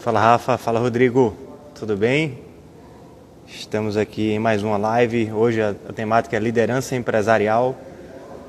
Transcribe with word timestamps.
Fala 0.00 0.18
Rafa, 0.18 0.56
fala 0.56 0.80
Rodrigo, 0.80 1.36
tudo 1.78 1.94
bem? 1.94 2.38
Estamos 3.46 3.98
aqui 3.98 4.30
em 4.30 4.38
mais 4.38 4.62
uma 4.62 4.78
live. 4.78 5.30
Hoje 5.30 5.60
a, 5.60 5.74
a 5.86 5.92
temática 5.92 6.34
é 6.34 6.40
liderança 6.40 6.96
empresarial 6.96 7.76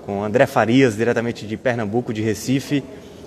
com 0.05 0.23
André 0.23 0.45
Farias, 0.45 0.95
diretamente 0.95 1.45
de 1.45 1.57
Pernambuco, 1.57 2.13
de 2.13 2.21
Recife. 2.21 2.81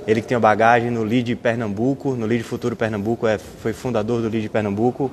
Ele 0.06 0.22
que 0.22 0.26
tem 0.26 0.38
a 0.38 0.40
bagagem 0.40 0.90
no 0.90 1.02
Lead 1.02 1.36
Pernambuco, 1.36 2.12
no 2.12 2.24
Lead 2.24 2.42
Futuro 2.44 2.74
Pernambuco, 2.74 3.26
é, 3.26 3.36
foi 3.36 3.74
fundador 3.74 4.22
do 4.22 4.30
Lead 4.30 4.48
Pernambuco. 4.48 5.10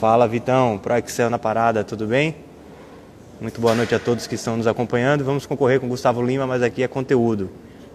Fala 0.00 0.26
Vitão, 0.26 0.76
Pro 0.78 0.96
Excel 0.96 1.30
na 1.30 1.38
parada, 1.38 1.84
tudo 1.84 2.08
bem? 2.08 2.34
Muito 3.40 3.60
boa 3.60 3.76
noite 3.76 3.94
a 3.94 4.00
todos 4.00 4.26
que 4.26 4.34
estão 4.34 4.56
nos 4.56 4.66
acompanhando. 4.66 5.22
Vamos 5.22 5.46
concorrer 5.46 5.78
com 5.78 5.86
Gustavo 5.86 6.20
Lima, 6.20 6.44
mas 6.44 6.60
aqui 6.60 6.82
é 6.82 6.88
conteúdo. 6.88 7.50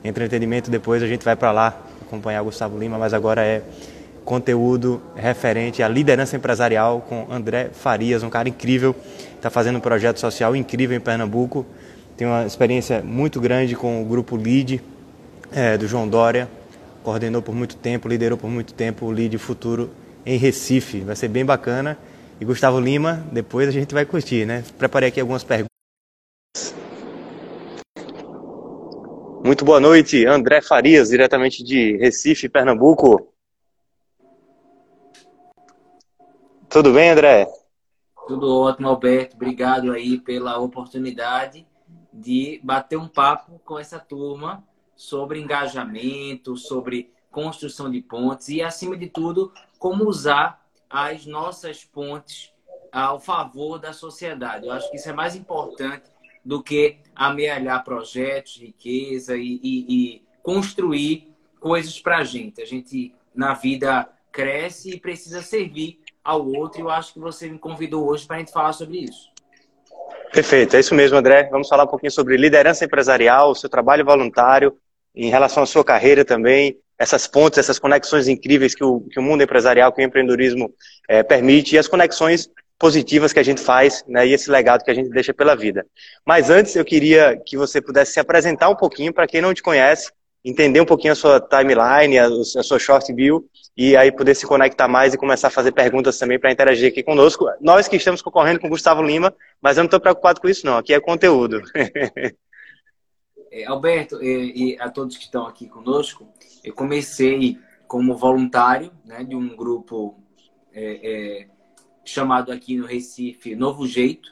Entretenimento, 0.05 0.71
depois 0.71 1.03
a 1.03 1.07
gente 1.07 1.25
vai 1.25 1.35
para 1.35 1.51
lá 1.51 1.88
acompanhar 2.09 2.41
Gustavo 2.41 2.77
Lima, 2.77 2.97
mas 2.97 3.13
agora 3.13 3.45
é 3.45 3.61
conteúdo 4.25 5.01
referente 5.15 5.81
à 5.81 5.87
liderança 5.87 6.35
empresarial 6.35 7.01
com 7.07 7.27
André 7.31 7.69
Farias, 7.71 8.23
um 8.23 8.29
cara 8.29 8.49
incrível, 8.49 8.95
está 9.35 9.49
fazendo 9.49 9.77
um 9.77 9.81
projeto 9.81 10.19
social 10.19 10.55
incrível 10.55 10.97
em 10.97 10.99
Pernambuco, 10.99 11.65
tem 12.17 12.27
uma 12.27 12.45
experiência 12.45 13.01
muito 13.01 13.39
grande 13.39 13.75
com 13.75 14.01
o 14.01 14.05
grupo 14.05 14.35
LEAD 14.35 14.81
é, 15.51 15.77
do 15.77 15.87
João 15.87 16.07
Dória, 16.07 16.49
coordenou 17.03 17.41
por 17.41 17.55
muito 17.55 17.75
tempo, 17.75 18.09
liderou 18.09 18.37
por 18.37 18.49
muito 18.49 18.73
tempo 18.73 19.05
o 19.05 19.11
LEAD 19.11 19.37
Futuro 19.37 19.89
em 20.25 20.37
Recife, 20.37 20.99
vai 21.01 21.15
ser 21.15 21.27
bem 21.27 21.45
bacana. 21.45 21.97
E 22.41 22.45
Gustavo 22.45 22.79
Lima, 22.79 23.25
depois 23.31 23.67
a 23.67 23.71
gente 23.71 23.93
vai 23.93 24.05
curtir, 24.05 24.45
né? 24.45 24.63
Preparei 24.77 25.09
aqui 25.09 25.19
algumas 25.19 25.43
perguntas. 25.43 25.69
Muito 29.49 29.65
boa 29.65 29.79
noite, 29.79 30.27
André 30.27 30.61
Farias, 30.61 31.09
diretamente 31.09 31.63
de 31.63 31.97
Recife, 31.97 32.47
Pernambuco. 32.47 33.33
Tudo 36.69 36.93
bem, 36.93 37.09
André? 37.09 37.47
Tudo 38.27 38.55
ótimo, 38.55 38.89
Alberto. 38.89 39.35
Obrigado 39.35 39.91
aí 39.91 40.19
pela 40.19 40.59
oportunidade 40.59 41.65
de 42.13 42.61
bater 42.63 42.99
um 42.99 43.07
papo 43.07 43.59
com 43.65 43.79
essa 43.79 43.97
turma 43.97 44.63
sobre 44.95 45.39
engajamento, 45.39 46.55
sobre 46.55 47.11
construção 47.31 47.89
de 47.89 48.03
pontes 48.03 48.49
e, 48.49 48.61
acima 48.61 48.95
de 48.95 49.07
tudo, 49.07 49.51
como 49.79 50.07
usar 50.07 50.63
as 50.87 51.25
nossas 51.25 51.83
pontes 51.83 52.53
ao 52.91 53.19
favor 53.19 53.79
da 53.79 53.93
sociedade. 53.93 54.67
Eu 54.67 54.73
acho 54.73 54.91
que 54.91 54.97
isso 54.97 55.09
é 55.09 55.13
mais 55.13 55.35
importante 55.35 56.03
do 56.45 56.61
que 56.61 56.99
amealhar 57.19 57.83
projetos, 57.83 58.57
riqueza 58.61 59.35
e, 59.35 59.59
e, 59.61 59.85
e 59.89 60.21
construir 60.41 61.27
coisas 61.59 61.99
para 61.99 62.19
a 62.19 62.23
gente. 62.23 62.61
A 62.61 62.65
gente, 62.65 63.13
na 63.35 63.53
vida, 63.53 64.07
cresce 64.31 64.91
e 64.91 64.99
precisa 64.99 65.41
servir 65.41 65.99
ao 66.23 66.47
outro. 66.47 66.79
E 66.79 66.83
eu 66.83 66.89
acho 66.89 67.11
que 67.11 67.19
você 67.19 67.49
me 67.49 67.59
convidou 67.59 68.07
hoje 68.07 68.25
para 68.25 68.37
a 68.37 68.39
gente 68.39 68.53
falar 68.53 68.71
sobre 68.71 68.99
isso. 68.99 69.29
Perfeito, 70.31 70.77
é 70.77 70.79
isso 70.79 70.95
mesmo, 70.95 71.17
André. 71.17 71.49
Vamos 71.51 71.67
falar 71.67 71.83
um 71.83 71.87
pouquinho 71.87 72.11
sobre 72.11 72.37
liderança 72.37 72.85
empresarial, 72.85 73.53
seu 73.53 73.69
trabalho 73.69 74.05
voluntário, 74.05 74.77
em 75.13 75.29
relação 75.29 75.63
à 75.63 75.65
sua 75.65 75.83
carreira 75.83 76.23
também, 76.23 76.77
essas 76.97 77.27
pontes, 77.27 77.59
essas 77.59 77.79
conexões 77.79 78.29
incríveis 78.29 78.73
que 78.73 78.83
o, 78.83 79.01
que 79.01 79.19
o 79.19 79.23
mundo 79.23 79.43
empresarial, 79.43 79.91
que 79.91 80.01
o 80.01 80.05
empreendedorismo 80.05 80.73
é, 81.09 81.21
permite, 81.21 81.75
e 81.75 81.79
as 81.79 81.87
conexões 81.87 82.49
positivas 82.79 83.33
que 83.33 83.39
a 83.39 83.43
gente 83.43 83.61
faz, 83.61 84.05
né, 84.07 84.25
e 84.25 84.33
esse 84.33 84.49
legado 84.49 84.83
que 84.85 84.89
a 84.89 84.93
gente 84.93 85.09
deixa 85.09 85.33
pela 85.33 85.53
vida. 85.53 85.85
Mas 86.25 86.49
antes, 86.49 86.75
eu 86.75 86.85
queria 86.85 87.39
que 87.45 87.57
você 87.57 87.81
pudesse 87.81 88.13
se 88.13 88.19
apresentar 88.19 88.69
um 88.69 88.75
pouquinho 88.75 89.13
para 89.13 89.27
quem 89.27 89.41
não 89.41 89.53
te 89.53 89.61
conhece, 89.61 90.11
entender 90.43 90.79
um 90.79 90.85
pouquinho 90.85 91.11
a 91.11 91.15
sua 91.15 91.41
timeline, 91.41 92.17
a, 92.17 92.27
a 92.27 92.63
sua 92.63 92.79
short 92.79 93.13
view, 93.13 93.45
e 93.75 93.97
aí 93.97 94.11
poder 94.11 94.33
se 94.33 94.47
conectar 94.47 94.87
mais 94.87 95.13
e 95.13 95.17
começar 95.17 95.49
a 95.49 95.51
fazer 95.51 95.73
perguntas 95.73 96.17
também 96.17 96.39
para 96.39 96.51
interagir 96.51 96.89
aqui 96.89 97.03
conosco. 97.03 97.45
Nós 97.59 97.89
que 97.89 97.97
estamos 97.97 98.21
concorrendo 98.21 98.61
com 98.61 98.67
o 98.67 98.69
Gustavo 98.69 99.03
Lima, 99.03 99.35
mas 99.61 99.75
eu 99.75 99.83
não 99.83 99.87
estou 99.87 99.99
preocupado 99.99 100.39
com 100.39 100.47
isso 100.47 100.65
não, 100.65 100.77
aqui 100.77 100.93
é 100.93 100.99
conteúdo. 100.99 101.61
É, 103.51 103.65
Alberto 103.65 104.23
e, 104.23 104.75
e, 104.75 104.79
a 104.79 104.91
todos 104.91 105.17
que 105.17 105.23
estão 105.23 105.47
aqui 105.47 105.67
conosco, 105.67 106.31
eu 106.63 106.71
comecei 106.71 107.57
como 107.87 108.15
voluntário 108.15 108.91
né, 109.03 109.23
de 109.23 109.35
um 109.35 109.55
grupo 109.55 110.19
é, 110.71 110.99
é, 111.01 111.47
chamado 112.03 112.51
aqui 112.51 112.77
no 112.77 112.85
Recife 112.85 113.55
Novo 113.55 113.87
Jeito. 113.87 114.29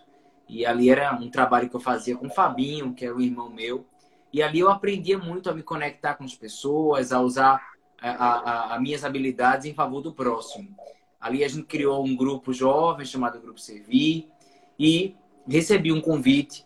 E 0.47 0.65
ali 0.65 0.89
era 0.89 1.13
um 1.15 1.29
trabalho 1.29 1.69
que 1.69 1.75
eu 1.75 1.79
fazia 1.79 2.15
com 2.15 2.27
o 2.27 2.33
Fabinho, 2.33 2.93
que 2.93 3.05
era 3.05 3.15
um 3.15 3.21
irmão 3.21 3.49
meu. 3.49 3.85
E 4.31 4.41
ali 4.41 4.59
eu 4.59 4.69
aprendia 4.69 5.17
muito 5.17 5.49
a 5.49 5.53
me 5.53 5.63
conectar 5.63 6.15
com 6.15 6.23
as 6.23 6.35
pessoas, 6.35 7.11
a 7.11 7.21
usar 7.21 7.61
as 7.99 8.79
minhas 8.81 9.03
habilidades 9.03 9.65
em 9.65 9.73
favor 9.73 10.01
do 10.01 10.13
próximo. 10.13 10.75
Ali 11.19 11.43
a 11.43 11.47
gente 11.47 11.65
criou 11.65 12.05
um 12.05 12.15
grupo 12.15 12.53
jovem 12.53 13.05
chamado 13.05 13.41
Grupo 13.41 13.59
Servir 13.59 14.29
e 14.77 15.15
recebi 15.47 15.91
um 15.91 15.99
convite 15.99 16.65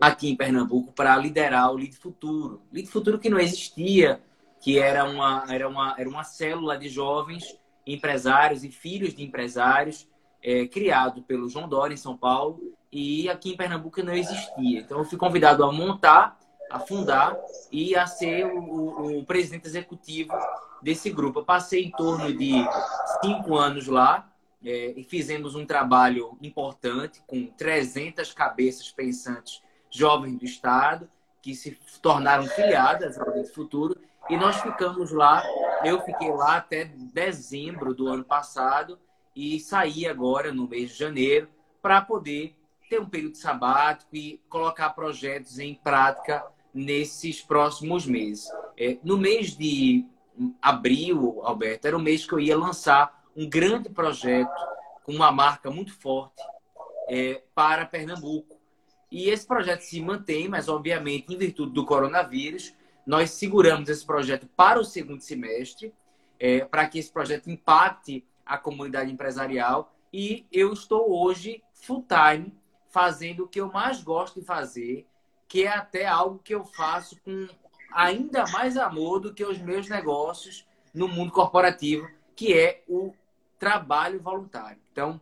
aqui 0.00 0.30
em 0.30 0.36
Pernambuco 0.36 0.92
para 0.92 1.16
liderar 1.16 1.70
o 1.70 1.76
Lead 1.76 1.94
Futuro. 1.96 2.62
Lead 2.72 2.88
Futuro 2.88 3.18
que 3.18 3.28
não 3.28 3.38
existia, 3.38 4.20
que 4.60 4.78
era 4.78 5.04
uma, 5.04 5.44
era 5.48 5.68
uma, 5.68 5.94
era 5.98 6.08
uma 6.08 6.24
célula 6.24 6.76
de 6.76 6.88
jovens 6.88 7.58
empresários 7.86 8.64
e 8.64 8.70
filhos 8.70 9.14
de 9.14 9.22
empresários, 9.22 10.08
é, 10.42 10.66
criado 10.66 11.22
pelo 11.22 11.48
João 11.48 11.68
Dória 11.68 11.94
em 11.94 11.98
São 11.98 12.16
Paulo, 12.16 12.74
e 12.92 13.28
aqui 13.28 13.52
em 13.52 13.56
Pernambuco 13.56 14.02
não 14.02 14.14
existia. 14.14 14.80
Então 14.80 14.98
eu 14.98 15.04
fui 15.04 15.18
convidado 15.18 15.64
a 15.64 15.72
montar, 15.72 16.38
a 16.70 16.78
fundar 16.78 17.36
e 17.70 17.94
a 17.94 18.06
ser 18.06 18.46
o, 18.46 18.58
o, 18.58 19.18
o 19.18 19.24
presidente 19.24 19.66
executivo 19.66 20.32
desse 20.82 21.10
grupo. 21.10 21.40
Eu 21.40 21.44
passei 21.44 21.84
em 21.84 21.90
torno 21.90 22.32
de 22.32 22.52
cinco 23.22 23.56
anos 23.56 23.86
lá, 23.86 24.30
é, 24.64 24.92
e 24.96 25.02
fizemos 25.04 25.54
um 25.54 25.64
trabalho 25.64 26.36
importante 26.42 27.22
com 27.26 27.46
300 27.46 28.32
cabeças 28.34 28.90
pensantes 28.90 29.62
jovens 29.90 30.36
do 30.38 30.44
Estado 30.44 31.08
que 31.40 31.54
se 31.54 31.78
tornaram 32.02 32.44
filiadas 32.44 33.18
ao 33.18 33.32
Rede 33.32 33.50
Futuro 33.50 33.96
e 34.28 34.36
nós 34.36 34.60
ficamos 34.60 35.10
lá. 35.10 35.42
Eu 35.82 36.02
fiquei 36.02 36.30
lá 36.30 36.56
até 36.56 36.84
dezembro 36.84 37.94
do 37.94 38.06
ano 38.08 38.22
passado 38.22 38.98
e 39.40 39.58
saí 39.58 40.06
agora 40.06 40.52
no 40.52 40.68
mês 40.68 40.90
de 40.90 40.98
janeiro 40.98 41.48
para 41.80 42.02
poder 42.02 42.54
ter 42.90 43.00
um 43.00 43.08
período 43.08 43.38
sabático 43.38 44.14
e 44.14 44.38
colocar 44.50 44.90
projetos 44.90 45.58
em 45.58 45.74
prática 45.74 46.44
nesses 46.74 47.40
próximos 47.40 48.04
meses. 48.04 48.50
É, 48.76 48.98
no 49.02 49.16
mês 49.16 49.56
de 49.56 50.04
abril, 50.60 51.40
Alberto, 51.42 51.86
era 51.86 51.96
o 51.96 52.00
mês 52.00 52.26
que 52.26 52.34
eu 52.34 52.40
ia 52.40 52.56
lançar 52.56 53.24
um 53.34 53.48
grande 53.48 53.88
projeto 53.88 54.52
com 55.04 55.12
uma 55.12 55.32
marca 55.32 55.70
muito 55.70 55.94
forte 55.98 56.42
é, 57.08 57.42
para 57.54 57.86
Pernambuco. 57.86 58.60
E 59.10 59.30
esse 59.30 59.46
projeto 59.46 59.80
se 59.80 60.02
mantém, 60.02 60.48
mas 60.48 60.68
obviamente, 60.68 61.32
em 61.32 61.38
virtude 61.38 61.72
do 61.72 61.86
coronavírus, 61.86 62.74
nós 63.06 63.30
seguramos 63.30 63.88
esse 63.88 64.04
projeto 64.04 64.46
para 64.54 64.78
o 64.78 64.84
segundo 64.84 65.22
semestre, 65.22 65.94
é, 66.38 66.60
para 66.60 66.86
que 66.86 66.98
esse 66.98 67.10
projeto 67.10 67.48
impacte 67.48 68.22
a 68.50 68.58
comunidade 68.58 69.10
empresarial. 69.10 69.94
E 70.12 70.46
eu 70.52 70.72
estou 70.72 71.10
hoje 71.10 71.62
full 71.72 72.04
time 72.06 72.52
fazendo 72.90 73.44
o 73.44 73.48
que 73.48 73.60
eu 73.60 73.70
mais 73.70 74.02
gosto 74.02 74.40
de 74.40 74.46
fazer, 74.46 75.06
que 75.48 75.64
é 75.64 75.68
até 75.68 76.06
algo 76.06 76.40
que 76.42 76.54
eu 76.54 76.64
faço 76.64 77.20
com 77.22 77.48
ainda 77.92 78.44
mais 78.48 78.76
amor 78.76 79.20
do 79.20 79.32
que 79.32 79.44
os 79.44 79.58
meus 79.58 79.88
negócios 79.88 80.66
no 80.92 81.08
mundo 81.08 81.32
corporativo, 81.32 82.08
que 82.34 82.52
é 82.52 82.82
o 82.88 83.12
trabalho 83.58 84.20
voluntário. 84.20 84.80
Então, 84.92 85.20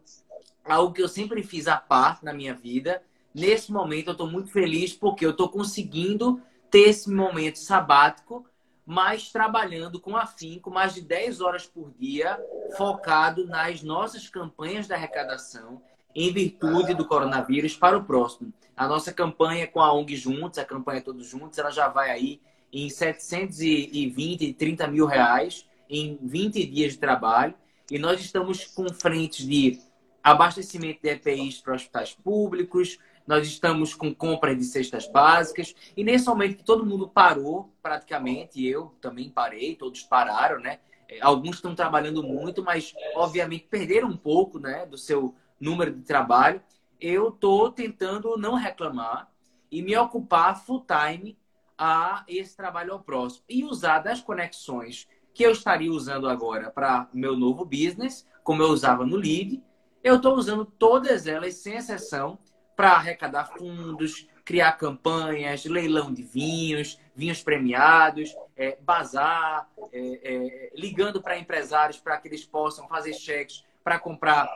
algo 0.64 0.92
que 0.92 1.02
eu 1.02 1.08
sempre 1.08 1.42
fiz 1.42 1.68
à 1.68 1.76
parte 1.76 2.24
na 2.24 2.32
minha 2.32 2.54
vida 2.54 3.02
Nesse 3.34 3.70
momento, 3.70 4.08
eu 4.08 4.12
estou 4.12 4.28
muito 4.28 4.50
feliz 4.50 4.92
porque 4.92 5.24
eu 5.24 5.30
estou 5.30 5.48
conseguindo 5.48 6.40
ter 6.68 6.88
esse 6.88 7.08
momento 7.08 7.58
sabático, 7.58 8.44
mas 8.88 9.30
trabalhando 9.30 10.00
com 10.00 10.16
afinco, 10.16 10.70
mais 10.70 10.94
de 10.94 11.02
10 11.02 11.42
horas 11.42 11.66
por 11.66 11.92
dia, 11.98 12.42
focado 12.74 13.46
nas 13.46 13.82
nossas 13.82 14.30
campanhas 14.30 14.86
de 14.86 14.94
arrecadação 14.94 15.82
em 16.14 16.32
virtude 16.32 16.94
do 16.94 17.04
coronavírus 17.04 17.76
para 17.76 17.98
o 17.98 18.04
próximo. 18.04 18.50
A 18.74 18.88
nossa 18.88 19.12
campanha 19.12 19.66
com 19.66 19.82
a 19.82 19.92
ONG 19.92 20.16
Juntos, 20.16 20.58
a 20.58 20.64
campanha 20.64 21.02
Todos 21.02 21.26
Juntos, 21.26 21.58
ela 21.58 21.70
já 21.70 21.88
vai 21.88 22.10
aí 22.10 22.40
em 22.72 22.88
720, 22.88 24.54
30 24.54 24.86
mil 24.86 25.04
reais 25.04 25.68
em 25.90 26.18
20 26.22 26.64
dias 26.64 26.94
de 26.94 26.98
trabalho. 26.98 27.52
E 27.90 27.98
nós 27.98 28.18
estamos 28.22 28.64
com 28.68 28.88
frentes 28.88 29.46
de 29.46 29.82
abastecimento 30.24 31.02
de 31.02 31.10
EPIs 31.10 31.60
para 31.60 31.74
hospitais 31.74 32.14
públicos, 32.14 32.98
nós 33.28 33.46
estamos 33.46 33.94
com 33.94 34.12
compras 34.14 34.56
de 34.56 34.64
cestas 34.64 35.06
básicas. 35.06 35.74
E 35.94 36.02
nesse 36.02 36.26
momento 36.26 36.56
que 36.56 36.64
todo 36.64 36.86
mundo 36.86 37.06
parou, 37.06 37.70
praticamente, 37.82 38.66
eu 38.66 38.94
também 39.02 39.28
parei, 39.28 39.76
todos 39.76 40.02
pararam, 40.02 40.58
né? 40.58 40.78
É, 41.06 41.20
alguns 41.20 41.56
estão 41.56 41.74
trabalhando 41.74 42.22
muito, 42.22 42.64
mas 42.64 42.94
obviamente 43.14 43.66
perderam 43.68 44.08
um 44.08 44.16
pouco 44.16 44.58
né, 44.58 44.86
do 44.86 44.96
seu 44.96 45.34
número 45.60 45.92
de 45.92 46.00
trabalho. 46.00 46.62
Eu 46.98 47.28
estou 47.28 47.70
tentando 47.70 48.38
não 48.38 48.54
reclamar 48.54 49.30
e 49.70 49.82
me 49.82 49.94
ocupar 49.94 50.58
full 50.64 50.86
time 50.86 51.36
a 51.76 52.24
esse 52.26 52.56
trabalho 52.56 52.94
ao 52.94 53.00
próximo. 53.00 53.44
E 53.46 53.62
usar 53.62 53.98
das 53.98 54.22
conexões 54.22 55.06
que 55.34 55.44
eu 55.44 55.52
estaria 55.52 55.92
usando 55.92 56.30
agora 56.30 56.70
para 56.70 57.06
meu 57.12 57.36
novo 57.36 57.62
business, 57.62 58.26
como 58.42 58.62
eu 58.62 58.68
usava 58.68 59.04
no 59.04 59.16
Lead. 59.16 59.62
Eu 60.02 60.16
estou 60.16 60.34
usando 60.34 60.64
todas 60.64 61.26
elas, 61.26 61.56
sem 61.56 61.74
exceção, 61.76 62.38
para 62.78 62.92
arrecadar 62.92 63.46
fundos, 63.58 64.28
criar 64.44 64.70
campanhas, 64.74 65.64
leilão 65.64 66.14
de 66.14 66.22
vinhos, 66.22 66.96
vinhos 67.12 67.42
premiados, 67.42 68.32
é, 68.56 68.78
bazar, 68.80 69.68
é, 69.92 70.20
é, 70.22 70.70
ligando 70.76 71.20
para 71.20 71.36
empresários 71.36 71.98
para 71.98 72.16
que 72.18 72.28
eles 72.28 72.44
possam 72.44 72.86
fazer 72.86 73.14
cheques 73.14 73.64
para 73.82 73.98
comprar 73.98 74.48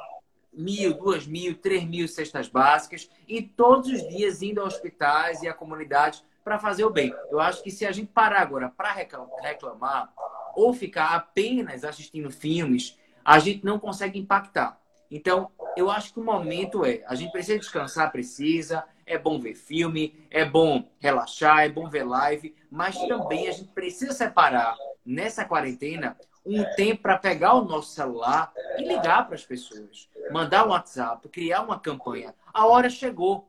mil, 0.53 0.95
duas 0.95 1.27
mil, 1.27 1.59
três 1.59 1.83
mil 1.83 2.07
cestas 2.07 2.47
básicas 2.47 3.11
e 3.27 3.43
todos 3.43 3.91
os 3.91 4.09
dias 4.09 4.41
indo 4.41 4.61
a 4.61 4.67
hospitais 4.67 5.43
e 5.43 5.49
a 5.49 5.53
comunidades 5.53 6.25
para 6.45 6.61
fazer 6.61 6.85
o 6.85 6.91
bem. 6.91 7.13
Eu 7.29 7.41
acho 7.41 7.61
que 7.61 7.73
se 7.73 7.85
a 7.85 7.91
gente 7.91 8.13
parar 8.13 8.43
agora 8.43 8.69
para 8.69 8.93
reclamar 8.93 10.15
ou 10.55 10.73
ficar 10.73 11.17
apenas 11.17 11.83
assistindo 11.83 12.31
filmes, 12.31 12.97
a 13.25 13.41
gente 13.41 13.65
não 13.65 13.81
consegue 13.81 14.17
impactar. 14.17 14.81
Então, 15.13 15.51
eu 15.77 15.91
acho 15.91 16.15
que 16.15 16.21
o 16.21 16.25
momento 16.25 16.87
é, 16.87 17.05
a 17.07 17.15
gente 17.15 17.31
precisa 17.31 17.59
descansar, 17.59 18.11
precisa, 18.11 18.83
é 19.05 19.19
bom 19.19 19.39
ver 19.39 19.55
filme, 19.55 20.27
é 20.31 20.43
bom 20.43 20.89
relaxar, 20.99 21.65
é 21.65 21.69
bom 21.69 21.87
ver 21.87 22.05
live, 22.05 22.55
mas 22.71 22.97
também 23.07 23.47
a 23.47 23.53
gente 23.53 23.69
precisa 23.73 24.15
separar 24.15 24.75
nessa 25.05 25.45
quarentena 25.45 26.17
um 26.47 26.65
tempo 26.77 27.03
para 27.03 27.19
pegar 27.19 27.53
o 27.53 27.65
nosso 27.65 27.93
celular 27.93 28.51
e 28.79 28.89
ligar 28.89 29.27
para 29.27 29.35
as 29.35 29.45
pessoas, 29.45 30.09
mandar 30.31 30.67
um 30.67 30.71
WhatsApp, 30.71 31.29
criar 31.29 31.61
uma 31.61 31.79
campanha. 31.79 32.35
A 32.53 32.67
hora 32.67 32.89
chegou. 32.89 33.47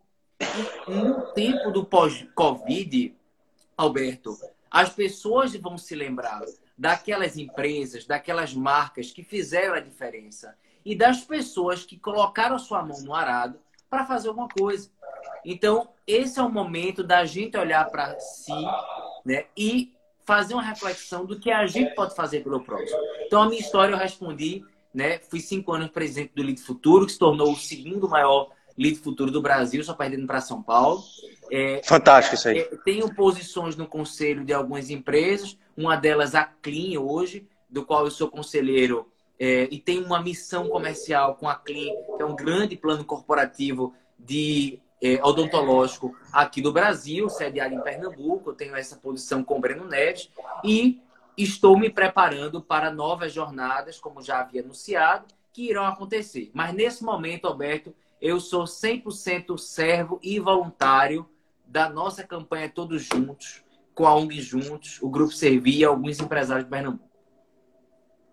E 0.85 0.91
no 0.91 1.21
tempo 1.31 1.71
do 1.71 1.85
pós-Covid, 1.85 3.15
Alberto, 3.77 4.37
as 4.69 4.89
pessoas 4.89 5.55
vão 5.55 5.77
se 5.77 5.95
lembrar 5.95 6.41
daquelas 6.77 7.37
empresas, 7.37 8.05
daquelas 8.05 8.53
marcas 8.53 9.11
que 9.11 9.23
fizeram 9.23 9.75
a 9.75 9.79
diferença 9.79 10.53
e 10.85 10.95
das 10.95 11.21
pessoas 11.21 11.85
que 11.85 11.97
colocaram 11.97 12.55
a 12.55 12.59
sua 12.59 12.83
mão 12.83 12.99
no 13.01 13.13
arado 13.13 13.59
para 13.89 14.05
fazer 14.05 14.29
alguma 14.29 14.47
coisa. 14.47 14.89
Então, 15.45 15.89
esse 16.07 16.39
é 16.39 16.43
o 16.43 16.49
momento 16.49 17.03
da 17.03 17.25
gente 17.25 17.57
olhar 17.57 17.89
para 17.89 18.19
si 18.19 18.53
né, 19.25 19.45
e 19.57 19.93
fazer 20.25 20.53
uma 20.53 20.63
reflexão 20.63 21.25
do 21.25 21.39
que 21.39 21.51
a 21.51 21.65
gente 21.67 21.93
pode 21.93 22.15
fazer 22.15 22.41
pelo 22.43 22.61
próximo. 22.61 22.99
Então, 23.25 23.41
a 23.41 23.47
minha 23.47 23.59
história 23.59 23.93
eu 23.93 23.97
respondi, 23.97 24.63
né? 24.93 25.19
Fui 25.29 25.39
cinco 25.39 25.73
anos 25.73 25.89
presidente 25.91 26.31
do 26.33 26.43
Lead 26.43 26.61
Futuro, 26.61 27.05
que 27.05 27.13
se 27.13 27.19
tornou 27.19 27.51
o 27.51 27.57
segundo 27.57 28.07
maior 28.07 28.51
Lead 28.77 28.97
Futuro 28.99 29.31
do 29.31 29.41
Brasil, 29.41 29.83
só 29.83 29.93
perdendo 29.93 30.25
para 30.25 30.41
São 30.41 30.61
Paulo. 30.61 31.03
É, 31.51 31.81
Fantástico 31.83 32.35
isso 32.35 32.47
aí. 32.47 32.59
É, 32.59 32.63
tenho 32.85 33.13
posições 33.13 33.75
no 33.75 33.87
conselho 33.87 34.43
de 34.43 34.53
algumas 34.53 34.89
empresas, 34.89 35.57
uma 35.75 35.95
delas 35.95 36.35
a 36.35 36.43
Clean 36.43 36.99
hoje, 36.99 37.47
do 37.69 37.85
qual 37.85 38.05
eu 38.05 38.11
sou 38.11 38.29
conselheiro 38.29 39.11
é, 39.39 39.67
e 39.71 39.79
tenho 39.79 40.05
uma 40.05 40.21
missão 40.21 40.69
comercial 40.69 41.35
com 41.35 41.49
a 41.49 41.55
Clean, 41.55 41.93
que 42.15 42.21
é 42.21 42.25
um 42.25 42.35
grande 42.35 42.75
plano 42.75 43.03
corporativo 43.03 43.93
de 44.17 44.79
é, 45.01 45.21
odontológico 45.23 46.15
aqui 46.31 46.61
do 46.61 46.71
Brasil, 46.71 47.29
sediado 47.29 47.73
em 47.73 47.81
Pernambuco. 47.81 48.51
Eu 48.51 48.55
tenho 48.55 48.75
essa 48.75 48.95
posição 48.95 49.43
com 49.43 49.57
o 49.57 49.59
Breno 49.59 49.85
Neves 49.85 50.29
e 50.63 51.01
estou 51.37 51.77
me 51.77 51.89
preparando 51.89 52.61
para 52.61 52.91
novas 52.91 53.33
jornadas, 53.33 53.99
como 53.99 54.21
já 54.21 54.39
havia 54.39 54.61
anunciado, 54.61 55.25
que 55.51 55.69
irão 55.69 55.85
acontecer. 55.85 56.49
Mas 56.53 56.73
nesse 56.73 57.03
momento, 57.03 57.47
Alberto, 57.47 57.93
eu 58.21 58.39
sou 58.39 58.63
100% 58.63 59.57
servo 59.57 60.19
e 60.23 60.39
voluntário 60.39 61.27
da 61.65 61.89
nossa 61.89 62.23
campanha 62.23 62.69
Todos 62.69 63.03
Juntos, 63.03 63.63
com 63.93 64.07
a 64.07 64.15
ONG 64.15 64.41
Juntos, 64.41 64.99
o 65.01 65.09
Grupo 65.09 65.33
Servir 65.33 65.79
e 65.79 65.83
alguns 65.83 66.19
empresários 66.19 66.65
de 66.65 66.71
Pernambuco. 66.71 67.12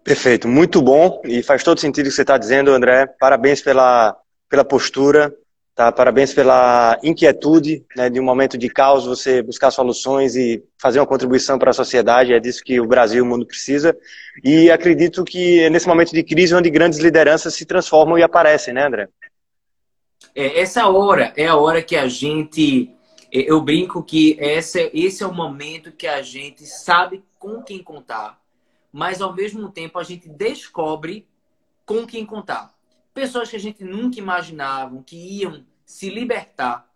Perfeito, 0.02 0.48
muito 0.48 0.80
bom 0.80 1.20
e 1.24 1.42
faz 1.42 1.62
todo 1.62 1.78
sentido 1.78 2.06
o 2.06 2.08
que 2.08 2.14
você 2.14 2.22
está 2.22 2.38
dizendo, 2.38 2.70
André. 2.70 3.06
Parabéns 3.18 3.60
pela, 3.60 4.16
pela 4.48 4.64
postura, 4.64 5.34
Tá? 5.80 5.90
Parabéns 5.90 6.34
pela 6.34 6.98
inquietude 7.02 7.84
né, 7.96 8.10
de 8.10 8.20
um 8.20 8.22
momento 8.22 8.58
de 8.58 8.68
caos, 8.68 9.06
você 9.06 9.42
buscar 9.42 9.70
soluções 9.70 10.36
e 10.36 10.62
fazer 10.78 11.00
uma 11.00 11.06
contribuição 11.06 11.58
para 11.58 11.70
a 11.70 11.72
sociedade. 11.72 12.34
É 12.34 12.40
disso 12.40 12.62
que 12.62 12.78
o 12.78 12.86
Brasil 12.86 13.20
e 13.20 13.22
o 13.22 13.26
mundo 13.26 13.46
precisa. 13.46 13.96
E 14.44 14.70
acredito 14.70 15.24
que 15.24 15.60
é 15.60 15.70
nesse 15.70 15.88
momento 15.88 16.12
de 16.12 16.22
crise 16.22 16.54
onde 16.54 16.68
grandes 16.68 16.98
lideranças 16.98 17.54
se 17.54 17.64
transformam 17.64 18.18
e 18.18 18.22
aparecem, 18.22 18.74
né, 18.74 18.86
André? 18.86 19.08
É, 20.34 20.60
essa 20.60 20.86
hora 20.88 21.32
é 21.36 21.46
a 21.46 21.56
hora 21.56 21.82
que 21.82 21.96
a 21.96 22.08
gente. 22.08 22.90
É, 23.32 23.50
eu 23.50 23.60
brinco 23.62 24.02
que 24.02 24.36
essa, 24.38 24.80
esse 24.92 25.22
é 25.22 25.26
o 25.26 25.32
momento 25.32 25.92
que 25.92 26.06
a 26.06 26.20
gente 26.20 26.66
sabe 26.66 27.24
com 27.38 27.62
quem 27.62 27.82
contar, 27.82 28.38
mas 28.92 29.20
ao 29.20 29.34
mesmo 29.34 29.70
tempo 29.70 29.98
a 29.98 30.02
gente 30.02 30.28
descobre 30.28 31.26
com 31.84 32.06
quem 32.06 32.24
contar. 32.24 32.74
Pessoas 33.12 33.50
que 33.50 33.56
a 33.56 33.60
gente 33.60 33.84
nunca 33.84 34.18
imaginava 34.18 35.02
que 35.02 35.16
iam 35.16 35.64
se 35.84 36.08
libertar 36.08 36.88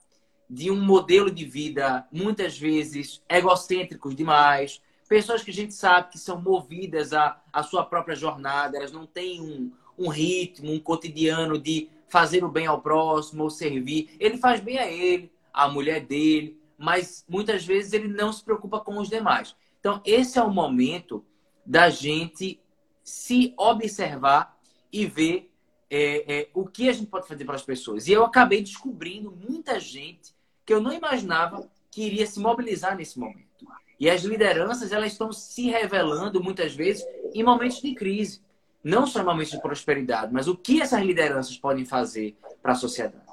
de 0.48 0.70
um 0.70 0.80
modelo 0.80 1.30
de 1.30 1.44
vida 1.44 2.06
muitas 2.12 2.58
vezes 2.58 3.22
egocêntricos 3.28 4.14
demais, 4.14 4.80
pessoas 5.08 5.42
que 5.42 5.50
a 5.50 5.54
gente 5.54 5.74
sabe 5.74 6.12
que 6.12 6.18
são 6.18 6.40
movidas 6.40 7.12
à, 7.12 7.40
à 7.52 7.62
sua 7.62 7.84
própria 7.84 8.14
jornada, 8.14 8.76
elas 8.76 8.92
não 8.92 9.06
têm 9.06 9.40
um, 9.40 9.72
um 9.98 10.08
ritmo, 10.08 10.72
um 10.72 10.78
cotidiano 10.78 11.58
de 11.58 11.88
fazer 12.08 12.44
o 12.44 12.48
bem 12.48 12.66
ao 12.66 12.80
próximo 12.80 13.44
ou 13.44 13.50
servir. 13.50 14.14
Ele 14.20 14.38
faz 14.38 14.60
bem 14.60 14.78
a 14.78 14.90
ele, 14.90 15.32
à 15.52 15.68
mulher 15.68 16.00
dele, 16.04 16.60
mas 16.78 17.24
muitas 17.28 17.64
vezes 17.64 17.92
ele 17.92 18.08
não 18.08 18.32
se 18.32 18.44
preocupa 18.44 18.80
com 18.80 18.98
os 18.98 19.08
demais. 19.08 19.56
Então, 19.80 20.00
esse 20.04 20.38
é 20.38 20.42
o 20.42 20.50
momento 20.50 21.24
da 21.64 21.88
gente 21.90 22.60
se 23.02 23.54
observar 23.56 24.58
e 24.92 25.06
ver 25.06 25.50
é, 25.90 26.40
é, 26.40 26.48
o 26.54 26.66
que 26.66 26.88
a 26.88 26.92
gente 26.92 27.06
pode 27.06 27.28
fazer 27.28 27.44
para 27.44 27.54
as 27.54 27.62
pessoas. 27.62 28.08
E 28.08 28.12
eu 28.12 28.24
acabei 28.24 28.62
descobrindo 28.62 29.30
muita 29.30 29.78
gente 29.78 30.34
que 30.64 30.72
eu 30.72 30.80
não 30.80 30.92
imaginava 30.92 31.68
que 31.90 32.02
iria 32.02 32.26
se 32.26 32.40
mobilizar 32.40 32.96
nesse 32.96 33.18
momento. 33.18 33.66
E 33.98 34.10
as 34.10 34.22
lideranças 34.22 34.92
elas 34.92 35.12
estão 35.12 35.32
se 35.32 35.68
revelando 35.70 36.42
muitas 36.42 36.74
vezes 36.74 37.04
em 37.32 37.42
momentos 37.42 37.80
de 37.80 37.94
crise, 37.94 38.42
não 38.82 39.06
só 39.06 39.20
em 39.20 39.24
momentos 39.24 39.52
de 39.52 39.60
prosperidade, 39.60 40.32
mas 40.32 40.48
o 40.48 40.56
que 40.56 40.82
essas 40.82 41.02
lideranças 41.02 41.56
podem 41.56 41.84
fazer 41.84 42.36
para 42.60 42.72
a 42.72 42.76
sociedade. 42.76 43.23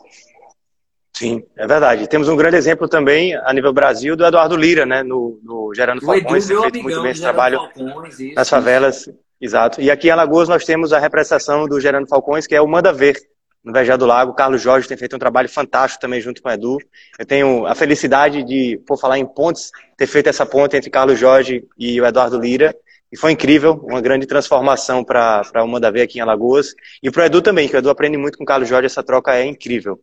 Sim, 1.21 1.43
é 1.55 1.67
verdade. 1.67 2.07
Temos 2.07 2.27
um 2.27 2.35
grande 2.35 2.57
exemplo 2.57 2.87
também 2.87 3.35
a 3.35 3.53
nível 3.53 3.71
Brasil 3.71 4.15
do 4.15 4.25
Eduardo 4.25 4.55
Lira, 4.55 4.87
né, 4.87 5.03
no, 5.03 5.39
no 5.43 5.71
Gerando 5.75 6.01
Falcões, 6.01 6.47
feito 6.47 6.63
amigão, 6.63 6.83
muito 6.83 7.01
bem 7.03 7.11
esse 7.11 7.21
trabalho 7.21 7.59
Falcões, 7.59 8.35
nas 8.35 8.49
favelas. 8.49 9.09
Exato. 9.39 9.79
E 9.79 9.91
aqui 9.91 10.07
em 10.07 10.11
Alagoas 10.11 10.49
nós 10.49 10.65
temos 10.65 10.91
a 10.91 10.97
representação 10.97 11.67
do 11.67 11.79
Gerando 11.79 12.07
Falcões, 12.07 12.47
que 12.47 12.55
é 12.55 12.61
o 12.61 12.67
Manda 12.67 12.91
Ver, 12.91 13.17
no 13.63 13.71
Vejá 13.71 13.95
do 13.95 14.05
Lago. 14.07 14.31
O 14.31 14.35
Carlos 14.35 14.63
Jorge 14.63 14.87
tem 14.87 14.97
feito 14.97 15.15
um 15.15 15.19
trabalho 15.19 15.47
fantástico 15.47 16.01
também 16.01 16.19
junto 16.19 16.41
com 16.41 16.49
o 16.49 16.51
Edu. 16.51 16.79
Eu 17.19 17.25
tenho 17.25 17.67
a 17.67 17.75
felicidade 17.75 18.43
de, 18.43 18.81
por 18.87 18.99
falar 18.99 19.19
em 19.19 19.25
pontes, 19.25 19.69
ter 19.95 20.07
feito 20.07 20.27
essa 20.27 20.45
ponte 20.45 20.75
entre 20.75 20.89
Carlos 20.89 21.19
Jorge 21.19 21.63
e 21.77 22.01
o 22.01 22.05
Eduardo 22.05 22.39
Lira. 22.39 22.75
E 23.11 23.17
foi 23.17 23.33
incrível, 23.33 23.73
uma 23.83 23.99
grande 23.99 24.25
transformação 24.25 25.03
para 25.03 25.43
o 25.63 25.67
Manda 25.67 25.91
Ver 25.91 26.03
aqui 26.03 26.19
em 26.19 26.21
Alagoas. 26.21 26.73
E 27.03 27.11
para 27.11 27.23
o 27.23 27.25
Edu 27.25 27.41
também, 27.41 27.67
que 27.67 27.75
o 27.75 27.79
Edu 27.79 27.89
aprende 27.89 28.17
muito 28.17 28.37
com 28.37 28.43
o 28.43 28.47
Carlos 28.47 28.69
Jorge, 28.69 28.85
essa 28.85 29.03
troca 29.03 29.35
é 29.35 29.45
incrível. 29.45 30.01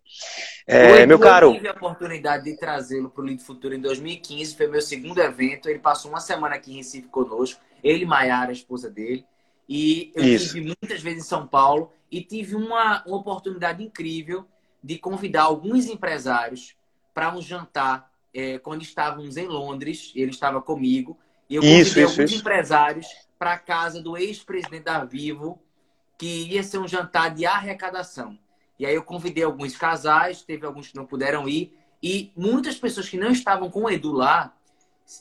É, 0.67 1.07
meu 1.07 1.19
caro. 1.19 1.49
Eu 1.49 1.55
tive 1.55 1.69
a 1.69 1.73
oportunidade 1.73 2.45
de 2.45 2.59
trazê-lo 2.59 3.09
para 3.09 3.23
o 3.23 3.25
Lead 3.25 3.43
Futuro 3.43 3.75
em 3.75 3.81
2015, 3.81 4.55
foi 4.55 4.67
meu 4.69 4.83
segundo 4.83 5.19
evento. 5.21 5.71
Ele 5.71 5.79
passou 5.79 6.11
uma 6.11 6.21
semana 6.21 6.57
aqui 6.57 6.73
em 6.73 6.77
Recife 6.77 7.09
conosco 7.09 7.61
ele 7.83 8.05
e 8.05 8.07
Maiara, 8.07 8.51
a 8.51 8.53
esposa 8.53 8.91
dele. 8.91 9.25
E 9.69 10.13
eu 10.15 10.25
Isso. 10.25 10.55
tive 10.55 10.67
muitas 10.67 11.01
vezes 11.03 11.25
em 11.25 11.27
São 11.27 11.47
Paulo 11.47 11.93
e 12.11 12.23
tive 12.23 12.55
uma, 12.55 13.05
uma 13.07 13.17
oportunidade 13.17 13.83
incrível 13.83 14.47
de 14.83 14.99
convidar 14.99 15.43
alguns 15.43 15.87
empresários 15.87 16.75
para 17.13 17.35
um 17.35 17.43
jantar 17.43 18.11
é, 18.33 18.59
quando 18.59 18.83
estávamos 18.83 19.37
em 19.37 19.47
Londres. 19.47 20.13
Ele 20.15 20.31
estava 20.31 20.61
comigo. 20.63 21.19
E 21.49 21.57
eu 21.57 21.63
convidei 21.63 21.83
isso, 21.83 22.01
alguns 22.01 22.19
isso. 22.19 22.41
empresários 22.41 23.07
para 23.39 23.53
a 23.53 23.59
casa 23.59 24.03
do 24.03 24.17
ex-presidente 24.17 24.85
da 24.85 25.05
Vivo, 25.05 25.63
que 26.19 26.49
ia 26.49 26.63
ser 26.63 26.79
um 26.79 26.89
jantar 26.89 27.35
de 27.35 27.47
arrecadação. 27.47 28.39
E 28.79 28.85
aí 28.85 28.95
eu 28.95 29.03
convidei 29.03 29.45
alguns 29.45 29.77
casais, 29.77 30.43
teve 30.43 30.67
alguns 30.67 30.89
que 30.89 30.97
não 30.97 31.07
puderam 31.07 31.49
ir, 31.49 31.77
e 32.03 32.33
muitas 32.37 32.77
pessoas 32.77 33.09
que 33.09 33.17
não 33.17 33.31
estavam 33.31 33.71
com 33.71 33.85
o 33.85 33.91
Edu 33.91 34.13
lá 34.13 34.55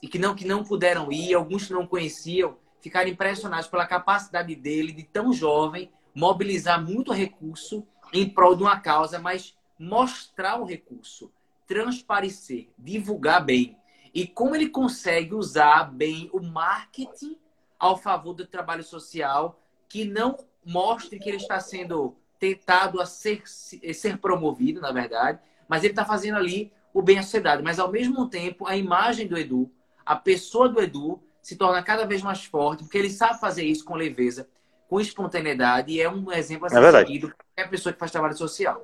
e 0.02 0.08
que 0.08 0.20
não, 0.20 0.36
que 0.36 0.46
não 0.46 0.64
puderam 0.64 1.12
ir, 1.12 1.34
alguns 1.34 1.68
que 1.68 1.74
não 1.74 1.88
conheciam, 1.88 2.58
ficaram 2.82 3.10
impressionados 3.10 3.68
pela 3.68 3.86
capacidade 3.86 4.56
dele, 4.56 4.92
de 4.92 5.04
tão 5.04 5.32
jovem, 5.34 5.90
mobilizar 6.14 6.84
muito 6.84 7.12
recurso 7.12 7.86
em 8.14 8.28
prol 8.28 8.56
de 8.56 8.64
uma 8.64 8.80
causa, 8.80 9.20
mas 9.20 9.56
mostrar 9.80 10.60
o 10.60 10.66
recurso, 10.66 11.32
transparecer, 11.68 12.70
divulgar 12.78 13.44
bem. 13.44 13.77
E 14.14 14.28
como 14.28 14.56
ele 14.56 14.70
consegue 14.70 15.34
usar 15.34 15.86
bem 15.86 16.30
o 16.34 16.42
marketing 16.42 17.38
ao 17.80 17.98
favor 17.98 18.34
do 18.34 18.46
trabalho 18.46 18.84
social, 18.84 19.60
que 19.88 20.06
não 20.06 20.38
mostre 20.66 21.20
que 21.20 21.30
ele 21.30 21.38
está 21.38 21.60
sendo 21.60 22.16
tentado 22.40 23.02
a 23.02 23.06
ser, 23.06 23.42
ser 23.46 24.18
promovido, 24.18 24.82
na 24.82 24.92
verdade, 24.92 25.40
mas 25.68 25.84
ele 25.84 25.94
está 25.94 26.06
fazendo 26.06 26.38
ali 26.38 26.72
o 26.94 27.02
bem 27.02 27.20
à 27.20 27.24
sociedade. 27.24 27.64
Mas, 27.64 27.80
ao 27.80 27.92
mesmo 27.92 28.28
tempo, 28.28 28.68
a 28.68 28.76
imagem 28.76 29.28
do 29.28 29.38
Edu, 29.38 29.72
a 30.06 30.16
pessoa 30.16 30.70
do 30.70 30.82
Edu, 30.82 31.22
se 31.42 31.56
torna 31.56 31.82
cada 31.82 32.06
vez 32.06 32.22
mais 32.22 32.44
forte, 32.44 32.84
porque 32.84 32.98
ele 32.98 33.10
sabe 33.10 33.40
fazer 33.40 33.64
isso 33.64 33.86
com 33.86 33.96
leveza, 33.96 34.48
com 34.90 35.00
espontaneidade, 35.00 35.94
e 35.94 36.02
é 36.02 36.10
um 36.10 36.32
exemplo 36.32 36.66
a 36.66 36.70
ser 36.70 36.84
é 36.84 36.92
seguido 36.92 37.28
para 37.28 37.38
qualquer 37.38 37.70
pessoa 37.70 37.94
que 37.94 38.00
faz 38.00 38.12
trabalho 38.12 38.38
social. 38.38 38.82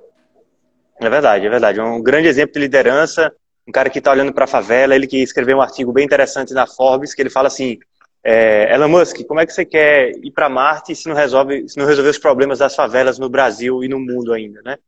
É 1.00 1.10
verdade, 1.10 1.46
é 1.46 1.50
verdade. 1.50 1.80
É 1.80 1.82
um 1.82 2.02
grande 2.02 2.28
exemplo 2.28 2.54
de 2.54 2.60
liderança, 2.60 3.34
um 3.66 3.72
cara 3.72 3.88
que 3.88 3.98
está 3.98 4.10
olhando 4.10 4.32
para 4.32 4.44
a 4.44 4.48
favela, 4.48 4.94
ele 4.94 5.06
que 5.06 5.22
escreveu 5.22 5.58
um 5.58 5.62
artigo 5.62 5.92
bem 5.92 6.04
interessante 6.04 6.52
na 6.52 6.66
Forbes, 6.66 7.14
que 7.14 7.22
ele 7.22 7.30
fala 7.30 7.48
assim, 7.48 7.78
é, 8.22 8.74
Elon 8.74 8.88
Musk, 8.88 9.24
como 9.26 9.40
é 9.40 9.46
que 9.46 9.52
você 9.52 9.64
quer 9.64 10.12
ir 10.22 10.30
para 10.30 10.48
Marte 10.48 10.94
se 10.96 11.08
não 11.08 11.14
resolve, 11.14 11.68
se 11.68 11.78
não 11.78 11.86
resolver 11.86 12.10
os 12.10 12.18
problemas 12.18 12.58
das 12.58 12.74
favelas 12.74 13.18
no 13.18 13.28
Brasil 13.28 13.84
e 13.84 13.88
no 13.88 14.00
mundo 14.00 14.32
ainda, 14.32 14.60
né? 14.62 14.78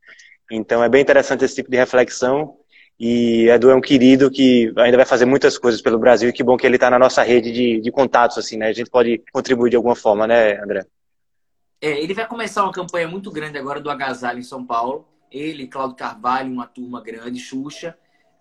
Então 0.51 0.83
é 0.83 0.89
bem 0.89 1.01
interessante 1.01 1.43
esse 1.43 1.55
tipo 1.55 1.69
de 1.69 1.77
reflexão 1.77 2.55
e 2.99 3.47
Edu 3.49 3.69
é 3.69 3.75
um 3.75 3.81
querido 3.81 4.31
que 4.31 4.73
ainda 4.77 4.97
vai 4.97 5.05
fazer 5.05 5.25
muitas 5.25 5.57
coisas 5.57 5.81
pelo 5.81 5.99
Brasil 5.99 6.29
e 6.29 6.33
que 6.33 6.43
bom 6.43 6.57
que 6.57 6.65
ele 6.65 6.77
está 6.77 6.89
na 6.89 6.97
nossa 6.97 7.21
rede 7.21 7.51
de, 7.51 7.79
de 7.79 7.91
contatos, 7.91 8.39
assim, 8.39 8.57
né? 8.57 8.69
A 8.69 8.73
gente 8.73 8.89
pode 8.89 9.21
contribuir 9.31 9.69
de 9.69 9.75
alguma 9.75 9.95
forma, 9.95 10.25
né, 10.25 10.59
André? 10.59 10.83
É, 11.79 12.01
ele 12.01 12.15
vai 12.15 12.27
começar 12.27 12.63
uma 12.63 12.71
campanha 12.71 13.07
muito 13.07 13.29
grande 13.29 13.57
agora 13.57 13.79
do 13.79 13.89
Agasalho 13.89 14.39
em 14.39 14.43
São 14.43 14.65
Paulo. 14.65 15.07
Ele, 15.31 15.67
Cláudio 15.67 15.95
Carvalho, 15.95 16.51
uma 16.51 16.65
turma 16.65 17.01
grande, 17.01 17.39
Xuxa. 17.39 17.95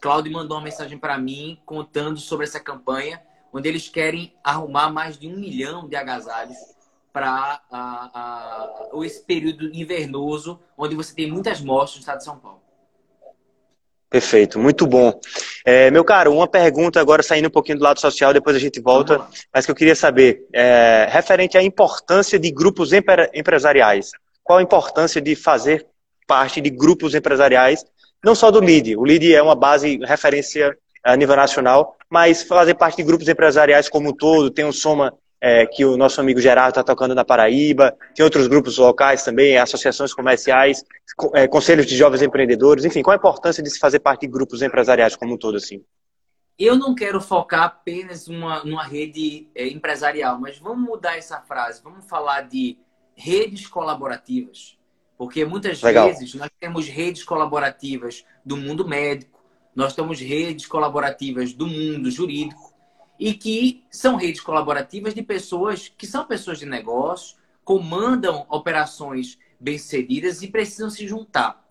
Cláudio 0.07 0.33
mandou 0.33 0.57
uma 0.57 0.63
mensagem 0.63 0.97
para 0.97 1.19
mim 1.19 1.59
contando 1.67 2.21
sobre 2.21 2.47
essa 2.47 2.61
campanha, 2.61 3.21
onde 3.53 3.69
eles 3.69 3.89
querem 3.89 4.33
arrumar 4.45 4.89
mais 4.89 5.19
de 5.19 5.27
um 5.27 5.37
milhão 5.37 5.89
de 5.89 5.97
agasalhos 5.97 6.57
para 7.13 7.61
esse 9.03 9.25
período 9.25 9.69
invernoso, 9.75 10.61
onde 10.79 10.95
você 10.95 11.13
tem 11.13 11.29
muitas 11.29 11.61
mortes 11.61 11.97
no 11.97 12.01
estado 12.03 12.19
de 12.19 12.25
São 12.25 12.39
Paulo. 12.39 12.63
Perfeito, 14.09 14.61
muito 14.61 14.87
bom. 14.87 15.19
É, 15.65 15.91
meu 15.91 16.05
caro, 16.05 16.33
uma 16.33 16.47
pergunta 16.47 17.01
agora 17.01 17.21
saindo 17.21 17.49
um 17.49 17.51
pouquinho 17.51 17.79
do 17.79 17.83
lado 17.83 17.99
social, 17.99 18.33
depois 18.33 18.55
a 18.55 18.61
gente 18.61 18.81
volta, 18.81 19.27
mas 19.53 19.67
que 19.67 19.73
eu 19.73 19.75
queria 19.75 19.97
saber, 19.97 20.47
é, 20.55 21.09
referente 21.11 21.59
à 21.59 21.63
importância 21.65 22.39
de 22.39 22.53
grupos 22.53 22.93
empresariais. 22.93 24.13
Qual 24.45 24.61
a 24.61 24.63
importância 24.63 25.21
de 25.21 25.35
fazer 25.35 25.85
parte 26.29 26.61
de 26.61 26.71
grupos 26.71 27.13
empresariais 27.13 27.85
não 28.25 28.35
só 28.35 28.51
do 28.51 28.61
LID. 28.61 28.97
O 28.97 29.05
LID 29.05 29.35
é 29.35 29.43
uma 29.43 29.55
base 29.55 29.99
referência 30.05 30.77
a 31.05 31.17
nível 31.17 31.37
nacional, 31.37 31.97
mas 32.11 32.43
fazer 32.43 32.75
parte 32.75 32.97
de 32.97 33.05
grupos 33.05 33.29
empresariais 33.29 33.89
como 33.89 34.11
um 34.11 34.13
todo, 34.13 34.51
tem 34.51 34.65
o 34.65 34.73
Soma 34.73 35.15
é, 35.41 35.67
que 35.67 35.85
o 35.85 35.97
nosso 35.97 36.21
amigo 36.21 36.41
Gerardo 36.41 36.71
está 36.71 36.83
tocando 36.83 37.15
na 37.15 37.25
Paraíba, 37.25 37.97
tem 38.15 38.25
outros 38.25 38.47
grupos 38.49 38.79
locais 38.79 39.23
também, 39.23 39.57
associações 39.59 40.13
comerciais, 40.13 40.83
é, 41.35 41.47
conselhos 41.47 41.87
de 41.87 41.97
jovens 41.97 42.23
empreendedores, 42.23 42.85
enfim, 42.85 43.03
qual 43.03 43.15
a 43.15 43.19
importância 43.19 43.63
de 43.63 43.71
se 43.71 43.79
fazer 43.79 44.01
parte 44.01 44.23
de 44.23 44.29
grupos 44.29 44.63
empresariais 44.63 45.15
como 45.15 45.35
um 45.35 45.39
todo 45.39 45.57
assim? 45.57 45.85
Eu 46.59 46.77
não 46.77 46.95
quero 46.95 47.21
focar 47.21 47.65
apenas 47.65 48.27
numa, 48.27 48.65
numa 48.65 48.83
rede 48.83 49.49
é, 49.55 49.69
empresarial, 49.69 50.41
mas 50.41 50.59
vamos 50.59 50.89
mudar 50.89 51.17
essa 51.17 51.41
frase, 51.41 51.83
vamos 51.83 52.07
falar 52.07 52.43
de 52.43 52.79
redes 53.15 53.67
colaborativas. 53.67 54.76
Porque 55.17 55.45
muitas 55.45 55.83
Legal. 55.83 56.09
vezes 56.09 56.35
nós 56.35 56.51
temos 56.61 56.89
redes 56.89 57.25
colaborativas 57.25 58.25
do 58.45 58.57
mundo 58.57 58.87
médico, 58.87 59.43
nós 59.75 59.95
temos 59.95 60.21
redes 60.21 60.67
colaborativas 60.67 61.53
do 61.53 61.67
mundo 61.67 62.11
jurídico, 62.11 62.75
e 63.19 63.33
que 63.33 63.85
são 63.91 64.17
redes 64.17 64.41
colaborativas 64.41 65.15
de 65.15 65.23
pessoas 65.23 65.89
que 65.89 66.07
são 66.07 66.27
pessoas 66.27 66.59
de 66.59 66.67
negócio, 66.67 67.37
comandam 67.65 68.47
operações 68.49 69.39
bem-sucedidas 69.59 70.43
e 70.43 70.49
precisam 70.49 70.91
se 70.91 71.07
juntar. 71.09 71.65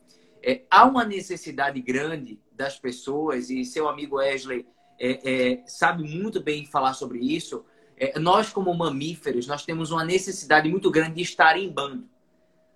É, 0.44 0.62
há 0.70 0.86
uma 0.86 1.06
necessidade 1.06 1.80
grande 1.82 2.40
das 2.52 2.78
pessoas, 2.78 3.50
e 3.50 3.64
seu 3.64 3.88
amigo 3.88 4.18
Wesley 4.18 4.66
é, 5.00 5.54
é, 5.54 5.64
sabe 5.66 6.04
muito 6.04 6.42
bem 6.42 6.66
falar 6.66 6.94
sobre 6.94 7.20
isso. 7.20 7.66
É, 7.98 8.20
nós, 8.20 8.52
como 8.52 8.74
mamíferos, 8.74 9.48
nós 9.48 9.66
temos 9.66 9.92
uma 9.92 10.04
necessidade 10.04 10.70
muito 10.70 10.92
grande 10.92 11.16
de 11.16 11.22
estar 11.22 11.58
em 11.58 11.70
bando. 11.70 12.10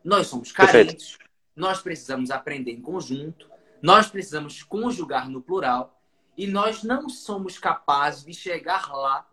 Nós 0.04 0.28
somos 0.28 0.52
carentes, 0.52 1.12
Perfeito. 1.12 1.32
nós 1.56 1.82
precisamos 1.82 2.32
aprender 2.32 2.72
em 2.72 2.82
conjunto, 2.82 3.50
nós 3.82 4.08
precisamos 4.08 4.64
conjugar 4.64 5.30
no 5.30 5.42
plural 5.42 6.02
e 6.38 6.48
nós 6.48 6.84
não 6.84 7.10
somos 7.10 7.58
capazes 7.58 8.24
de 8.24 8.34
chegar 8.34 8.92
lá 8.92 9.28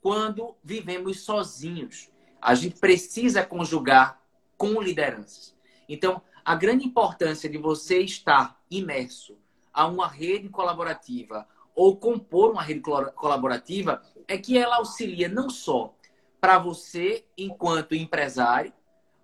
quando 0.00 0.56
vivemos 0.62 1.20
sozinhos. 1.20 2.10
A 2.40 2.54
gente 2.54 2.78
precisa 2.78 3.44
conjugar 3.44 4.20
com 4.56 4.80
lideranças. 4.80 5.54
Então, 5.88 6.22
a 6.44 6.54
grande 6.54 6.86
importância 6.86 7.48
de 7.48 7.58
você 7.58 8.00
estar 8.00 8.60
imerso 8.70 9.36
a 9.72 9.86
uma 9.86 10.08
rede 10.08 10.48
colaborativa 10.48 11.46
ou 11.74 11.96
compor 11.96 12.52
uma 12.52 12.62
rede 12.62 12.80
colaborativa 12.80 14.02
é 14.26 14.38
que 14.38 14.56
ela 14.56 14.76
auxilia 14.76 15.28
não 15.28 15.50
só 15.50 15.94
para 16.40 16.58
você, 16.58 17.26
enquanto 17.36 17.94
empresário, 17.94 18.72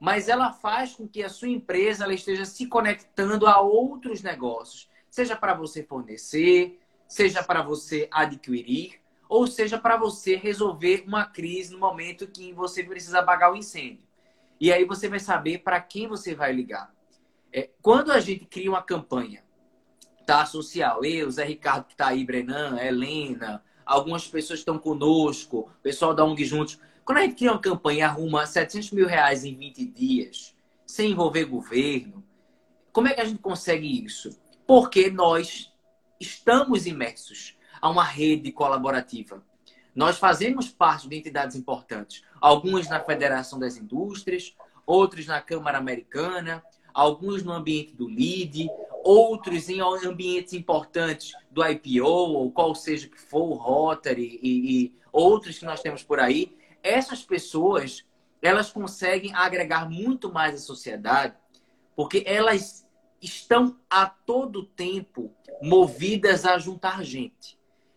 mas 0.02 0.28
ela 0.28 0.52
faz 0.52 0.96
com 0.96 1.06
que 1.06 1.22
a 1.22 1.28
sua 1.28 1.46
empresa 1.46 2.02
ela 2.02 2.12
esteja 2.12 2.44
se 2.44 2.66
conectando 2.66 3.46
a 3.46 3.60
outros 3.60 4.20
negócios, 4.20 4.90
seja 5.08 5.36
para 5.36 5.54
você 5.54 5.84
fornecer, 5.84 6.80
seja 7.06 7.40
para 7.40 7.62
você 7.62 8.08
adquirir, 8.10 9.00
ou 9.28 9.46
seja 9.46 9.78
para 9.78 9.96
você 9.96 10.34
resolver 10.34 11.04
uma 11.06 11.24
crise 11.24 11.72
no 11.72 11.78
momento 11.78 12.26
que 12.26 12.52
você 12.52 12.82
precisa 12.82 13.20
apagar 13.20 13.52
o 13.52 13.56
incêndio. 13.56 14.04
E 14.60 14.72
aí 14.72 14.84
você 14.84 15.08
vai 15.08 15.20
saber 15.20 15.58
para 15.58 15.80
quem 15.80 16.08
você 16.08 16.34
vai 16.34 16.52
ligar. 16.52 16.92
É, 17.52 17.70
quando 17.80 18.10
a 18.10 18.18
gente 18.18 18.44
cria 18.46 18.70
uma 18.70 18.82
campanha 18.82 19.44
tá, 20.26 20.44
social, 20.44 21.04
eu, 21.04 21.30
Zé 21.30 21.44
Ricardo 21.44 21.84
que 21.84 21.92
está 21.92 22.08
aí, 22.08 22.24
Brenan, 22.24 22.76
Helena, 22.76 23.62
algumas 23.86 24.26
pessoas 24.26 24.58
estão 24.58 24.80
conosco, 24.80 25.70
o 25.78 25.80
pessoal 25.80 26.12
da 26.12 26.24
ONG 26.24 26.44
Juntos, 26.44 26.80
quando 27.04 27.18
a 27.18 27.22
gente 27.22 27.36
cria 27.36 27.52
uma 27.52 27.60
campanha 27.60 27.98
e 27.98 28.02
arruma 28.02 28.46
700 28.46 28.92
mil 28.92 29.06
reais 29.06 29.44
em 29.44 29.54
20 29.54 29.84
dias, 29.86 30.54
sem 30.86 31.10
envolver 31.10 31.44
governo, 31.44 32.24
como 32.92 33.08
é 33.08 33.14
que 33.14 33.20
a 33.20 33.24
gente 33.24 33.40
consegue 33.40 34.04
isso? 34.04 34.38
Porque 34.66 35.10
nós 35.10 35.72
estamos 36.20 36.86
imersos 36.86 37.56
a 37.80 37.90
uma 37.90 38.04
rede 38.04 38.52
colaborativa. 38.52 39.42
Nós 39.94 40.18
fazemos 40.18 40.68
parte 40.68 41.08
de 41.08 41.16
entidades 41.16 41.56
importantes, 41.56 42.22
algumas 42.40 42.88
na 42.88 43.00
Federação 43.00 43.58
das 43.58 43.76
Indústrias, 43.76 44.54
outros 44.86 45.26
na 45.26 45.40
Câmara 45.40 45.78
Americana, 45.78 46.62
alguns 46.94 47.42
no 47.42 47.52
ambiente 47.52 47.94
do 47.94 48.08
LID, 48.08 48.68
outros 49.04 49.68
em 49.68 49.80
ambientes 49.80 50.52
importantes 50.52 51.32
do 51.50 51.66
IPO, 51.66 52.06
ou 52.06 52.52
qual 52.52 52.74
seja 52.74 53.08
que 53.08 53.20
for, 53.20 53.42
o 53.42 53.54
Rotary 53.54 54.38
e, 54.42 54.84
e 54.84 54.94
outros 55.12 55.58
que 55.58 55.64
nós 55.64 55.80
temos 55.82 56.02
por 56.02 56.20
aí 56.20 56.56
essas 56.82 57.22
pessoas 57.22 58.04
elas 58.40 58.72
conseguem 58.72 59.32
agregar 59.34 59.88
muito 59.88 60.32
mais 60.32 60.54
à 60.54 60.58
sociedade 60.58 61.34
porque 61.94 62.24
elas 62.26 62.86
estão 63.20 63.78
a 63.88 64.06
todo 64.06 64.64
tempo 64.64 65.32
movidas 65.62 66.44
a 66.44 66.58
juntar 66.58 67.04
gente. 67.04 67.56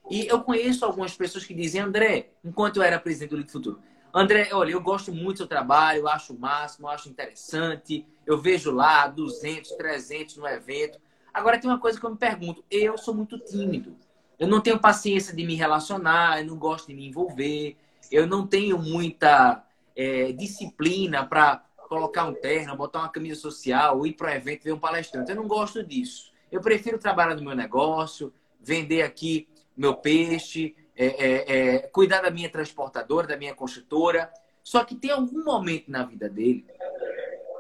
E 0.10 0.28
eu 0.28 0.44
conheço 0.44 0.86
algumas 0.86 1.18
pessoas 1.18 1.46
que 1.46 1.54
dizem, 1.54 1.82
André, 1.82 2.34
enquanto 2.44 2.78
eu 2.78 2.84
era 2.84 3.00
presidente 3.00 3.32
do 3.32 3.38
Ligue 3.38 3.52
Futuro, 3.52 3.80
André, 4.14 4.50
olha, 4.54 4.72
eu 4.72 4.82
gosto 4.82 5.12
muito 5.12 5.34
do 5.34 5.38
seu 5.40 5.48
trabalho, 5.48 6.00
eu 6.00 6.08
acho 6.08 6.34
o 6.34 6.40
máximo, 6.40 6.88
eu 6.88 6.92
acho 6.92 7.10
interessante, 7.10 8.06
eu 8.26 8.40
vejo 8.40 8.72
lá 8.72 9.08
200, 9.08 9.72
300 9.72 10.38
no 10.38 10.48
evento. 10.48 11.02
Agora 11.34 11.60
tem 11.60 11.70
uma 11.70 11.80
coisa 11.80 12.00
que 12.00 12.06
eu 12.06 12.12
me 12.12 12.18
pergunto, 12.18 12.64
eu 12.70 12.98
sou 12.98 13.14
muito 13.14 13.38
tímido, 13.40 13.98
eu 14.40 14.48
não 14.48 14.62
tenho 14.62 14.80
paciência 14.80 15.36
de 15.36 15.44
me 15.44 15.56
relacionar, 15.56 16.40
eu 16.40 16.46
não 16.46 16.58
gosto 16.58 16.88
de 16.88 16.94
me 16.94 17.08
envolver, 17.08 17.76
eu 18.12 18.28
não 18.28 18.46
tenho 18.46 18.78
muita 18.78 19.64
é, 19.96 20.32
disciplina 20.32 21.26
para 21.26 21.64
colocar 21.88 22.26
um 22.26 22.34
terno, 22.34 22.76
botar 22.76 23.00
uma 23.00 23.10
camisa 23.10 23.40
social, 23.40 24.06
ir 24.06 24.14
para 24.14 24.32
um 24.32 24.36
evento, 24.36 24.64
ver 24.64 24.74
um 24.74 24.80
palestrante. 24.80 25.30
Eu 25.30 25.38
não 25.38 25.48
gosto 25.48 25.84
disso. 25.84 26.32
Eu 26.52 26.62
prefiro 26.62 26.98
trabalhar 26.98 27.36
no 27.36 27.44
meu 27.44 27.56
negócio, 27.56 28.34
vender 28.62 29.02
aqui 29.02 29.48
meu 29.76 29.96
peixe, 29.96 30.76
é, 30.96 31.06
é, 31.06 31.58
é, 31.58 31.80
cuidar 31.88 32.22
da 32.22 32.32
minha 32.32 32.50
transportadora, 32.50 33.28
da 33.28 33.38
minha 33.38 33.54
construtora. 33.54 34.32
Só 34.64 34.84
que 34.84 34.96
tem 34.96 35.12
algum 35.12 35.44
momento 35.44 35.92
na 35.92 36.04
vida 36.04 36.30
dele 36.30 36.66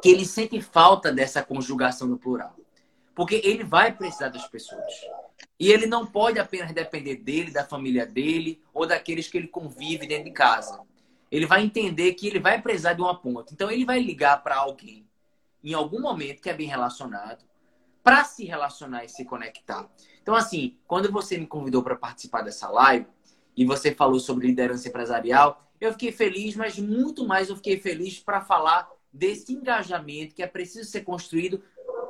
que 0.01 0.09
ele 0.09 0.25
sente 0.25 0.61
falta 0.61 1.11
dessa 1.11 1.43
conjugação 1.43 2.07
no 2.07 2.17
plural. 2.17 2.55
Porque 3.13 3.41
ele 3.43 3.63
vai 3.63 3.91
precisar 3.91 4.29
das 4.29 4.47
pessoas. 4.47 4.93
E 5.59 5.71
ele 5.71 5.85
não 5.85 6.05
pode 6.05 6.39
apenas 6.39 6.73
depender 6.73 7.15
dele, 7.15 7.51
da 7.51 7.65
família 7.65 8.05
dele 8.05 8.61
ou 8.73 8.85
daqueles 8.85 9.27
que 9.27 9.37
ele 9.37 9.47
convive 9.47 10.07
dentro 10.07 10.25
de 10.25 10.31
casa. 10.31 10.81
Ele 11.31 11.45
vai 11.45 11.63
entender 11.63 12.13
que 12.13 12.27
ele 12.27 12.39
vai 12.39 12.61
precisar 12.61 12.93
de 12.93 13.01
uma 13.01 13.17
ponta. 13.19 13.53
Então 13.53 13.71
ele 13.71 13.85
vai 13.85 13.99
ligar 13.99 14.43
para 14.43 14.57
alguém 14.57 15.05
em 15.63 15.73
algum 15.73 15.99
momento 15.99 16.41
que 16.41 16.49
é 16.49 16.53
bem 16.53 16.67
relacionado 16.67 17.43
para 18.03 18.23
se 18.23 18.45
relacionar 18.45 19.03
e 19.03 19.09
se 19.09 19.25
conectar. 19.25 19.89
Então 20.21 20.35
assim, 20.35 20.77
quando 20.85 21.11
você 21.11 21.37
me 21.37 21.47
convidou 21.47 21.81
para 21.81 21.95
participar 21.95 22.41
dessa 22.41 22.69
live 22.69 23.07
e 23.57 23.65
você 23.65 23.93
falou 23.93 24.19
sobre 24.19 24.47
liderança 24.47 24.87
empresarial, 24.87 25.65
eu 25.79 25.91
fiquei 25.91 26.11
feliz, 26.11 26.55
mas 26.55 26.77
muito 26.77 27.27
mais 27.27 27.49
eu 27.49 27.55
fiquei 27.55 27.79
feliz 27.79 28.19
para 28.19 28.41
falar 28.41 28.89
desse 29.11 29.53
engajamento 29.53 30.35
que 30.35 30.43
é 30.43 30.47
preciso 30.47 30.89
ser 30.89 31.01
construído 31.01 31.63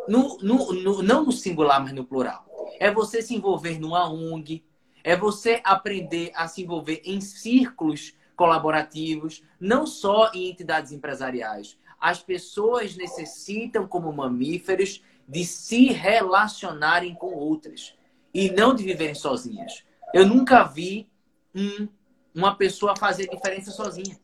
no, 0.08 0.38
no, 0.40 0.74
no, 0.74 1.02
não 1.02 1.26
no 1.26 1.32
singular, 1.32 1.82
mas 1.82 1.94
no 1.94 2.06
plural. 2.06 2.46
É 2.80 2.92
você 2.92 3.22
se 3.22 3.36
envolver 3.36 3.80
numa 3.80 4.10
ONG, 4.10 4.64
É 5.04 5.16
você 5.16 5.62
aprender 5.64 6.32
a 6.34 6.48
se 6.48 6.64
envolver 6.64 7.02
em 7.06 7.22
círculos 7.22 8.14
colaborativos, 8.36 9.44
não 9.60 9.86
só 9.86 10.32
em 10.34 10.50
entidades 10.50 10.92
empresariais. 10.92 11.78
As 12.00 12.22
pessoas 12.22 12.96
necessitam, 12.96 13.88
como 13.88 14.12
mamíferos, 14.12 15.04
de 15.28 15.46
se 15.46 15.88
relacionarem 15.88 17.16
com 17.16 17.34
outras 17.34 17.96
e 18.34 18.52
não 18.52 18.76
de 18.76 18.84
viverem 18.84 19.16
sozinhas. 19.16 19.84
Eu 20.14 20.26
nunca 20.26 20.64
vi 20.64 21.10
um, 21.54 21.88
uma 22.34 22.56
pessoa 22.56 22.96
fazer 22.96 23.28
diferença 23.30 23.72
sozinha. 23.72 24.20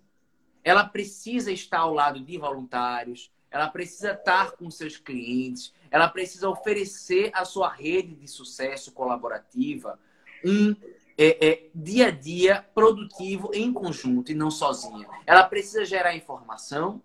Ela 0.63 0.83
precisa 0.83 1.51
estar 1.51 1.79
ao 1.79 1.93
lado 1.93 2.19
de 2.19 2.37
voluntários, 2.37 3.31
ela 3.51 3.67
precisa 3.67 4.13
estar 4.13 4.53
com 4.53 4.71
seus 4.71 4.97
clientes, 4.97 5.73
ela 5.91 6.07
precisa 6.07 6.49
oferecer 6.49 7.29
à 7.33 7.43
sua 7.43 7.69
rede 7.69 8.15
de 8.15 8.27
sucesso 8.27 8.93
colaborativa 8.93 9.99
um 10.43 10.73
é, 11.17 11.47
é, 11.47 11.69
dia 11.75 12.07
a 12.07 12.11
dia 12.11 12.65
produtivo 12.73 13.51
em 13.53 13.71
conjunto 13.71 14.31
e 14.31 14.35
não 14.35 14.49
sozinha. 14.49 15.07
Ela 15.27 15.43
precisa 15.43 15.85
gerar 15.85 16.15
informação, 16.15 17.01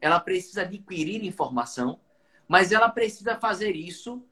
ela 0.00 0.20
precisa 0.20 0.62
adquirir 0.62 1.24
informação, 1.24 1.98
mas 2.46 2.70
ela 2.70 2.88
precisa 2.88 3.36
fazer 3.36 3.74
isso 3.74 4.22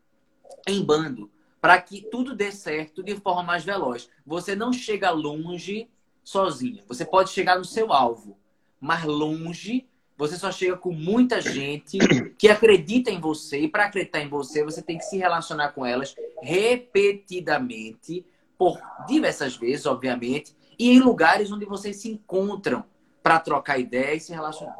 em 0.69 0.85
bando 0.85 1.31
para 1.61 1.81
que 1.81 2.03
tudo 2.03 2.37
dê 2.37 2.53
certo 2.53 3.03
de 3.03 3.17
forma 3.17 3.43
mais 3.43 3.65
veloz. 3.65 4.11
Você 4.27 4.55
não 4.55 4.71
chega 4.71 5.11
longe 5.11 5.89
sozinha. 6.23 6.85
Você 6.87 7.07
pode 7.07 7.31
chegar 7.31 7.57
no 7.57 7.65
seu 7.65 7.91
alvo, 7.91 8.39
mas 8.79 9.03
longe 9.05 9.89
você 10.17 10.37
só 10.37 10.53
chega 10.53 10.77
com 10.77 10.93
muita 10.93 11.41
gente 11.41 11.99
que 12.39 12.49
acredita 12.49 13.11
em 13.11 13.21
você. 13.21 13.61
E 13.61 13.69
para 13.69 13.87
acreditar 13.87 14.21
em 14.21 14.29
você, 14.29 14.63
você 14.65 14.81
tem 14.81 14.99
que 14.99 15.05
se 15.05 15.19
relacionar 15.19 15.71
com 15.71 15.85
elas 15.85 16.15
repetidamente, 16.43 18.25
por 18.57 18.79
diversas 19.07 19.57
vezes, 19.57 19.85
obviamente, 19.87 20.55
e 20.79 20.91
em 20.91 21.01
lugares 21.01 21.51
onde 21.51 21.65
vocês 21.65 21.97
se 21.97 22.09
encontram 22.09 22.85
para 23.23 23.41
trocar 23.41 23.79
ideia 23.79 24.15
e 24.15 24.21
se 24.21 24.33
relacionar. 24.33 24.77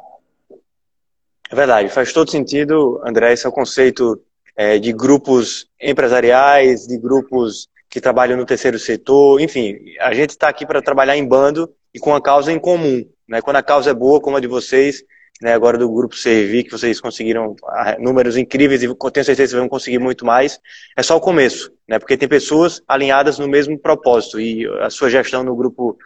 É 1.49 1.55
verdade, 1.55 1.89
faz 1.89 2.13
todo 2.13 2.31
sentido, 2.31 3.01
André, 3.05 3.33
esse 3.33 3.45
é 3.45 3.49
o 3.49 3.51
conceito 3.51 4.21
é, 4.55 4.79
de 4.79 4.93
grupos 4.93 5.67
empresariais, 5.79 6.87
de 6.87 6.97
grupos 6.97 7.67
que 7.89 8.01
trabalham 8.01 8.37
no 8.37 8.45
terceiro 8.45 8.79
setor, 8.79 9.39
enfim, 9.41 9.77
a 9.99 10.13
gente 10.13 10.31
está 10.31 10.49
aqui 10.49 10.65
para 10.65 10.81
trabalhar 10.81 11.15
em 11.15 11.27
bando 11.27 11.71
e 11.93 11.99
com 11.99 12.15
a 12.15 12.21
causa 12.21 12.51
em 12.51 12.59
comum. 12.59 13.07
Né? 13.27 13.41
Quando 13.41 13.57
a 13.57 13.63
causa 13.63 13.91
é 13.91 13.93
boa, 13.93 14.19
como 14.19 14.37
a 14.37 14.39
de 14.39 14.47
vocês, 14.47 15.03
né, 15.41 15.53
agora 15.53 15.77
do 15.77 15.91
grupo 15.91 16.15
Servir, 16.15 16.63
que 16.63 16.71
vocês 16.71 17.01
conseguiram 17.01 17.55
ah, 17.65 17.97
números 17.99 18.37
incríveis 18.37 18.81
e 18.83 18.87
tenho 19.11 19.25
certeza 19.25 19.53
que 19.53 19.59
vão 19.59 19.69
conseguir 19.69 19.99
muito 19.99 20.25
mais, 20.25 20.59
é 20.95 21.03
só 21.03 21.15
o 21.15 21.21
começo, 21.21 21.71
né, 21.87 21.99
porque 21.99 22.17
tem 22.17 22.27
pessoas 22.27 22.81
alinhadas 22.87 23.37
no 23.37 23.47
mesmo 23.47 23.77
propósito 23.77 24.39
e 24.39 24.65
a 24.81 24.89
sua 24.89 25.09
gestão 25.09 25.43
no 25.43 25.55
grupo, 25.55 25.97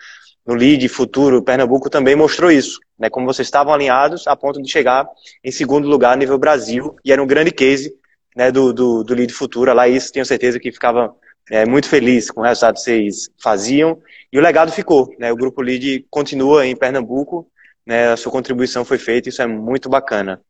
no 0.45 0.55
LEAD 0.55 0.87
Futuro 0.89 1.43
Pernambuco 1.43 1.89
também 1.89 2.15
mostrou 2.15 2.51
isso, 2.51 2.79
né, 2.97 3.09
como 3.09 3.27
vocês 3.27 3.47
estavam 3.47 3.73
alinhados 3.73 4.27
a 4.27 4.35
ponto 4.35 4.61
de 4.61 4.69
chegar 4.69 5.07
em 5.43 5.51
segundo 5.51 5.87
lugar 5.87 6.17
nível 6.17 6.37
Brasil 6.37 6.95
e 7.05 7.11
era 7.11 7.21
um 7.21 7.27
grande 7.27 7.51
case 7.51 7.93
né, 8.35 8.51
do, 8.51 8.73
do, 8.73 9.03
do 9.03 9.13
LEAD 9.13 9.33
Futuro, 9.33 9.69
a 9.69 9.73
Laís 9.73 10.09
tenho 10.09 10.25
certeza 10.25 10.59
que 10.59 10.71
ficava 10.71 11.13
é, 11.51 11.65
muito 11.65 11.87
feliz 11.87 12.31
com 12.31 12.41
o 12.41 12.43
resultado 12.43 12.75
que 12.75 12.81
vocês 12.81 13.29
faziam 13.41 13.99
e 14.33 14.39
o 14.39 14.41
legado 14.41 14.71
ficou, 14.71 15.13
né, 15.19 15.31
o 15.31 15.35
grupo 15.35 15.61
LEAD 15.61 16.07
continua 16.09 16.65
em 16.65 16.75
Pernambuco, 16.75 17.47
né, 17.85 18.09
a 18.09 18.17
sua 18.17 18.31
contribuição 18.31 18.85
foi 18.85 18.97
feita, 18.97 19.29
isso 19.29 19.41
é 19.41 19.47
muito 19.47 19.89
bacana. 19.89 20.41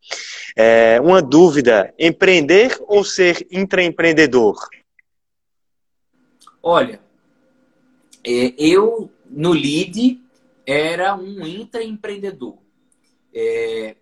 É, 0.55 1.00
uma 1.01 1.21
dúvida: 1.21 1.93
empreender 1.98 2.77
ou 2.81 3.03
ser 3.03 3.48
intraempreendedor? 3.51 4.55
Olha, 6.62 7.00
é, 8.24 8.53
eu 8.57 9.09
no 9.29 9.53
LEAD 9.53 10.19
era 10.65 11.15
um 11.15 11.45
intraempreendedor. 11.45 12.57
É, 13.33 13.95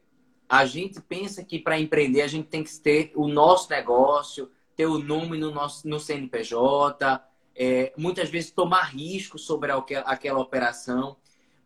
a 0.49 0.65
gente 0.65 1.01
pensa 1.01 1.43
que 1.43 1.59
para 1.59 1.79
empreender 1.79 2.21
a 2.21 2.27
gente 2.27 2.47
tem 2.47 2.63
que 2.63 2.79
ter 2.79 3.11
o 3.15 3.27
nosso 3.27 3.69
negócio, 3.69 4.49
ter 4.75 4.85
o 4.85 4.97
nome 4.99 5.37
no, 5.37 5.51
nosso, 5.51 5.87
no 5.87 5.99
CNPJ, 5.99 7.21
é, 7.55 7.91
muitas 7.97 8.29
vezes 8.29 8.51
tomar 8.51 8.83
risco 8.83 9.37
sobre 9.37 9.71
aquela 10.05 10.39
operação. 10.39 11.17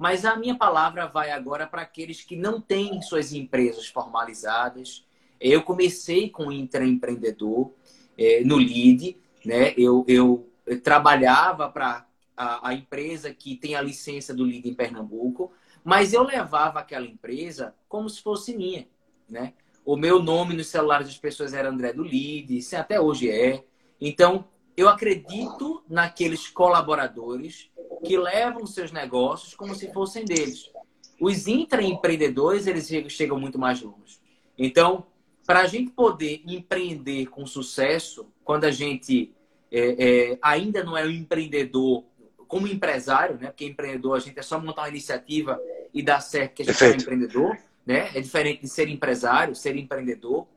Mas 0.02 0.26
a 0.26 0.36
minha 0.36 0.56
palavra 0.56 1.06
vai 1.06 1.30
agora 1.30 1.68
para 1.68 1.84
aqueles 1.84 2.24
que 2.24 2.36
não 2.36 2.60
têm 2.60 3.00
suas 3.04 3.34
empresas 3.34 3.86
formalizadas. 3.86 5.06
Eu 5.40 5.62
comecei 5.62 6.28
com 6.28 6.52
intraempreendedor 6.52 7.72
é, 8.18 8.44
no 8.44 8.58
LID, 8.58 9.16
né? 9.46 9.76
Eu, 9.78 10.04
eu, 10.08 10.50
eu 10.66 10.82
trabalhava 10.82 11.70
para 11.70 12.08
a, 12.36 12.70
a, 12.70 12.74
empresa 12.74 13.32
que 13.32 13.56
tem 13.56 13.76
a 13.76 13.82
licença 13.82 14.34
do 14.34 14.44
LID 14.44 14.70
em 14.70 14.74
Pernambuco, 14.74 15.52
mas 15.84 16.14
eu 16.14 16.24
levava 16.24 16.80
aquela 16.80 17.06
empresa 17.06 17.76
como 17.88 18.10
se 18.10 18.24
fosse 18.24 18.58
minha, 18.58 18.88
né? 19.30 19.54
O 19.86 19.96
meu 19.96 20.20
nome 20.20 20.56
nos 20.56 20.66
celulares 20.66 21.06
das 21.06 21.18
pessoas 21.20 21.54
era 21.54 21.70
André 21.70 21.94
do 21.94 22.08
isso 22.08 22.76
até 22.76 23.00
hoje 23.00 23.30
é. 23.30 23.64
Então, 24.02 24.46
eu 24.82 24.90
acredito 24.90 25.84
naqueles 25.88 26.48
colaboradores 26.48 27.70
que 28.04 28.18
levam 28.18 28.66
seus 28.66 28.92
negócios 28.92 29.54
como 29.54 29.76
se 29.76 29.92
fossem 29.94 30.26
deles. 30.26 30.72
Os 31.20 31.48
intraempreendedores, 31.48 32.66
eles 32.66 32.90
chegam 33.12 33.40
muito 33.40 33.60
mais 33.60 33.82
longe. 33.82 34.20
Então, 34.58 35.06
para 35.46 35.60
a 35.60 35.68
gente 35.68 35.92
poder 35.92 36.42
empreender 36.48 37.28
com 37.28 37.46
sucesso, 37.46 38.32
quando 38.44 38.64
a 38.64 38.72
gente 38.72 39.36
é, 39.72 40.32
é, 40.32 40.40
ainda 40.42 40.84
não 40.84 40.98
é 40.98 41.06
um 41.06 41.12
empreendedor 41.12 42.06
como 42.48 42.68
empresário, 42.68 43.38
né? 43.38 43.48
Porque 43.48 43.66
empreendedor 43.66 44.18
a 44.18 44.20
gente 44.20 44.38
é 44.40 44.42
só 44.42 44.60
montar 44.60 44.82
uma 44.82 44.90
iniciativa 44.90 45.62
e 45.94 46.02
dar 46.02 46.22
certo 46.22 46.56
que 46.56 46.64
a 46.64 46.66
gente 46.66 46.78
Perfeito. 46.78 46.94
é 46.94 46.98
um 46.98 47.02
empreendedor, 47.02 47.58
né? 47.86 48.12
É 48.16 48.20
diferente 48.20 48.62
de 48.62 48.68
ser 48.68 48.90
empresário, 48.90 49.56
ser 49.56 49.76
empreendedor. 49.76 50.48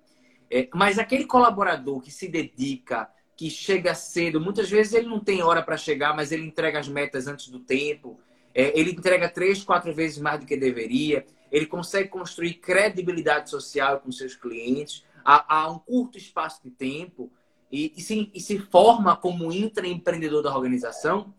É, 0.50 0.68
mas 0.74 0.98
aquele 0.98 1.26
colaborador 1.26 2.00
que 2.00 2.10
se 2.10 2.26
dedica 2.26 3.08
que 3.36 3.50
chega 3.50 3.94
cedo. 3.94 4.40
Muitas 4.40 4.70
vezes 4.70 4.92
ele 4.92 5.08
não 5.08 5.20
tem 5.20 5.42
hora 5.42 5.62
para 5.62 5.76
chegar, 5.76 6.14
mas 6.14 6.32
ele 6.32 6.44
entrega 6.44 6.78
as 6.78 6.88
metas 6.88 7.26
antes 7.26 7.48
do 7.48 7.58
tempo. 7.58 8.18
É, 8.54 8.78
ele 8.78 8.92
entrega 8.92 9.28
três, 9.28 9.64
quatro 9.64 9.92
vezes 9.92 10.18
mais 10.18 10.40
do 10.40 10.46
que 10.46 10.56
deveria. 10.56 11.26
Ele 11.50 11.66
consegue 11.66 12.08
construir 12.08 12.54
credibilidade 12.54 13.50
social 13.50 14.00
com 14.00 14.12
seus 14.12 14.34
clientes 14.34 15.04
a, 15.24 15.62
a 15.62 15.70
um 15.70 15.78
curto 15.78 16.18
espaço 16.18 16.60
de 16.62 16.70
tempo 16.70 17.30
e, 17.70 17.92
e, 17.96 18.00
se, 18.00 18.30
e 18.32 18.40
se 18.40 18.58
forma 18.58 19.16
como 19.16 19.52
intraempreendedor 19.52 20.42
da 20.42 20.54
organização. 20.54 21.34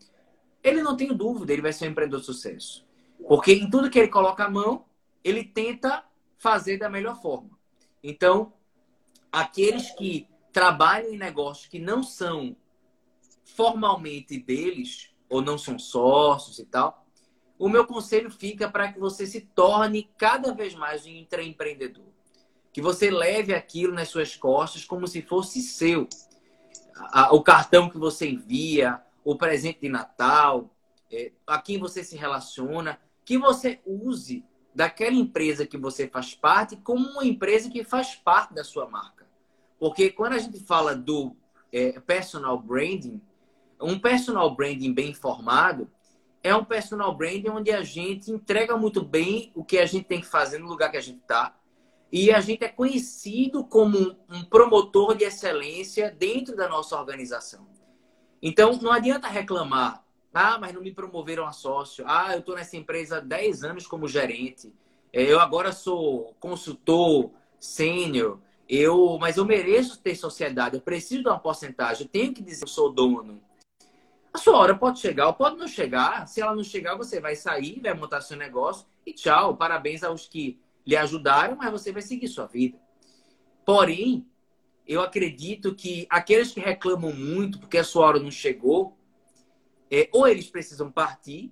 Ele 0.62 0.82
não 0.82 0.96
tem 0.96 1.08
dúvida, 1.14 1.52
ele 1.52 1.62
vai 1.62 1.72
ser 1.72 1.86
um 1.86 1.90
empreendedor 1.90 2.20
de 2.20 2.26
sucesso. 2.26 2.84
Porque 3.26 3.52
em 3.52 3.70
tudo 3.70 3.88
que 3.88 3.98
ele 3.98 4.08
coloca 4.08 4.44
a 4.44 4.50
mão, 4.50 4.84
ele 5.24 5.44
tenta 5.44 6.04
fazer 6.36 6.76
da 6.76 6.90
melhor 6.90 7.20
forma. 7.22 7.50
Então, 8.02 8.52
aqueles 9.32 9.90
que 9.92 10.28
trabalham 10.56 11.12
em 11.12 11.18
negócios 11.18 11.66
que 11.66 11.78
não 11.78 12.02
são 12.02 12.56
formalmente 13.44 14.38
deles, 14.38 15.10
ou 15.28 15.42
não 15.42 15.58
são 15.58 15.78
sócios 15.78 16.58
e 16.58 16.64
tal, 16.64 17.06
o 17.58 17.68
meu 17.68 17.86
conselho 17.86 18.30
fica 18.30 18.66
para 18.66 18.90
que 18.90 18.98
você 18.98 19.26
se 19.26 19.42
torne 19.42 20.10
cada 20.16 20.54
vez 20.54 20.74
mais 20.74 21.04
um 21.04 21.10
intraempreendedor. 21.10 22.06
Que 22.72 22.80
você 22.80 23.10
leve 23.10 23.52
aquilo 23.52 23.92
nas 23.92 24.08
suas 24.08 24.34
costas 24.34 24.82
como 24.82 25.06
se 25.06 25.20
fosse 25.20 25.60
seu. 25.60 26.08
O 27.30 27.42
cartão 27.42 27.90
que 27.90 27.98
você 27.98 28.26
envia, 28.26 28.98
o 29.22 29.36
presente 29.36 29.80
de 29.82 29.90
Natal, 29.90 30.74
é, 31.12 31.32
a 31.46 31.60
quem 31.60 31.78
você 31.78 32.02
se 32.02 32.16
relaciona, 32.16 32.98
que 33.26 33.36
você 33.36 33.78
use 33.84 34.42
daquela 34.74 35.16
empresa 35.16 35.66
que 35.66 35.76
você 35.76 36.08
faz 36.08 36.34
parte 36.34 36.76
como 36.76 37.06
uma 37.06 37.26
empresa 37.26 37.68
que 37.68 37.84
faz 37.84 38.14
parte 38.14 38.54
da 38.54 38.64
sua 38.64 38.88
marca. 38.88 39.15
Porque 39.78 40.10
quando 40.10 40.34
a 40.34 40.38
gente 40.38 40.60
fala 40.60 40.94
do 40.94 41.36
é, 41.72 42.00
personal 42.00 42.58
branding, 42.58 43.20
um 43.80 43.98
personal 43.98 44.54
branding 44.54 44.92
bem 44.92 45.12
formado 45.12 45.90
é 46.42 46.54
um 46.54 46.64
personal 46.64 47.14
branding 47.14 47.48
onde 47.48 47.72
a 47.72 47.82
gente 47.82 48.30
entrega 48.30 48.76
muito 48.76 49.02
bem 49.02 49.50
o 49.54 49.64
que 49.64 49.78
a 49.78 49.86
gente 49.86 50.04
tem 50.04 50.20
que 50.20 50.26
fazer 50.26 50.58
no 50.58 50.68
lugar 50.68 50.90
que 50.90 50.96
a 50.96 51.02
gente 51.02 51.20
está. 51.20 51.56
E 52.10 52.30
a 52.30 52.40
gente 52.40 52.64
é 52.64 52.68
conhecido 52.68 53.64
como 53.64 54.16
um 54.30 54.44
promotor 54.44 55.16
de 55.16 55.24
excelência 55.24 56.08
dentro 56.10 56.54
da 56.54 56.68
nossa 56.68 56.96
organização. 56.96 57.66
Então, 58.40 58.78
não 58.80 58.92
adianta 58.92 59.26
reclamar. 59.26 60.04
Ah, 60.32 60.56
mas 60.58 60.72
não 60.72 60.82
me 60.82 60.92
promoveram 60.92 61.46
a 61.46 61.52
sócio. 61.52 62.04
Ah, 62.06 62.34
eu 62.34 62.40
estou 62.40 62.54
nessa 62.54 62.76
empresa 62.76 63.16
há 63.16 63.20
10 63.20 63.64
anos 63.64 63.86
como 63.86 64.06
gerente. 64.06 64.72
É, 65.12 65.22
eu 65.22 65.40
agora 65.40 65.72
sou 65.72 66.36
consultor 66.38 67.32
sênior 67.58 68.38
eu, 68.68 69.18
mas 69.20 69.36
eu 69.36 69.44
mereço 69.44 70.00
ter 70.00 70.14
sociedade, 70.16 70.76
eu 70.76 70.80
preciso 70.80 71.22
de 71.22 71.28
uma 71.28 71.38
porcentagem, 71.38 72.04
eu 72.04 72.08
tenho 72.08 72.32
que 72.32 72.42
dizer 72.42 72.58
que 72.58 72.64
eu 72.64 72.68
sou 72.68 72.92
dono. 72.92 73.40
A 74.32 74.38
sua 74.38 74.58
hora 74.58 74.74
pode 74.76 75.00
chegar 75.00 75.28
ou 75.28 75.34
pode 75.34 75.56
não 75.56 75.66
chegar. 75.66 76.28
Se 76.28 76.42
ela 76.42 76.54
não 76.54 76.62
chegar, 76.62 76.94
você 76.94 77.18
vai 77.18 77.34
sair, 77.34 77.80
vai 77.80 77.94
montar 77.94 78.20
seu 78.20 78.36
negócio 78.36 78.86
e 79.06 79.12
tchau. 79.12 79.56
Parabéns 79.56 80.04
aos 80.04 80.28
que 80.28 80.60
lhe 80.86 80.94
ajudaram, 80.94 81.56
mas 81.56 81.72
você 81.72 81.90
vai 81.90 82.02
seguir 82.02 82.28
sua 82.28 82.46
vida. 82.46 82.78
Porém, 83.64 84.26
eu 84.86 85.00
acredito 85.00 85.74
que 85.74 86.06
aqueles 86.10 86.52
que 86.52 86.60
reclamam 86.60 87.14
muito 87.14 87.58
porque 87.58 87.78
a 87.78 87.84
sua 87.84 88.06
hora 88.06 88.20
não 88.20 88.30
chegou, 88.30 88.96
é, 89.90 90.08
ou 90.12 90.28
eles 90.28 90.50
precisam 90.50 90.92
partir, 90.92 91.50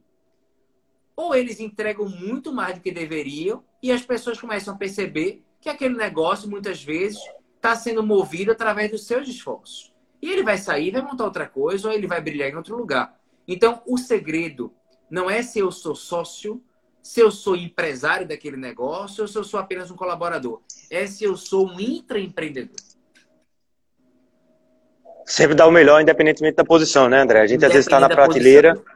ou 1.16 1.34
eles 1.34 1.60
entregam 1.60 2.08
muito 2.08 2.52
mais 2.52 2.74
do 2.74 2.80
que 2.80 2.92
deveriam 2.92 3.64
e 3.82 3.90
as 3.90 4.02
pessoas 4.02 4.40
começam 4.40 4.74
a 4.74 4.76
perceber 4.76 5.42
que 5.64 5.70
aquele 5.70 5.96
negócio, 5.96 6.46
muitas 6.46 6.84
vezes, 6.84 7.18
está 7.56 7.74
sendo 7.74 8.02
movido 8.02 8.52
através 8.52 8.90
dos 8.90 9.06
seus 9.06 9.26
esforços. 9.26 9.94
E 10.20 10.30
ele 10.30 10.42
vai 10.42 10.58
sair, 10.58 10.90
vai 10.90 11.00
montar 11.00 11.24
outra 11.24 11.48
coisa, 11.48 11.88
ou 11.88 11.94
ele 11.94 12.06
vai 12.06 12.20
brilhar 12.20 12.50
em 12.50 12.54
outro 12.54 12.76
lugar. 12.76 13.18
Então, 13.48 13.82
o 13.86 13.96
segredo 13.96 14.74
não 15.08 15.30
é 15.30 15.42
se 15.42 15.60
eu 15.60 15.72
sou 15.72 15.94
sócio, 15.94 16.62
se 17.02 17.18
eu 17.18 17.30
sou 17.30 17.56
empresário 17.56 18.28
daquele 18.28 18.58
negócio, 18.58 19.22
ou 19.22 19.28
se 19.28 19.38
eu 19.38 19.42
sou 19.42 19.58
apenas 19.58 19.90
um 19.90 19.96
colaborador. 19.96 20.60
É 20.90 21.06
se 21.06 21.24
eu 21.24 21.34
sou 21.34 21.66
um 21.66 21.80
intraempreendedor. 21.80 22.76
Sempre 25.24 25.54
dá 25.54 25.66
o 25.66 25.70
melhor, 25.70 26.02
independentemente 26.02 26.56
da 26.56 26.64
posição, 26.64 27.08
né, 27.08 27.22
André? 27.22 27.40
A 27.40 27.46
gente 27.46 27.64
às 27.64 27.72
vezes 27.72 27.86
está 27.86 27.98
na 27.98 28.10
prateleira. 28.10 28.74
Posição. 28.74 28.94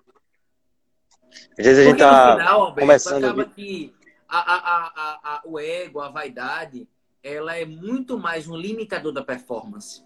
Às 1.59 1.65
vezes 1.65 1.79
a 1.79 1.85
gente 1.89 1.95
está 1.95 2.73
começando. 2.79 3.25
Acaba 3.25 3.47
que 3.47 3.95
a, 4.29 4.39
a, 4.39 5.37
a, 5.37 5.43
o 5.45 5.59
ego, 5.59 6.01
a 6.01 6.09
vaidade, 6.09 6.89
ela 7.23 7.57
é 7.57 7.65
muito 7.65 8.19
mais 8.19 8.47
um 8.47 8.57
limitador 8.57 9.13
da 9.13 9.23
performance. 9.23 10.05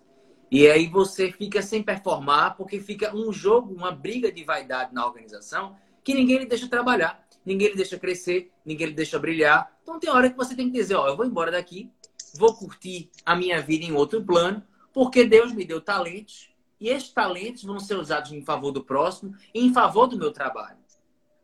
E 0.51 0.69
aí 0.69 0.87
você 0.87 1.33
fica 1.33 1.63
sem 1.63 1.83
performar 1.83 2.57
porque 2.57 2.79
fica 2.79 3.15
um 3.15 3.33
jogo, 3.33 3.75
uma 3.75 3.91
briga 3.91 4.31
de 4.31 4.45
vaidade 4.45 4.95
na 4.95 5.07
organização 5.07 5.77
que 6.05 6.15
ninguém 6.15 6.39
lhe 6.39 6.47
deixa 6.47 6.69
trabalhar, 6.69 7.27
ninguém 7.45 7.69
lhe 7.69 7.77
deixa 7.77 7.99
crescer, 7.99 8.51
ninguém 8.65 8.89
lhe 8.89 8.95
deixa 8.95 9.19
brilhar. 9.19 9.73
Então 9.83 9.99
tem 9.99 10.11
hora 10.11 10.29
que 10.29 10.37
você 10.37 10.55
tem 10.55 10.71
que 10.71 10.79
dizer, 10.79 10.95
ó, 10.95 11.09
eu 11.09 11.17
vou 11.17 11.25
embora 11.25 11.51
daqui, 11.51 11.91
vou 12.35 12.55
curtir 12.55 13.11
a 13.25 13.35
minha 13.35 13.61
vida 13.63 13.85
em 13.85 13.93
outro 13.93 14.23
plano, 14.23 14.63
porque 14.93 15.25
Deus 15.25 15.53
me 15.53 15.65
deu 15.65 15.81
talentos 15.81 16.51
e 16.79 16.89
esses 16.89 17.11
talentos 17.11 17.63
vão 17.63 17.79
ser 17.79 17.95
usados 17.95 18.33
em 18.33 18.43
favor 18.43 18.73
do 18.73 18.85
próximo 18.85 19.35
e 19.55 19.65
em 19.65 19.73
favor 19.73 20.07
do 20.07 20.19
meu 20.19 20.33
trabalho. 20.33 20.79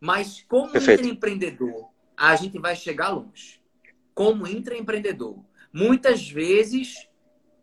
Mas 0.00 0.44
como 0.48 0.72
Perfeito. 0.72 1.08
empreendedor, 1.08 1.88
a 2.18 2.34
gente 2.34 2.58
vai 2.58 2.74
chegar 2.74 3.10
longe. 3.10 3.62
Como 4.12 4.46
intraempreendedor. 4.46 5.38
Muitas 5.72 6.28
vezes, 6.28 7.08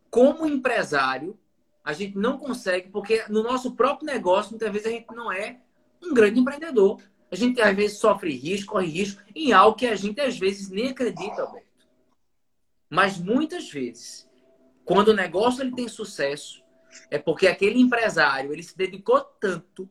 como 0.10 0.48
empresário, 0.48 1.38
a 1.84 1.92
gente 1.92 2.18
não 2.18 2.38
consegue, 2.38 2.90
porque 2.90 3.26
no 3.28 3.44
nosso 3.44 3.76
próprio 3.76 4.06
negócio, 4.06 4.52
muitas 4.52 4.72
vezes 4.72 4.88
a 4.88 4.92
gente 4.92 5.14
não 5.14 5.30
é 5.30 5.60
um 6.02 6.14
grande 6.14 6.40
empreendedor. 6.40 7.02
A 7.30 7.36
gente 7.36 7.62
às 7.62 7.76
vezes 7.76 7.98
sofre 7.98 8.34
risco, 8.34 8.74
corre 8.74 8.88
risco 8.88 9.22
em 9.36 9.52
algo 9.52 9.78
que 9.78 9.86
a 9.86 9.96
gente 9.96 10.22
às 10.22 10.40
vezes 10.40 10.70
nem 10.70 10.88
acredita, 10.88 11.42
Alberto. 11.42 11.66
Mas 12.90 13.20
muitas 13.20 13.70
vezes, 13.70 14.26
quando 14.86 15.10
o 15.10 15.14
negócio 15.14 15.62
ele 15.62 15.76
tem 15.76 15.90
sucesso, 15.90 16.64
é 17.12 17.18
porque 17.18 17.46
aquele 17.46 17.78
empresário 17.78 18.54
ele 18.54 18.64
se 18.64 18.78
dedicou 18.78 19.20
tanto 19.20 19.90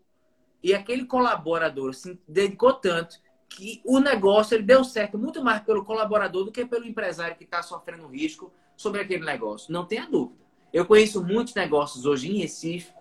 e 0.62 0.72
aquele 0.72 1.04
colaborador 1.04 1.92
se 1.92 2.18
dedicou 2.26 2.72
tanto 2.72 3.20
que 3.54 3.80
o 3.84 4.00
negócio 4.00 4.54
ele 4.54 4.64
deu 4.64 4.82
certo 4.84 5.16
muito 5.16 5.42
mais 5.42 5.62
pelo 5.62 5.84
colaborador 5.84 6.44
do 6.44 6.52
que 6.52 6.66
pelo 6.66 6.84
empresário 6.84 7.36
que 7.36 7.44
está 7.44 7.62
sofrendo 7.62 8.06
risco 8.08 8.52
sobre 8.76 9.00
aquele 9.00 9.24
negócio. 9.24 9.72
Não 9.72 9.84
tenha 9.84 10.06
dúvida. 10.06 10.40
Eu 10.72 10.84
conheço 10.84 11.24
muitos 11.24 11.54
negócios 11.54 12.04
hoje 12.04 12.30
em 12.30 12.38
Recife 12.38 12.92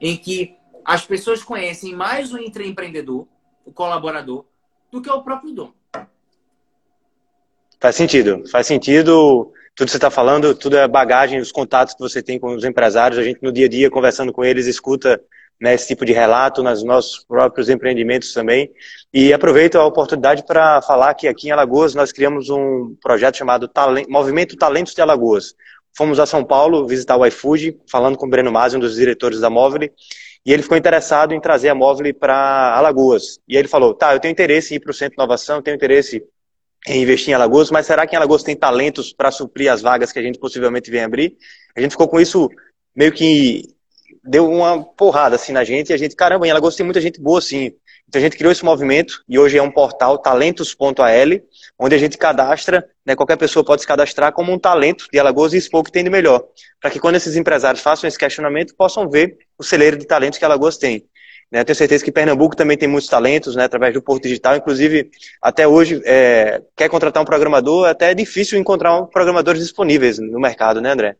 em 0.00 0.16
que 0.16 0.54
as 0.84 1.06
pessoas 1.06 1.42
conhecem 1.42 1.94
mais 1.94 2.32
o 2.32 2.38
empreendedor, 2.38 3.26
o 3.64 3.72
colaborador, 3.72 4.44
do 4.90 5.00
que 5.00 5.10
o 5.10 5.22
próprio 5.22 5.52
dono. 5.52 5.74
Faz 7.80 7.96
sentido. 7.96 8.46
Faz 8.48 8.66
sentido. 8.66 9.52
Tudo 9.74 9.86
que 9.86 9.90
você 9.90 9.96
está 9.96 10.10
falando, 10.10 10.54
tudo 10.54 10.76
é 10.76 10.86
bagagem, 10.86 11.40
os 11.40 11.50
contatos 11.50 11.94
que 11.94 12.00
você 12.00 12.22
tem 12.22 12.38
com 12.38 12.54
os 12.54 12.64
empresários. 12.64 13.18
A 13.18 13.22
gente, 13.22 13.42
no 13.42 13.50
dia 13.50 13.66
a 13.66 13.68
dia, 13.68 13.90
conversando 13.90 14.32
com 14.32 14.44
eles, 14.44 14.66
escuta 14.66 15.20
né, 15.62 15.74
esse 15.74 15.86
tipo 15.86 16.04
de 16.04 16.12
relato 16.12 16.60
nos 16.60 16.82
nossos 16.82 17.24
próprios 17.24 17.68
empreendimentos 17.68 18.34
também. 18.34 18.68
E 19.14 19.32
aproveito 19.32 19.76
a 19.76 19.86
oportunidade 19.86 20.44
para 20.44 20.82
falar 20.82 21.14
que 21.14 21.28
aqui 21.28 21.46
em 21.46 21.50
Alagoas 21.52 21.94
nós 21.94 22.10
criamos 22.10 22.50
um 22.50 22.96
projeto 23.00 23.36
chamado 23.36 23.70
Movimento 24.08 24.56
Talentos 24.56 24.92
de 24.92 25.00
Alagoas. 25.00 25.54
Fomos 25.96 26.18
a 26.18 26.26
São 26.26 26.42
Paulo 26.42 26.84
visitar 26.84 27.16
o 27.16 27.24
iFood, 27.24 27.78
falando 27.88 28.18
com 28.18 28.26
o 28.26 28.28
Breno 28.28 28.50
Masi, 28.50 28.76
um 28.76 28.80
dos 28.80 28.96
diretores 28.96 29.38
da 29.38 29.48
Móvel, 29.48 29.88
e 30.44 30.52
ele 30.52 30.64
ficou 30.64 30.76
interessado 30.76 31.32
em 31.32 31.40
trazer 31.40 31.68
a 31.68 31.76
Móvel 31.76 32.12
para 32.12 32.74
Alagoas. 32.76 33.38
E 33.46 33.56
ele 33.56 33.68
falou: 33.68 33.94
tá, 33.94 34.12
eu 34.12 34.18
tenho 34.18 34.32
interesse 34.32 34.74
em 34.74 34.78
ir 34.78 34.80
para 34.80 34.90
o 34.90 34.94
Centro 34.94 35.14
de 35.14 35.22
Inovação, 35.22 35.62
tenho 35.62 35.76
interesse 35.76 36.24
em 36.88 37.02
investir 37.02 37.30
em 37.30 37.34
Alagoas, 37.34 37.70
mas 37.70 37.86
será 37.86 38.04
que 38.04 38.16
em 38.16 38.18
Alagoas 38.18 38.42
tem 38.42 38.56
talentos 38.56 39.12
para 39.12 39.30
suprir 39.30 39.70
as 39.70 39.80
vagas 39.80 40.10
que 40.10 40.18
a 40.18 40.22
gente 40.22 40.40
possivelmente 40.40 40.90
vem 40.90 41.04
abrir? 41.04 41.36
A 41.76 41.80
gente 41.80 41.92
ficou 41.92 42.08
com 42.08 42.18
isso 42.18 42.50
meio 42.96 43.12
que 43.12 43.62
deu 44.24 44.48
uma 44.50 44.82
porrada 44.82 45.36
assim 45.36 45.52
na 45.52 45.64
gente 45.64 45.90
e 45.90 45.92
a 45.92 45.96
gente, 45.96 46.14
caramba, 46.14 46.46
em 46.46 46.50
Alagoas 46.50 46.76
tem 46.76 46.84
muita 46.84 47.00
gente 47.00 47.20
boa 47.20 47.38
assim. 47.38 47.72
Então 48.08 48.20
a 48.20 48.22
gente 48.22 48.36
criou 48.36 48.52
esse 48.52 48.64
movimento 48.64 49.22
e 49.28 49.38
hoje 49.38 49.56
é 49.56 49.62
um 49.62 49.70
portal 49.70 50.18
talentos.al, 50.18 50.94
onde 51.78 51.94
a 51.94 51.98
gente 51.98 52.18
cadastra, 52.18 52.86
né, 53.06 53.16
qualquer 53.16 53.36
pessoa 53.36 53.64
pode 53.64 53.82
se 53.82 53.86
cadastrar 53.86 54.32
como 54.32 54.52
um 54.52 54.58
talento 54.58 55.06
de 55.10 55.18
Alagoas 55.18 55.54
e 55.54 55.56
expor 55.56 55.80
o 55.80 55.84
que 55.84 55.90
tem 55.90 56.04
de 56.04 56.10
melhor, 56.10 56.44
para 56.80 56.90
que 56.90 57.00
quando 57.00 57.16
esses 57.16 57.36
empresários 57.36 57.82
façam 57.82 58.06
esse 58.06 58.18
questionamento, 58.18 58.74
possam 58.76 59.08
ver 59.08 59.38
o 59.58 59.64
celeiro 59.64 59.96
de 59.96 60.06
talentos 60.06 60.38
que 60.38 60.44
Alagoas 60.44 60.76
tem. 60.76 61.06
Né, 61.50 61.62
tenho 61.64 61.76
certeza 61.76 62.02
que 62.02 62.10
Pernambuco 62.10 62.56
também 62.56 62.78
tem 62.78 62.88
muitos 62.88 63.10
talentos, 63.10 63.54
né, 63.54 63.64
através 63.64 63.92
do 63.92 64.00
Porto 64.00 64.22
Digital. 64.22 64.56
Inclusive, 64.56 65.10
até 65.40 65.68
hoje, 65.68 66.00
é, 66.04 66.62
quer 66.74 66.88
contratar 66.88 67.22
um 67.22 67.26
programador, 67.26 67.86
até 67.86 68.10
é 68.10 68.14
difícil 68.14 68.58
encontrar 68.58 68.98
um 68.98 69.06
programadores 69.06 69.60
disponíveis 69.60 70.18
no 70.18 70.40
mercado, 70.40 70.80
né, 70.80 70.92
André? 70.92 71.16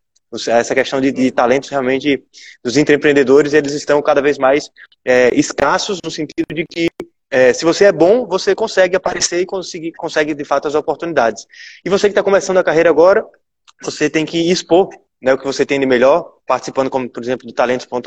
Essa 0.48 0.74
questão 0.74 1.00
de, 1.00 1.12
de 1.12 1.30
talentos 1.30 1.68
realmente 1.68 2.22
dos 2.64 2.76
empreendedores, 2.76 3.52
eles 3.52 3.72
estão 3.72 4.00
cada 4.00 4.20
vez 4.20 4.38
mais 4.38 4.70
é, 5.04 5.34
escassos 5.34 6.00
no 6.02 6.10
sentido 6.10 6.54
de 6.54 6.64
que 6.66 6.88
é, 7.30 7.52
se 7.52 7.64
você 7.64 7.86
é 7.86 7.92
bom, 7.92 8.26
você 8.26 8.54
consegue 8.54 8.94
aparecer 8.94 9.40
e 9.40 9.46
conseguir, 9.46 9.92
consegue 9.92 10.34
de 10.34 10.44
fato 10.44 10.68
as 10.68 10.74
oportunidades. 10.74 11.46
E 11.82 11.88
você 11.88 12.06
que 12.06 12.12
está 12.12 12.22
começando 12.22 12.58
a 12.58 12.64
carreira 12.64 12.90
agora, 12.90 13.24
você 13.82 14.10
tem 14.10 14.26
que 14.26 14.50
expor 14.50 14.90
né, 15.22 15.32
o 15.32 15.38
que 15.38 15.44
você 15.44 15.64
tem 15.64 15.78
de 15.78 15.86
melhor, 15.86 16.38
participando, 16.46 16.90
como 16.90 17.08
por 17.08 17.22
exemplo, 17.22 17.46
do 17.46 17.52
Talentos.al, 17.52 18.02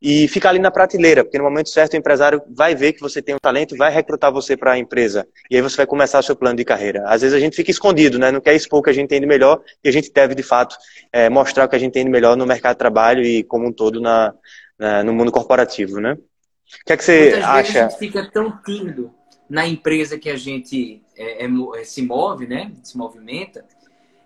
e 0.00 0.28
ficar 0.28 0.50
ali 0.50 0.60
na 0.60 0.70
prateleira, 0.70 1.24
porque 1.24 1.36
no 1.36 1.44
momento 1.44 1.68
certo 1.68 1.94
o 1.94 1.96
empresário 1.96 2.40
vai 2.48 2.74
ver 2.74 2.92
que 2.92 3.00
você 3.00 3.20
tem 3.20 3.34
um 3.34 3.38
talento, 3.38 3.76
vai 3.76 3.92
recrutar 3.92 4.32
você 4.32 4.56
para 4.56 4.72
a 4.72 4.78
empresa, 4.78 5.26
e 5.50 5.56
aí 5.56 5.62
você 5.62 5.76
vai 5.78 5.86
começar 5.86 6.20
o 6.20 6.22
seu 6.22 6.36
plano 6.36 6.56
de 6.56 6.64
carreira. 6.64 7.02
Às 7.06 7.22
vezes 7.22 7.36
a 7.36 7.40
gente 7.40 7.56
fica 7.56 7.72
escondido, 7.72 8.18
né, 8.18 8.30
não 8.30 8.40
quer 8.40 8.54
expor 8.54 8.78
o 8.78 8.82
que 8.82 8.90
a 8.90 8.92
gente 8.92 9.08
tem 9.08 9.20
de 9.20 9.26
melhor, 9.26 9.60
e 9.82 9.88
a 9.88 9.92
gente 9.92 10.12
deve, 10.12 10.36
de 10.36 10.42
fato, 10.44 10.76
é, 11.12 11.28
mostrar 11.28 11.64
o 11.64 11.68
que 11.68 11.76
a 11.76 11.80
gente 11.80 11.92
tem 11.92 12.04
de 12.04 12.10
melhor 12.10 12.36
no 12.36 12.46
mercado 12.46 12.74
de 12.74 12.78
trabalho 12.78 13.24
e 13.24 13.42
como 13.42 13.66
um 13.66 13.72
todo 13.72 14.00
na, 14.00 14.32
na 14.78 15.02
no 15.02 15.12
mundo 15.12 15.32
corporativo, 15.32 16.00
né? 16.00 16.12
O 16.12 16.84
que 16.86 16.92
é 16.92 16.96
que 16.96 17.02
você 17.02 17.20
Muitas 17.22 17.44
acha? 17.44 17.62
Vezes 17.62 17.76
a 17.76 17.88
gente 17.88 17.98
fica 17.98 18.30
tão 18.30 18.62
tímido 18.62 19.12
na 19.48 19.66
empresa 19.66 20.16
que 20.16 20.30
a 20.30 20.36
gente 20.36 21.02
é, 21.16 21.44
é, 21.44 21.84
se 21.84 22.02
move, 22.02 22.46
né, 22.46 22.70
se 22.84 22.96
movimenta, 22.96 23.64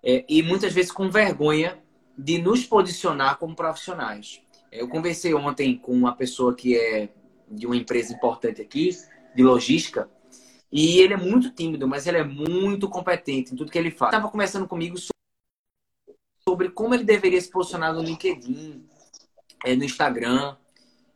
é, 0.04 0.22
e 0.28 0.42
muitas 0.42 0.70
vezes 0.74 0.92
com 0.92 1.08
vergonha 1.08 1.82
de 2.16 2.38
nos 2.38 2.64
posicionar 2.64 3.38
como 3.38 3.54
profissionais. 3.54 4.40
Eu 4.70 4.88
conversei 4.88 5.34
ontem 5.34 5.76
com 5.76 5.92
uma 5.92 6.14
pessoa 6.14 6.54
que 6.54 6.76
é 6.76 7.08
de 7.48 7.66
uma 7.66 7.76
empresa 7.76 8.12
importante 8.12 8.60
aqui, 8.60 8.90
de 9.34 9.42
logística, 9.42 10.08
e 10.70 10.98
ele 10.98 11.14
é 11.14 11.16
muito 11.16 11.50
tímido, 11.50 11.86
mas 11.86 12.06
ele 12.06 12.18
é 12.18 12.24
muito 12.24 12.88
competente 12.88 13.52
em 13.52 13.56
tudo 13.56 13.70
que 13.70 13.78
ele 13.78 13.90
faz. 13.90 14.12
Estava 14.12 14.30
conversando 14.30 14.66
comigo 14.66 14.96
sobre 16.46 16.68
como 16.70 16.94
ele 16.94 17.04
deveria 17.04 17.40
se 17.40 17.50
posicionar 17.50 17.94
no 17.94 18.02
LinkedIn, 18.02 18.84
é, 19.64 19.76
no 19.76 19.84
Instagram. 19.84 20.56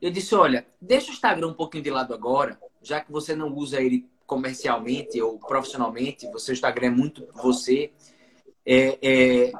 Eu 0.00 0.10
disse, 0.10 0.34
olha, 0.34 0.66
deixa 0.80 1.10
o 1.10 1.14
Instagram 1.14 1.48
um 1.48 1.54
pouquinho 1.54 1.82
de 1.82 1.90
lado 1.90 2.14
agora, 2.14 2.58
já 2.82 3.00
que 3.00 3.10
você 3.10 3.34
não 3.34 3.52
usa 3.52 3.80
ele 3.82 4.08
comercialmente 4.26 5.20
ou 5.20 5.38
profissionalmente, 5.38 6.30
você, 6.30 6.52
o 6.52 6.54
Instagram 6.54 6.86
é 6.86 6.90
muito 6.90 7.26
você. 7.34 7.90
É, 8.64 8.98
é, 9.02 9.52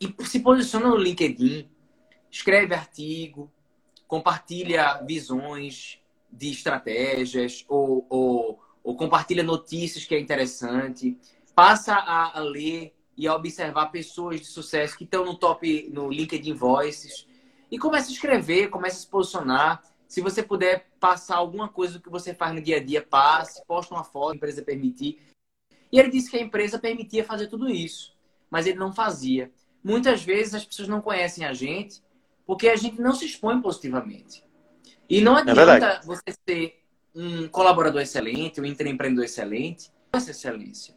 e 0.00 0.14
se 0.24 0.40
posiciona 0.40 0.88
no 0.88 0.96
LinkedIn, 0.96 1.68
escreve 2.30 2.74
artigo, 2.74 3.50
compartilha 4.06 5.02
visões 5.02 6.00
de 6.30 6.50
estratégias 6.50 7.64
ou, 7.68 8.06
ou, 8.08 8.60
ou 8.84 8.96
compartilha 8.96 9.42
notícias 9.42 10.04
que 10.04 10.14
é 10.14 10.20
interessante, 10.20 11.18
passa 11.54 11.94
a, 11.94 12.38
a, 12.38 12.40
ler 12.40 12.94
e 13.16 13.26
a 13.26 13.34
observar 13.34 13.86
pessoas 13.86 14.40
de 14.40 14.46
sucesso 14.46 14.96
que 14.96 15.04
estão 15.04 15.24
no 15.24 15.36
top 15.36 15.88
no 15.90 16.10
LinkedIn 16.10 16.52
Voices 16.52 17.26
e 17.70 17.78
começa 17.78 18.10
a 18.10 18.12
escrever, 18.12 18.68
começa 18.68 18.96
a 18.96 19.00
se 19.00 19.06
posicionar. 19.06 19.82
Se 20.06 20.20
você 20.20 20.42
puder 20.42 20.88
passar 21.00 21.36
alguma 21.36 21.68
coisa 21.68 21.98
que 21.98 22.10
você 22.10 22.34
faz 22.34 22.54
no 22.54 22.60
dia 22.60 22.76
a 22.76 22.84
dia, 22.84 23.02
passe, 23.02 23.64
posta 23.66 23.94
uma 23.94 24.04
foto, 24.04 24.32
a 24.32 24.36
empresa 24.36 24.62
permitir. 24.62 25.18
E 25.90 25.98
ele 25.98 26.10
disse 26.10 26.30
que 26.30 26.36
a 26.36 26.42
empresa 26.42 26.78
permitia 26.78 27.24
fazer 27.24 27.48
tudo 27.48 27.68
isso, 27.68 28.14
mas 28.50 28.66
ele 28.66 28.78
não 28.78 28.92
fazia 28.92 29.50
muitas 29.86 30.24
vezes 30.24 30.52
as 30.52 30.64
pessoas 30.64 30.88
não 30.88 31.00
conhecem 31.00 31.44
a 31.44 31.54
gente 31.54 32.02
porque 32.44 32.68
a 32.68 32.74
gente 32.74 33.00
não 33.00 33.14
se 33.14 33.24
expõe 33.24 33.62
positivamente. 33.62 34.44
E 35.08 35.20
não 35.20 35.38
é 35.38 35.42
adianta 35.42 35.86
é 35.86 36.00
você 36.02 36.34
ser 36.48 36.82
um 37.14 37.46
colaborador 37.46 38.02
excelente, 38.02 38.60
um 38.60 38.64
empreendedor 38.64 39.24
excelente, 39.24 39.92
essa 40.12 40.32
excelência. 40.32 40.92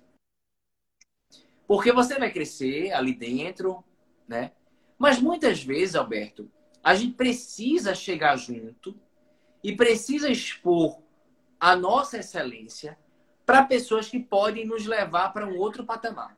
Porque 1.68 1.92
você 1.92 2.18
vai 2.18 2.32
crescer 2.32 2.92
ali 2.92 3.14
dentro, 3.14 3.84
né? 4.28 4.54
Mas 4.98 5.22
muitas 5.22 5.64
vezes, 5.64 5.96
Alberto, 5.96 6.50
a 6.84 6.96
gente 6.96 7.14
precisa 7.14 7.94
chegar 7.94 8.36
junto 8.38 9.00
e 9.64 9.76
precisa 9.76 10.32
expor 10.32 11.00
a 11.60 11.76
nossa 11.76 12.18
excelência 12.18 12.98
para 13.46 13.64
pessoas 13.64 14.10
que 14.10 14.20
podem 14.20 14.66
nos 14.66 14.88
levar 14.88 15.30
para 15.32 15.48
um 15.48 15.58
outro 15.58 15.86
patamar. 15.86 16.36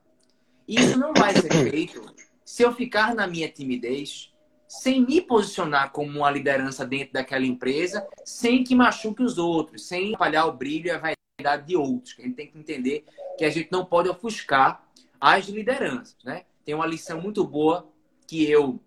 E 0.68 0.78
isso 0.78 0.98
não 0.98 1.14
vai 1.14 1.32
ser 1.32 1.50
feito 1.70 2.04
se 2.44 2.62
eu 2.62 2.72
ficar 2.72 3.14
na 3.14 3.26
minha 3.26 3.48
timidez, 3.48 4.32
sem 4.66 5.04
me 5.04 5.20
posicionar 5.20 5.92
como 5.92 6.18
uma 6.18 6.30
liderança 6.30 6.86
dentro 6.86 7.12
daquela 7.12 7.44
empresa, 7.44 8.06
sem 8.24 8.64
que 8.64 8.74
machuque 8.74 9.22
os 9.22 9.36
outros, 9.36 9.86
sem 9.86 10.14
atrapalhar 10.14 10.46
o 10.46 10.52
brilho 10.52 10.86
e 10.86 10.90
a 10.90 10.98
vaidade 10.98 11.66
de 11.66 11.76
outros. 11.76 12.14
A 12.18 12.22
gente 12.22 12.34
tem 12.34 12.46
que 12.46 12.58
entender 12.58 13.04
que 13.36 13.44
a 13.44 13.50
gente 13.50 13.70
não 13.70 13.84
pode 13.84 14.08
ofuscar 14.08 14.82
as 15.20 15.46
lideranças. 15.46 16.16
Né? 16.24 16.44
Tem 16.64 16.74
uma 16.74 16.86
lição 16.86 17.20
muito 17.20 17.46
boa 17.46 17.86
que 18.26 18.48
eu 18.48 18.80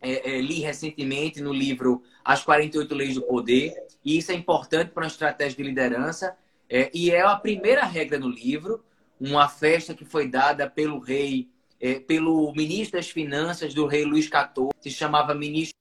é, 0.00 0.36
é, 0.36 0.40
li 0.40 0.60
recentemente 0.60 1.40
no 1.40 1.52
livro 1.52 2.02
As 2.24 2.44
48 2.44 2.94
Leis 2.94 3.14
do 3.14 3.22
Poder, 3.22 3.74
e 4.04 4.18
isso 4.18 4.30
é 4.30 4.34
importante 4.34 4.92
para 4.92 5.02
uma 5.02 5.08
estratégia 5.08 5.56
de 5.56 5.62
liderança. 5.64 6.36
É, 6.70 6.88
e 6.94 7.10
é 7.10 7.22
a 7.22 7.34
primeira 7.34 7.84
regra 7.84 8.18
no 8.18 8.28
livro, 8.28 8.84
uma 9.20 9.48
festa 9.48 9.92
que 9.92 10.04
foi 10.04 10.28
dada 10.28 10.70
pelo 10.70 11.00
rei, 11.00 11.48
é, 11.80 12.00
pelo 12.00 12.52
ministro 12.52 12.98
das 12.98 13.10
Finanças 13.10 13.74
do 13.74 13.86
rei 13.86 14.04
Luís 14.04 14.26
XIV, 14.26 14.70
se 14.80 14.90
chamava 14.90 15.34
ministro 15.34 15.76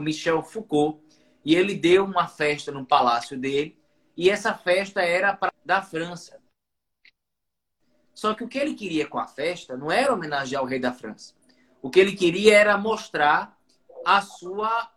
Michel 0.00 0.42
Foucault, 0.42 1.00
e 1.44 1.54
ele 1.54 1.74
deu 1.74 2.04
uma 2.04 2.26
festa 2.26 2.70
no 2.70 2.84
palácio 2.84 3.38
dele, 3.38 3.78
e 4.16 4.28
essa 4.28 4.54
festa 4.54 5.00
era 5.00 5.34
pra, 5.34 5.52
da 5.64 5.80
França. 5.80 6.40
Só 8.14 8.34
que 8.34 8.44
o 8.44 8.48
que 8.48 8.58
ele 8.58 8.74
queria 8.74 9.06
com 9.06 9.18
a 9.18 9.26
festa 9.26 9.76
não 9.76 9.90
era 9.90 10.12
homenagear 10.12 10.62
o 10.62 10.66
rei 10.66 10.78
da 10.78 10.92
França. 10.92 11.34
O 11.80 11.88
que 11.88 11.98
ele 11.98 12.14
queria 12.14 12.54
era 12.54 12.76
mostrar 12.76 13.58
a 14.04 14.20
sua, 14.20 14.90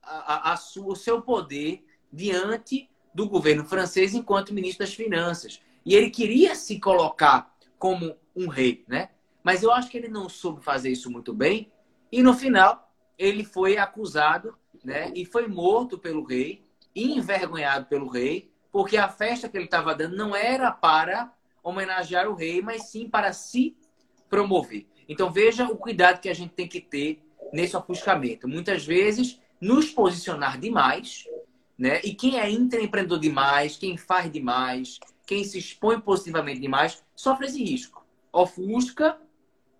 a, 0.00 0.52
a 0.52 0.56
sua, 0.56 0.92
o 0.92 0.96
seu 0.96 1.20
poder 1.20 1.84
diante 2.12 2.88
do 3.12 3.28
governo 3.28 3.64
francês 3.64 4.14
enquanto 4.14 4.54
ministro 4.54 4.86
das 4.86 4.94
Finanças. 4.94 5.60
E 5.84 5.94
ele 5.94 6.10
queria 6.10 6.54
se 6.54 6.78
colocar 6.78 7.52
como 7.78 8.16
um 8.34 8.46
rei, 8.46 8.84
né? 8.86 9.10
Mas 9.42 9.62
eu 9.62 9.72
acho 9.72 9.90
que 9.90 9.96
ele 9.96 10.08
não 10.08 10.28
soube 10.28 10.62
fazer 10.62 10.90
isso 10.90 11.10
muito 11.10 11.32
bem. 11.32 11.72
E 12.10 12.22
no 12.22 12.34
final, 12.34 12.92
ele 13.18 13.44
foi 13.44 13.78
acusado, 13.78 14.56
né? 14.84 15.12
E 15.14 15.24
foi 15.24 15.46
morto 15.48 15.98
pelo 15.98 16.24
rei, 16.24 16.64
envergonhado 16.94 17.86
pelo 17.86 18.08
rei, 18.08 18.52
porque 18.70 18.96
a 18.96 19.08
festa 19.08 19.48
que 19.48 19.56
ele 19.56 19.64
estava 19.64 19.94
dando 19.94 20.16
não 20.16 20.34
era 20.34 20.70
para 20.70 21.32
homenagear 21.62 22.28
o 22.28 22.34
rei, 22.34 22.60
mas 22.60 22.90
sim 22.90 23.08
para 23.08 23.32
se 23.32 23.76
promover. 24.28 24.86
Então 25.08 25.30
veja 25.30 25.66
o 25.66 25.76
cuidado 25.76 26.20
que 26.20 26.28
a 26.28 26.34
gente 26.34 26.54
tem 26.54 26.66
que 26.66 26.80
ter 26.80 27.22
nesse 27.52 27.76
ofuscamento. 27.76 28.48
Muitas 28.48 28.84
vezes 28.84 29.38
nos 29.60 29.90
posicionar 29.90 30.58
demais, 30.58 31.24
né? 31.78 32.00
E 32.02 32.14
quem 32.14 32.40
é 32.40 32.50
intraempreendedor 32.50 33.18
demais, 33.18 33.76
quem 33.76 33.96
faz 33.96 34.30
demais, 34.30 34.98
quem 35.26 35.44
se 35.44 35.58
expõe 35.58 36.00
positivamente 36.00 36.60
demais, 36.60 37.02
sofre 37.14 37.46
esse 37.46 37.62
risco. 37.62 38.04
Ofusca 38.32 39.18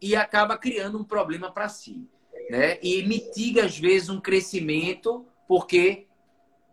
e 0.03 0.17
acaba 0.17 0.59
criando 0.59 0.99
um 0.99 1.05
problema 1.05 1.53
para 1.53 1.69
si, 1.69 2.09
né? 2.51 2.79
E 2.83 3.03
mitiga 3.05 3.65
às 3.65 3.79
vezes 3.79 4.09
um 4.09 4.21
crescimento 4.21 5.25
porque 5.47 6.09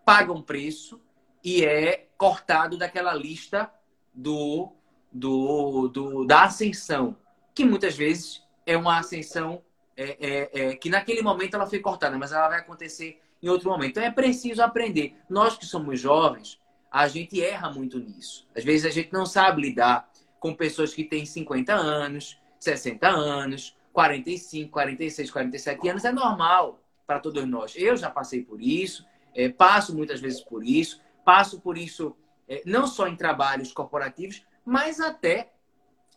paga 0.03 0.33
um 0.33 0.41
preço 0.41 0.99
e 1.43 1.63
é 1.63 2.07
cortado 2.17 2.77
daquela 2.77 3.13
lista 3.13 3.71
do 4.13 4.73
do, 5.11 5.87
do, 5.87 6.25
da 6.25 6.43
ascensão, 6.43 7.17
que 7.53 7.65
muitas 7.65 7.95
vezes 7.97 8.43
é 8.65 8.77
uma 8.77 8.99
ascensão 8.99 9.63
é, 9.97 10.17
é, 10.19 10.49
é, 10.53 10.75
que 10.75 10.89
naquele 10.89 11.21
momento 11.21 11.55
ela 11.55 11.65
foi 11.65 11.79
cortada, 11.79 12.17
mas 12.17 12.31
ela 12.31 12.47
vai 12.47 12.59
acontecer 12.59 13.19
em 13.41 13.49
outro 13.49 13.69
momento. 13.69 13.91
Então 13.91 14.03
é 14.03 14.11
preciso 14.11 14.61
aprender. 14.61 15.15
Nós 15.29 15.57
que 15.57 15.65
somos 15.65 15.99
jovens, 15.99 16.59
a 16.91 17.07
gente 17.07 17.43
erra 17.43 17.71
muito 17.71 17.99
nisso. 17.99 18.47
Às 18.55 18.63
vezes 18.63 18.85
a 18.85 18.89
gente 18.89 19.11
não 19.11 19.25
sabe 19.25 19.61
lidar 19.61 20.09
com 20.39 20.53
pessoas 20.53 20.93
que 20.93 21.03
têm 21.03 21.25
50 21.25 21.73
anos, 21.73 22.38
60 22.59 23.07
anos, 23.07 23.75
45, 23.93 24.71
46, 24.71 25.31
47 25.31 25.89
anos. 25.89 26.05
É 26.05 26.11
normal 26.11 26.79
para 27.07 27.19
todos 27.19 27.45
nós. 27.45 27.73
Eu 27.75 27.97
já 27.97 28.09
passei 28.09 28.43
por 28.43 28.61
isso, 28.61 29.05
é, 29.33 29.49
passo 29.49 29.95
muitas 29.95 30.19
vezes 30.19 30.41
por 30.41 30.63
isso, 30.63 31.01
passo 31.25 31.59
por 31.59 31.77
isso 31.77 32.15
é, 32.47 32.61
não 32.65 32.85
só 32.87 33.07
em 33.07 33.15
trabalhos 33.15 33.71
corporativos, 33.71 34.43
mas 34.65 34.99
até 34.99 35.51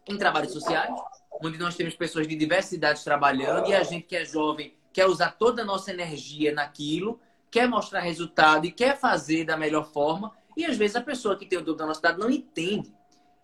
em 0.06 0.18
trabalhos 0.18 0.52
sociais, 0.52 0.92
onde 1.40 1.58
nós 1.58 1.76
temos 1.76 1.94
pessoas 1.94 2.26
de 2.26 2.34
diversas 2.34 2.72
idades 2.72 3.04
trabalhando 3.04 3.68
e 3.68 3.74
a 3.74 3.82
gente 3.82 4.06
que 4.06 4.16
é 4.16 4.24
jovem 4.24 4.74
quer 4.92 5.06
usar 5.06 5.32
toda 5.32 5.62
a 5.62 5.64
nossa 5.64 5.90
energia 5.90 6.52
naquilo, 6.52 7.18
quer 7.50 7.66
mostrar 7.66 8.00
resultado 8.00 8.66
e 8.66 8.72
quer 8.72 8.98
fazer 8.98 9.44
da 9.44 9.56
melhor 9.56 9.90
forma. 9.90 10.32
E 10.56 10.64
às 10.64 10.76
vezes 10.76 10.96
a 10.96 11.00
pessoa 11.00 11.36
que 11.36 11.46
tem 11.46 11.58
o 11.58 11.62
dom 11.62 11.74
da 11.74 11.86
nossa 11.86 12.00
idade 12.00 12.18
não 12.18 12.30
entende 12.30 12.92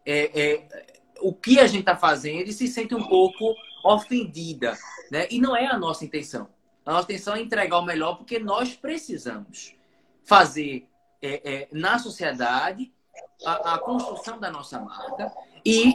é, 0.05 0.41
é, 0.41 0.87
o 1.21 1.33
que 1.33 1.59
a 1.59 1.67
gente 1.67 1.81
está 1.81 1.97
fazendo 1.97 2.49
e 2.49 2.53
se 2.53 2.67
sente 2.69 2.95
um 2.95 3.07
pouco 3.07 3.55
ofendida. 3.85 4.77
Né? 5.11 5.27
E 5.31 5.41
não 5.41 5.57
é 5.57 5.67
a 5.67 5.79
nossa 5.79 6.05
intenção. 6.05 6.49
A 6.85 6.93
nossa 6.93 7.05
intenção 7.05 7.35
é 7.35 7.41
entregar 7.41 7.79
o 7.79 7.85
melhor 7.85 8.17
porque 8.17 8.39
nós 8.39 8.75
precisamos 8.75 9.75
fazer 10.25 10.89
é, 11.21 11.53
é 11.53 11.69
na 11.73 11.99
sociedade 11.99 12.93
a, 13.45 13.75
a 13.75 13.79
construção 13.79 14.39
da 14.39 14.51
nossa 14.51 14.79
marca 14.81 15.33
e 15.65 15.95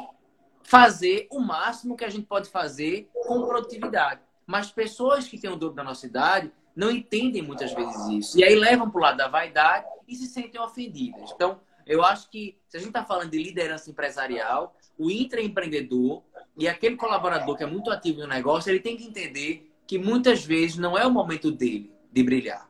fazer 0.63 1.27
o 1.31 1.39
máximo 1.39 1.95
que 1.95 2.05
a 2.05 2.09
gente 2.09 2.25
pode 2.25 2.49
fazer 2.49 3.09
com 3.25 3.45
produtividade. 3.45 4.21
Mas 4.45 4.71
pessoas 4.71 5.27
que 5.27 5.39
têm 5.39 5.49
o 5.49 5.55
dobro 5.55 5.75
da 5.75 5.83
nossa 5.83 6.05
idade 6.05 6.51
não 6.75 6.89
entendem 6.89 7.41
muitas 7.41 7.73
vezes 7.73 8.07
isso. 8.07 8.39
E 8.39 8.43
aí 8.43 8.55
levam 8.55 8.89
para 8.89 8.97
o 8.99 9.01
lado 9.01 9.17
da 9.17 9.27
vaidade 9.27 9.85
e 10.07 10.15
se 10.15 10.27
sentem 10.27 10.59
ofendidas. 10.59 11.31
Então, 11.31 11.59
eu 11.85 12.03
acho 12.03 12.29
que 12.29 12.57
se 12.67 12.77
a 12.77 12.79
gente 12.79 12.89
está 12.89 13.03
falando 13.03 13.31
de 13.31 13.41
liderança 13.41 13.89
empresarial, 13.89 14.75
o 14.97 15.09
intraempreendedor 15.09 16.23
e 16.57 16.67
aquele 16.67 16.95
colaborador 16.95 17.57
que 17.57 17.63
é 17.63 17.67
muito 17.67 17.89
ativo 17.89 18.21
no 18.21 18.27
negócio, 18.27 18.69
ele 18.69 18.79
tem 18.79 18.95
que 18.95 19.05
entender 19.05 19.71
que 19.87 19.97
muitas 19.97 20.45
vezes 20.45 20.77
não 20.77 20.97
é 20.97 21.05
o 21.05 21.11
momento 21.11 21.51
dele 21.51 21.91
de 22.11 22.23
brilhar. 22.23 22.69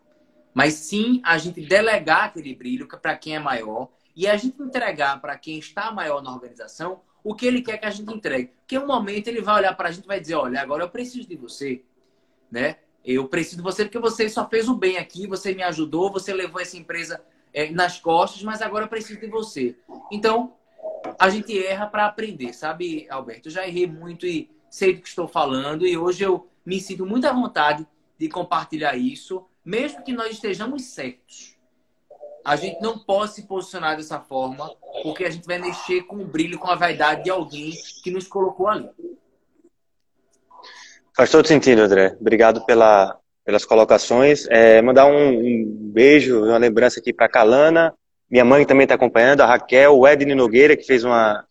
Mas 0.53 0.75
sim 0.75 1.21
a 1.23 1.37
gente 1.37 1.61
delegar 1.61 2.25
aquele 2.25 2.55
brilho 2.55 2.87
para 2.87 3.17
quem 3.17 3.35
é 3.35 3.39
maior 3.39 3.89
e 4.15 4.27
a 4.27 4.37
gente 4.37 4.61
entregar 4.61 5.19
para 5.19 5.37
quem 5.37 5.57
está 5.57 5.91
maior 5.91 6.21
na 6.21 6.31
organização 6.31 7.01
o 7.23 7.33
que 7.33 7.45
ele 7.45 7.61
quer 7.61 7.77
que 7.77 7.85
a 7.85 7.89
gente 7.89 8.13
entregue. 8.13 8.51
Porque 8.59 8.77
um 8.77 8.85
momento 8.85 9.27
ele 9.27 9.41
vai 9.41 9.55
olhar 9.55 9.75
para 9.75 9.89
a 9.89 9.91
gente 9.91 10.03
e 10.03 10.07
vai 10.07 10.19
dizer: 10.19 10.35
olha, 10.35 10.61
agora 10.61 10.83
eu 10.83 10.89
preciso 10.89 11.27
de 11.27 11.35
você, 11.35 11.83
né? 12.51 12.77
Eu 13.03 13.27
preciso 13.27 13.57
de 13.57 13.63
você 13.63 13.85
porque 13.85 13.99
você 13.99 14.29
só 14.29 14.47
fez 14.47 14.67
o 14.67 14.75
bem 14.75 14.97
aqui, 14.97 15.27
você 15.27 15.53
me 15.53 15.63
ajudou, 15.63 16.11
você 16.11 16.33
levou 16.33 16.61
essa 16.61 16.77
empresa 16.77 17.21
é, 17.53 17.69
nas 17.71 17.99
costas, 17.99 18.43
mas 18.43 18.61
agora 18.61 18.85
eu 18.85 18.89
preciso 18.89 19.19
de 19.19 19.27
você. 19.27 19.75
Então, 20.11 20.53
a 21.19 21.29
gente 21.29 21.57
erra 21.65 21.87
para 21.87 22.05
aprender, 22.05 22.53
sabe, 22.53 23.07
Alberto? 23.09 23.47
Eu 23.47 23.53
já 23.53 23.67
errei 23.67 23.87
muito 23.87 24.25
e 24.25 24.49
sei 24.69 24.93
do 24.93 25.01
que 25.01 25.07
estou 25.07 25.27
falando 25.27 25.85
e 25.85 25.97
hoje 25.97 26.23
eu 26.23 26.47
me 26.65 26.79
sinto 26.79 27.05
muito 27.05 27.27
à 27.27 27.33
vontade 27.33 27.85
de 28.17 28.29
compartilhar 28.29 28.95
isso, 28.95 29.45
mesmo 29.63 30.03
que 30.03 30.13
nós 30.13 30.31
estejamos 30.31 30.83
certos 30.83 31.53
a 32.43 32.55
gente 32.55 32.81
não 32.81 32.97
pode 32.97 33.33
se 33.33 33.43
posicionar 33.43 33.95
dessa 33.95 34.19
forma, 34.19 34.69
porque 35.01 35.23
a 35.23 35.29
gente 35.29 35.45
vai 35.45 35.57
mexer 35.57 36.03
com 36.03 36.17
o 36.17 36.25
brilho, 36.25 36.59
com 36.59 36.69
a 36.69 36.75
vaidade 36.75 37.23
de 37.23 37.29
alguém 37.29 37.71
que 38.03 38.11
nos 38.11 38.27
colocou 38.27 38.67
ali. 38.67 38.89
Faz 41.15 41.31
todo 41.31 41.47
sentido, 41.47 41.83
André. 41.83 42.17
Obrigado 42.19 42.65
pela, 42.65 43.17
pelas 43.45 43.63
colocações. 43.63 44.45
É, 44.49 44.81
mandar 44.81 45.05
um, 45.05 45.39
um, 45.39 45.91
beijo, 45.93 46.43
uma 46.43 46.57
lembrança 46.57 46.99
aqui 46.99 47.13
para 47.13 47.29
Calana. 47.29 47.93
Minha 48.33 48.43
mãe 48.43 48.65
também 48.65 48.85
está 48.85 48.95
acompanhando, 48.95 49.41
a 49.41 49.45
Raquel, 49.45 49.95
o 49.95 50.07
Edney 50.07 50.33
Nogueira, 50.33 50.75
que 50.75 50.81
fez 50.81 51.03
uma 51.03 51.45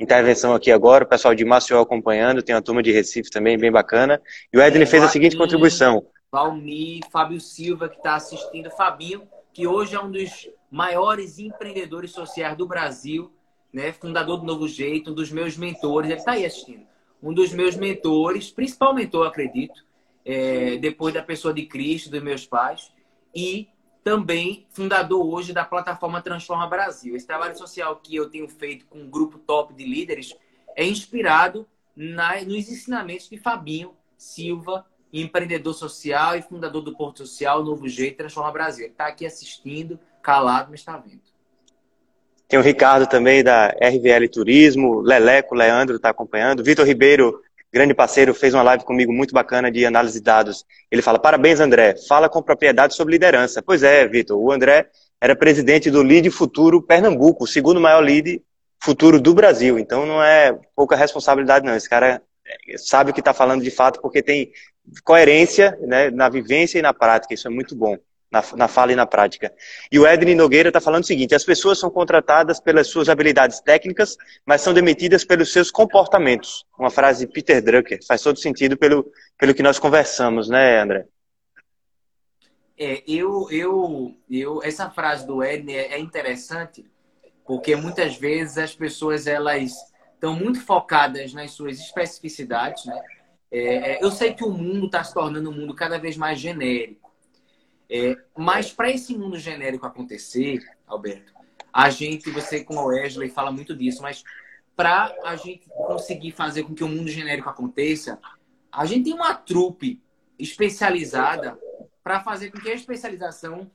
intervenção 0.00 0.54
aqui 0.54 0.72
agora, 0.72 1.04
o 1.04 1.06
pessoal 1.06 1.34
de 1.34 1.44
Maceió 1.44 1.82
acompanhando, 1.82 2.42
tem 2.42 2.54
uma 2.54 2.62
turma 2.62 2.82
de 2.82 2.90
Recife 2.90 3.30
também, 3.30 3.58
bem 3.58 3.70
bacana. 3.70 4.18
E 4.50 4.56
o 4.56 4.62
Edney 4.62 4.84
é, 4.84 4.86
fez 4.86 5.02
a 5.02 5.08
seguinte 5.08 5.36
contribuição. 5.36 6.06
Valmir, 6.32 7.02
Fábio 7.12 7.38
Silva, 7.38 7.86
que 7.86 7.98
está 7.98 8.14
assistindo, 8.14 8.70
Fabinho, 8.70 9.28
que 9.52 9.66
hoje 9.66 9.94
é 9.94 10.00
um 10.00 10.10
dos 10.10 10.48
maiores 10.70 11.38
empreendedores 11.38 12.12
sociais 12.12 12.56
do 12.56 12.66
Brasil, 12.66 13.30
né? 13.70 13.92
fundador 13.92 14.38
do 14.38 14.46
Novo 14.46 14.66
Jeito, 14.66 15.10
um 15.10 15.14
dos 15.14 15.30
meus 15.30 15.58
mentores, 15.58 16.08
ele 16.08 16.18
está 16.18 16.32
aí 16.32 16.46
assistindo. 16.46 16.86
Um 17.22 17.34
dos 17.34 17.52
meus 17.52 17.76
mentores, 17.76 18.50
principal 18.50 18.94
mentor, 18.94 19.26
acredito, 19.26 19.84
é, 20.24 20.78
depois 20.78 21.12
da 21.12 21.22
pessoa 21.22 21.52
de 21.52 21.66
Cristo, 21.66 22.08
dos 22.08 22.22
meus 22.22 22.46
pais, 22.46 22.90
e 23.34 23.68
também 24.02 24.66
fundador 24.70 25.24
hoje 25.26 25.52
da 25.52 25.64
plataforma 25.64 26.20
Transforma 26.20 26.66
Brasil. 26.66 27.14
Esse 27.14 27.26
trabalho 27.26 27.56
social 27.56 27.96
que 27.96 28.14
eu 28.16 28.28
tenho 28.28 28.48
feito 28.48 28.86
com 28.86 28.98
um 28.98 29.10
grupo 29.10 29.38
top 29.38 29.74
de 29.74 29.84
líderes 29.84 30.34
é 30.76 30.84
inspirado 30.84 31.66
na, 31.94 32.40
nos 32.42 32.68
ensinamentos 32.68 33.28
de 33.28 33.36
Fabinho 33.36 33.94
Silva, 34.16 34.84
empreendedor 35.12 35.74
social 35.74 36.36
e 36.36 36.42
fundador 36.42 36.82
do 36.82 36.96
Porto 36.96 37.18
Social 37.18 37.62
Novo 37.62 37.88
Jeito 37.88 38.16
Transforma 38.16 38.50
Brasil. 38.50 38.86
Está 38.86 39.06
aqui 39.06 39.26
assistindo, 39.26 39.98
calado, 40.22 40.70
mas 40.70 40.80
está 40.80 40.96
vendo. 40.96 41.20
Tem 42.48 42.58
o 42.58 42.62
Ricardo 42.62 43.06
também 43.06 43.42
da 43.42 43.68
RVL 43.68 44.28
Turismo, 44.30 45.00
Leleco, 45.00 45.54
Leandro 45.54 45.96
está 45.96 46.10
acompanhando, 46.10 46.62
Vitor 46.62 46.86
Ribeiro 46.86 47.40
grande 47.72 47.94
parceiro, 47.94 48.34
fez 48.34 48.52
uma 48.52 48.62
live 48.62 48.84
comigo 48.84 49.12
muito 49.12 49.32
bacana 49.32 49.70
de 49.70 49.86
análise 49.86 50.18
de 50.18 50.24
dados. 50.24 50.64
Ele 50.90 51.00
fala: 51.00 51.18
Parabéns, 51.18 51.60
André, 51.60 51.96
fala 52.06 52.28
com 52.28 52.42
propriedade 52.42 52.94
sobre 52.94 53.12
liderança. 53.12 53.62
Pois 53.62 53.82
é, 53.82 54.06
Vitor, 54.06 54.38
o 54.38 54.52
André 54.52 54.88
era 55.20 55.34
presidente 55.34 55.90
do 55.90 56.02
Lead 56.02 56.30
Futuro 56.30 56.82
Pernambuco, 56.82 57.44
o 57.44 57.46
segundo 57.46 57.80
maior 57.80 58.00
lead 58.00 58.42
futuro 58.82 59.20
do 59.20 59.32
Brasil. 59.32 59.78
Então 59.78 60.04
não 60.04 60.22
é 60.22 60.58
pouca 60.74 60.96
responsabilidade, 60.96 61.64
não. 61.64 61.74
Esse 61.74 61.88
cara 61.88 62.20
sabe 62.76 63.10
o 63.10 63.14
que 63.14 63.20
está 63.20 63.32
falando 63.32 63.62
de 63.62 63.70
fato, 63.70 64.00
porque 64.00 64.22
tem 64.22 64.52
coerência 65.04 65.78
né, 65.80 66.10
na 66.10 66.28
vivência 66.28 66.78
e 66.78 66.82
na 66.82 66.92
prática. 66.92 67.32
Isso 67.32 67.46
é 67.46 67.50
muito 67.50 67.74
bom 67.76 67.96
na, 68.32 68.42
na 68.56 68.68
fala 68.68 68.92
e 68.92 68.96
na 68.96 69.04
prática. 69.04 69.52
E 69.90 69.98
o 69.98 70.06
Edney 70.06 70.34
Nogueira 70.34 70.70
está 70.70 70.80
falando 70.80 71.04
o 71.04 71.06
seguinte: 71.06 71.34
as 71.34 71.44
pessoas 71.44 71.78
são 71.78 71.90
contratadas 71.90 72.58
pelas 72.58 72.88
suas 72.88 73.10
habilidades 73.10 73.60
técnicas, 73.60 74.16
mas 74.46 74.62
são 74.62 74.72
demitidas 74.72 75.24
pelos 75.24 75.52
seus 75.52 75.70
comportamentos. 75.70 76.64
Uma 76.78 76.90
frase 76.90 77.26
de 77.26 77.32
Peter 77.32 77.62
Drucker, 77.62 78.00
faz 78.06 78.22
todo 78.22 78.38
sentido 78.38 78.76
pelo, 78.76 79.06
pelo 79.38 79.54
que 79.54 79.62
nós 79.62 79.78
conversamos, 79.78 80.48
né, 80.48 80.80
André? 80.80 81.06
É, 82.78 83.02
eu, 83.06 83.48
eu, 83.50 84.16
eu, 84.30 84.62
essa 84.62 84.90
frase 84.90 85.26
do 85.26 85.44
Edney 85.44 85.76
é 85.76 85.98
interessante, 85.98 86.84
porque 87.44 87.76
muitas 87.76 88.16
vezes 88.16 88.56
as 88.56 88.74
pessoas 88.74 89.26
elas 89.26 89.72
estão 90.14 90.34
muito 90.34 90.60
focadas 90.64 91.34
nas 91.34 91.50
suas 91.50 91.78
especificidades, 91.78 92.86
né? 92.86 92.98
É, 93.50 93.92
é 93.92 93.98
eu 94.02 94.10
sei 94.10 94.32
que 94.32 94.42
o 94.42 94.50
mundo 94.50 94.86
está 94.86 95.04
se 95.04 95.12
tornando 95.12 95.50
um 95.50 95.52
mundo 95.52 95.74
cada 95.74 95.98
vez 95.98 96.16
mais 96.16 96.40
genérico. 96.40 97.01
É, 97.94 98.16
mas 98.34 98.72
para 98.72 98.90
esse 98.90 99.14
mundo 99.14 99.38
genérico 99.38 99.84
acontecer, 99.84 100.64
Alberto, 100.86 101.30
a 101.70 101.90
gente, 101.90 102.30
você 102.30 102.64
com 102.64 102.76
o 102.76 102.86
Wesley 102.86 103.28
fala 103.28 103.52
muito 103.52 103.76
disso, 103.76 104.00
mas 104.00 104.24
para 104.74 105.14
a 105.22 105.36
gente 105.36 105.68
conseguir 105.68 106.30
fazer 106.30 106.62
com 106.62 106.74
que 106.74 106.82
o 106.82 106.88
mundo 106.88 107.10
genérico 107.10 107.50
aconteça, 107.50 108.18
a 108.72 108.86
gente 108.86 109.04
tem 109.04 109.12
uma 109.12 109.34
trupe 109.34 110.00
especializada 110.38 111.58
para 112.02 112.20
fazer 112.20 112.50
com 112.50 112.58
que 112.58 112.70
a 112.70 112.74
especialização 112.74 113.70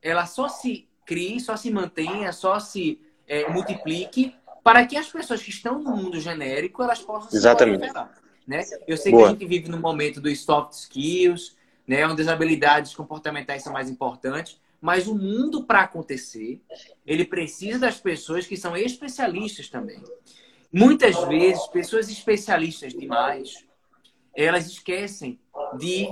ela 0.00 0.26
só 0.26 0.48
se 0.48 0.88
crie, 1.04 1.40
só 1.40 1.56
se 1.56 1.68
mantenha, 1.68 2.32
só 2.32 2.60
se 2.60 3.00
é, 3.26 3.50
multiplique 3.50 4.32
para 4.62 4.86
que 4.86 4.96
as 4.96 5.08
pessoas 5.08 5.42
que 5.42 5.50
estão 5.50 5.80
no 5.80 5.96
mundo 5.96 6.20
genérico 6.20 6.84
elas 6.84 7.00
possam 7.00 7.36
Exatamente. 7.36 7.88
se 7.88 7.92
né? 8.46 8.62
Eu 8.86 8.96
sei 8.96 9.10
Boa. 9.10 9.24
que 9.24 9.28
a 9.28 9.32
gente 9.32 9.46
vive 9.46 9.68
no 9.68 9.80
momento 9.80 10.20
dos 10.20 10.44
soft 10.44 10.72
skills, 10.74 11.55
né? 11.86 12.06
Onde 12.06 12.22
as 12.22 12.28
habilidades 12.28 12.94
comportamentais 12.94 13.62
são 13.62 13.72
mais 13.72 13.88
importantes. 13.88 14.60
Mas 14.80 15.06
o 15.06 15.14
mundo, 15.14 15.64
para 15.64 15.82
acontecer, 15.82 16.60
ele 17.06 17.24
precisa 17.24 17.78
das 17.78 17.98
pessoas 17.98 18.46
que 18.46 18.56
são 18.56 18.76
especialistas 18.76 19.68
também. 19.68 20.02
Muitas 20.72 21.16
vezes, 21.24 21.66
pessoas 21.68 22.10
especialistas 22.10 22.92
demais, 22.92 23.64
elas 24.34 24.66
esquecem 24.66 25.40
de 25.78 26.08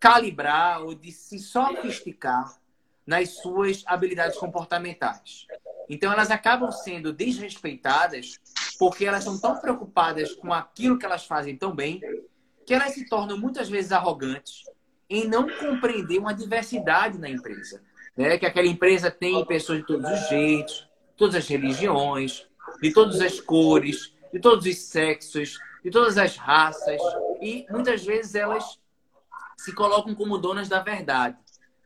calibrar 0.00 0.82
ou 0.82 0.94
de 0.94 1.12
se 1.12 1.38
sofisticar 1.38 2.60
nas 3.06 3.36
suas 3.36 3.84
habilidades 3.86 4.38
comportamentais. 4.38 5.46
Então, 5.88 6.12
elas 6.12 6.30
acabam 6.30 6.72
sendo 6.72 7.12
desrespeitadas 7.12 8.38
porque 8.78 9.04
elas 9.04 9.22
são 9.22 9.38
tão 9.38 9.58
preocupadas 9.60 10.32
com 10.34 10.52
aquilo 10.52 10.98
que 10.98 11.06
elas 11.06 11.24
fazem 11.26 11.56
tão 11.56 11.74
bem 11.74 12.00
que 12.66 12.74
elas 12.74 12.94
se 12.94 13.06
tornam 13.08 13.38
muitas 13.38 13.68
vezes 13.68 13.92
arrogantes 13.92 14.64
em 15.08 15.28
não 15.28 15.48
compreender 15.48 16.18
uma 16.18 16.34
diversidade 16.34 17.18
na 17.18 17.28
empresa. 17.28 17.82
Né? 18.16 18.38
Que 18.38 18.46
aquela 18.46 18.66
empresa 18.66 19.10
tem 19.10 19.44
pessoas 19.44 19.80
de 19.80 19.86
todos 19.86 20.10
os 20.10 20.28
jeitos, 20.28 20.88
todas 21.16 21.34
as 21.34 21.46
religiões, 21.46 22.46
de 22.80 22.92
todas 22.92 23.20
as 23.20 23.40
cores, 23.40 24.12
de 24.32 24.40
todos 24.40 24.66
os 24.66 24.76
sexos, 24.78 25.58
de 25.82 25.90
todas 25.90 26.16
as 26.18 26.36
raças. 26.36 27.00
E 27.40 27.66
muitas 27.70 28.04
vezes 28.04 28.34
elas 28.34 28.78
se 29.56 29.72
colocam 29.72 30.14
como 30.14 30.38
donas 30.38 30.68
da 30.68 30.80
verdade. 30.80 31.36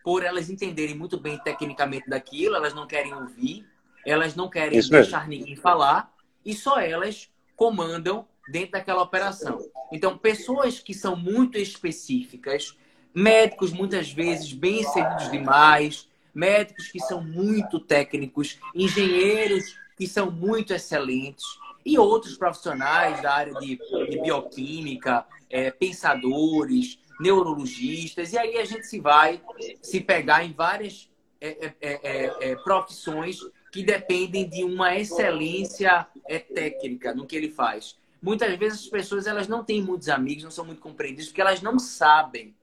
Por 0.02 0.24
elas 0.24 0.48
entenderem 0.48 0.94
muito 0.94 1.18
bem 1.18 1.38
tecnicamente 1.38 2.08
daquilo, 2.08 2.56
elas 2.56 2.72
não 2.72 2.86
querem 2.86 3.12
ouvir, 3.14 3.66
elas 4.06 4.34
não 4.34 4.48
querem 4.48 4.80
deixar 4.80 5.28
ninguém 5.28 5.56
falar, 5.56 6.10
e 6.44 6.54
só 6.54 6.80
elas 6.80 7.30
comandam 7.54 8.26
dentro 8.50 8.72
daquela 8.72 9.02
operação. 9.02 9.58
Então, 9.92 10.16
pessoas 10.16 10.78
que 10.78 10.94
são 10.94 11.14
muito 11.14 11.58
específicas, 11.58 12.76
médicos 13.18 13.72
muitas 13.72 14.12
vezes 14.12 14.52
bem 14.52 14.84
servidos 14.84 15.30
demais, 15.30 16.08
médicos 16.32 16.86
que 16.86 17.00
são 17.00 17.20
muito 17.20 17.80
técnicos, 17.80 18.60
engenheiros 18.72 19.76
que 19.96 20.06
são 20.06 20.30
muito 20.30 20.72
excelentes 20.72 21.44
e 21.84 21.98
outros 21.98 22.36
profissionais 22.36 23.20
da 23.20 23.34
área 23.34 23.54
de, 23.54 23.76
de 24.08 24.20
bioquímica, 24.22 25.26
é, 25.50 25.70
pensadores, 25.70 27.00
neurologistas, 27.18 28.32
e 28.32 28.38
aí 28.38 28.56
a 28.56 28.64
gente 28.64 28.86
se 28.86 29.00
vai 29.00 29.42
se 29.82 30.00
pegar 30.00 30.44
em 30.44 30.52
várias 30.52 31.10
é, 31.40 31.48
é, 31.48 31.74
é, 31.80 32.00
é, 32.02 32.50
é 32.50 32.56
profissões 32.56 33.40
que 33.72 33.82
dependem 33.82 34.48
de 34.48 34.62
uma 34.62 34.96
excelência 34.96 36.06
técnica 36.54 37.12
no 37.12 37.26
que 37.26 37.34
ele 37.34 37.50
faz. 37.50 37.96
Muitas 38.22 38.56
vezes 38.56 38.80
as 38.84 38.86
pessoas 38.86 39.26
elas 39.26 39.48
não 39.48 39.64
têm 39.64 39.82
muitos 39.82 40.08
amigos, 40.08 40.44
não 40.44 40.50
são 40.50 40.64
muito 40.64 40.80
compreendidas, 40.80 41.26
porque 41.26 41.40
elas 41.40 41.60
não 41.60 41.78
sabem 41.78 42.54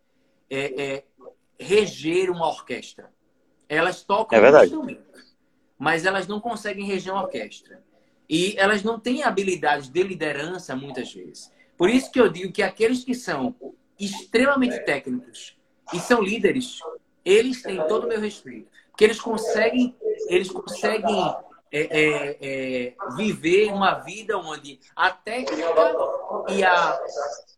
é, 0.49 0.83
é, 0.83 1.03
reger 1.59 2.29
uma 2.29 2.47
orquestra. 2.47 3.11
Elas 3.67 4.03
tocam 4.03 4.37
é 4.37 4.51
um 4.51 4.63
instrumento, 4.63 5.03
mas 5.77 6.05
elas 6.05 6.27
não 6.27 6.39
conseguem 6.39 6.85
reger 6.85 7.13
uma 7.13 7.23
orquestra. 7.23 7.83
E 8.29 8.55
elas 8.57 8.83
não 8.83 8.99
têm 8.99 9.23
habilidades 9.23 9.87
de 9.87 10.03
liderança 10.03 10.75
muitas 10.75 11.13
vezes. 11.13 11.51
Por 11.77 11.89
isso 11.89 12.11
que 12.11 12.19
eu 12.19 12.29
digo 12.29 12.51
que 12.51 12.63
aqueles 12.63 13.03
que 13.03 13.13
são 13.13 13.55
extremamente 13.99 14.79
técnicos 14.79 15.57
e 15.93 15.99
são 15.99 16.21
líderes, 16.21 16.79
eles 17.23 17.61
têm 17.61 17.85
todo 17.87 18.05
o 18.05 18.07
meu 18.07 18.19
respeito. 18.19 18.69
Porque 18.89 19.03
eles 19.03 19.19
conseguem, 19.19 19.95
eles 20.29 20.49
conseguem 20.49 21.35
é, 21.71 21.81
é, 21.81 22.37
é, 22.39 22.95
viver 23.17 23.71
uma 23.73 23.95
vida 23.95 24.37
onde 24.37 24.79
a 24.95 25.11
técnica 25.11 25.65
e 26.49 26.63
a 26.63 26.99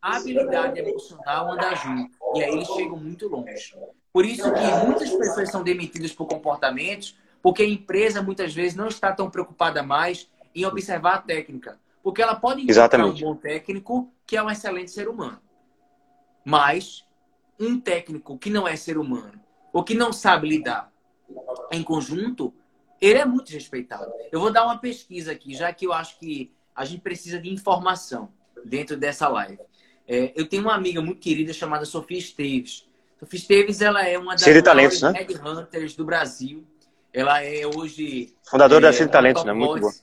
habilidade 0.01 0.79
emocional 0.79 1.51
andam 1.51 1.75
junto. 1.75 2.16
E 2.37 2.43
aí 2.43 2.53
eles 2.53 2.67
chegam 2.67 2.97
muito 2.97 3.27
longe. 3.27 3.75
Por 4.11 4.25
isso 4.25 4.51
que 4.51 4.85
muitas 4.85 5.09
pessoas 5.11 5.51
são 5.51 5.63
demitidas 5.63 6.11
por 6.11 6.27
comportamentos, 6.27 7.17
porque 7.41 7.63
a 7.63 7.67
empresa 7.67 8.21
muitas 8.21 8.53
vezes 8.53 8.75
não 8.75 8.87
está 8.87 9.11
tão 9.11 9.29
preocupada 9.29 9.83
mais 9.83 10.29
em 10.55 10.65
observar 10.65 11.15
a 11.15 11.21
técnica. 11.21 11.79
Porque 12.01 12.21
ela 12.21 12.35
pode 12.35 12.61
encontrar 12.61 12.71
Exatamente. 12.71 13.23
um 13.23 13.27
bom 13.27 13.35
técnico 13.35 14.11
que 14.25 14.37
é 14.37 14.43
um 14.43 14.49
excelente 14.49 14.91
ser 14.91 15.07
humano. 15.07 15.39
Mas 16.43 17.05
um 17.59 17.79
técnico 17.79 18.37
que 18.37 18.49
não 18.49 18.67
é 18.67 18.75
ser 18.75 18.97
humano, 18.97 19.39
ou 19.73 19.83
que 19.83 19.93
não 19.93 20.13
sabe 20.13 20.47
lidar 20.47 20.91
em 21.71 21.83
conjunto, 21.83 22.53
ele 23.01 23.19
é 23.19 23.25
muito 23.25 23.51
respeitado. 23.51 24.11
Eu 24.31 24.39
vou 24.39 24.51
dar 24.51 24.65
uma 24.65 24.77
pesquisa 24.77 25.31
aqui, 25.31 25.53
já 25.53 25.71
que 25.73 25.85
eu 25.85 25.93
acho 25.93 26.17
que 26.19 26.53
a 26.75 26.85
gente 26.85 27.01
precisa 27.01 27.39
de 27.39 27.49
informação 27.51 28.29
dentro 28.63 28.95
dessa 28.95 29.27
live. 29.27 29.59
É, 30.07 30.31
eu 30.35 30.47
tenho 30.47 30.63
uma 30.63 30.73
amiga 30.73 31.01
muito 31.01 31.19
querida 31.19 31.51
chamada 31.51 31.85
Sofia 31.85 32.17
Esteves. 32.17 32.87
Sofia 33.19 33.39
Esteves, 33.39 33.81
ela 33.81 34.07
é 34.07 34.17
uma 34.17 34.33
das 34.33 34.41
Cine 34.41 34.61
Talentos, 34.61 35.01
né? 35.01 35.11
headhunters 35.11 35.95
do 35.95 36.05
Brasil. 36.05 36.65
Ela 37.13 37.43
é 37.43 37.65
hoje... 37.67 38.33
Fundadora 38.49 38.87
é, 38.87 38.91
da 38.91 38.93
Cine 38.97 39.09
Talentos, 39.09 39.43
né? 39.43 39.51
Muito 39.51 39.81
boa. 39.81 39.93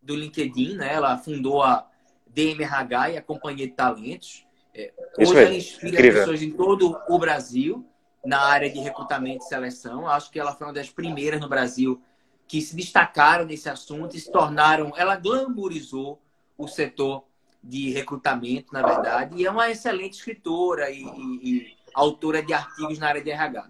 Do 0.00 0.14
LinkedIn, 0.14 0.76
né? 0.76 0.94
Ela 0.94 1.18
fundou 1.18 1.62
a 1.62 1.88
DMRH 2.26 3.10
e 3.10 3.16
a 3.16 3.22
Companhia 3.22 3.66
de 3.66 3.72
Talentos. 3.72 4.46
É, 4.74 4.92
hoje 5.18 5.36
ela 5.36 5.54
inspira 5.54 5.94
Incrível. 5.94 6.20
pessoas 6.20 6.42
em 6.42 6.50
todo 6.50 6.96
o 7.08 7.18
Brasil 7.18 7.84
na 8.24 8.40
área 8.40 8.70
de 8.70 8.78
recrutamento 8.78 9.44
e 9.44 9.48
seleção. 9.48 10.06
Acho 10.06 10.30
que 10.30 10.38
ela 10.38 10.54
foi 10.54 10.66
uma 10.66 10.72
das 10.72 10.88
primeiras 10.88 11.40
no 11.40 11.48
Brasil 11.48 12.00
que 12.46 12.60
se 12.60 12.76
destacaram 12.76 13.44
nesse 13.44 13.68
assunto 13.68 14.16
e 14.16 14.20
se 14.20 14.30
tornaram. 14.30 14.92
Ela 14.96 15.16
glamourizou 15.16 16.20
o 16.56 16.68
setor 16.68 17.24
de 17.62 17.90
recrutamento, 17.90 18.72
na 18.72 18.82
verdade, 18.82 19.36
e 19.36 19.46
é 19.46 19.50
uma 19.50 19.70
excelente 19.70 20.14
escritora 20.14 20.90
e, 20.90 21.02
e, 21.02 21.50
e 21.50 21.76
autora 21.94 22.42
de 22.42 22.52
artigos 22.52 22.98
na 22.98 23.08
área 23.08 23.22
de 23.22 23.30
RH. 23.30 23.66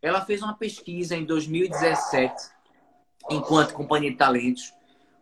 Ela 0.00 0.24
fez 0.24 0.42
uma 0.42 0.54
pesquisa 0.54 1.16
em 1.16 1.24
2017, 1.24 2.34
enquanto 3.30 3.74
companhia 3.74 4.10
de 4.10 4.16
talentos, 4.16 4.72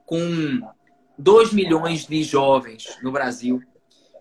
com 0.04 0.60
2 1.16 1.52
milhões 1.52 2.06
de 2.06 2.22
jovens 2.22 2.98
no 3.02 3.12
Brasil 3.12 3.62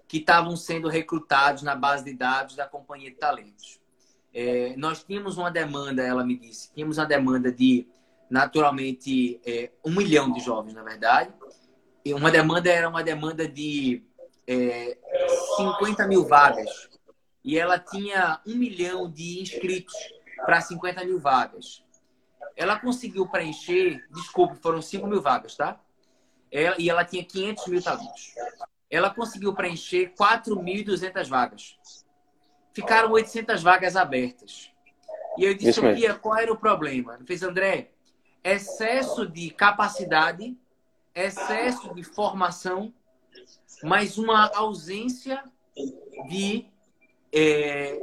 que 0.07 0.17
estavam 0.17 0.55
sendo 0.57 0.89
recrutados 0.89 1.63
na 1.63 1.75
base 1.75 2.03
de 2.03 2.13
dados 2.13 2.55
da 2.55 2.67
companhia 2.67 3.09
de 3.09 3.17
talentos. 3.17 3.79
É, 4.33 4.75
nós 4.77 5.03
tínhamos 5.03 5.37
uma 5.37 5.49
demanda, 5.49 6.03
ela 6.03 6.23
me 6.23 6.37
disse, 6.37 6.71
tínhamos 6.73 6.97
uma 6.97 7.05
demanda 7.05 7.51
de 7.51 7.87
naturalmente 8.29 9.39
é, 9.45 9.71
um 9.85 9.91
milhão 9.91 10.31
de 10.31 10.39
jovens, 10.39 10.73
na 10.73 10.83
verdade. 10.83 11.33
Uma 12.05 12.31
demanda 12.31 12.69
era 12.69 12.89
uma 12.89 13.03
demanda 13.03 13.47
de 13.47 14.03
é, 14.47 14.97
50 15.57 16.07
mil 16.07 16.25
vagas. 16.25 16.89
E 17.43 17.57
ela 17.57 17.79
tinha 17.79 18.39
um 18.45 18.55
milhão 18.55 19.09
de 19.09 19.41
inscritos 19.41 19.93
para 20.45 20.61
50 20.61 21.03
mil 21.05 21.19
vagas. 21.19 21.83
Ela 22.55 22.79
conseguiu 22.79 23.27
preencher, 23.27 24.05
desculpe, 24.11 24.55
foram 24.61 24.81
5 24.81 25.07
mil 25.07 25.21
vagas, 25.21 25.55
tá? 25.55 25.79
Ela, 26.51 26.75
e 26.77 26.89
ela 26.89 27.05
tinha 27.05 27.23
500 27.23 27.67
mil 27.67 27.81
talentos. 27.81 28.33
ela 28.89 29.09
conseguiu 29.09 29.53
preencher 29.53 30.13
4.200 30.19 31.27
vagas. 31.29 31.77
Ficaram 32.73 33.11
800 33.11 33.63
vagas 33.63 33.95
abertas. 33.95 34.71
E 35.37 35.45
eu 35.45 35.53
disse, 35.53 35.73
Sofia, 35.73 36.13
qual 36.13 36.37
era 36.37 36.51
o 36.51 36.57
problema? 36.57 37.15
Ele 37.15 37.25
fez, 37.25 37.41
André, 37.41 37.91
excesso 38.43 39.25
de 39.25 39.49
capacidade, 39.49 40.57
excesso 41.13 41.93
de 41.93 42.03
formação, 42.03 42.93
mas 43.83 44.17
uma 44.17 44.49
ausência 44.55 45.43
de 46.29 46.65
é, 47.33 47.99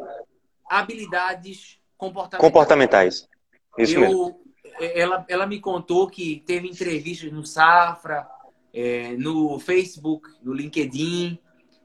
habilidades 0.68 1.78
comportamentais. 1.96 2.40
Comportamentais. 2.40 3.28
Isso 3.76 3.94
eu, 3.94 4.00
mesmo. 4.00 4.40
Ela, 4.80 5.24
ela 5.28 5.46
me 5.46 5.60
contou 5.60 6.08
que 6.08 6.42
teve 6.46 6.68
entrevistas 6.68 7.32
no 7.32 7.44
Safra, 7.44 8.28
é, 8.72 9.16
no 9.16 9.58
Facebook, 9.58 10.28
no 10.40 10.52
LinkedIn, 10.52 11.38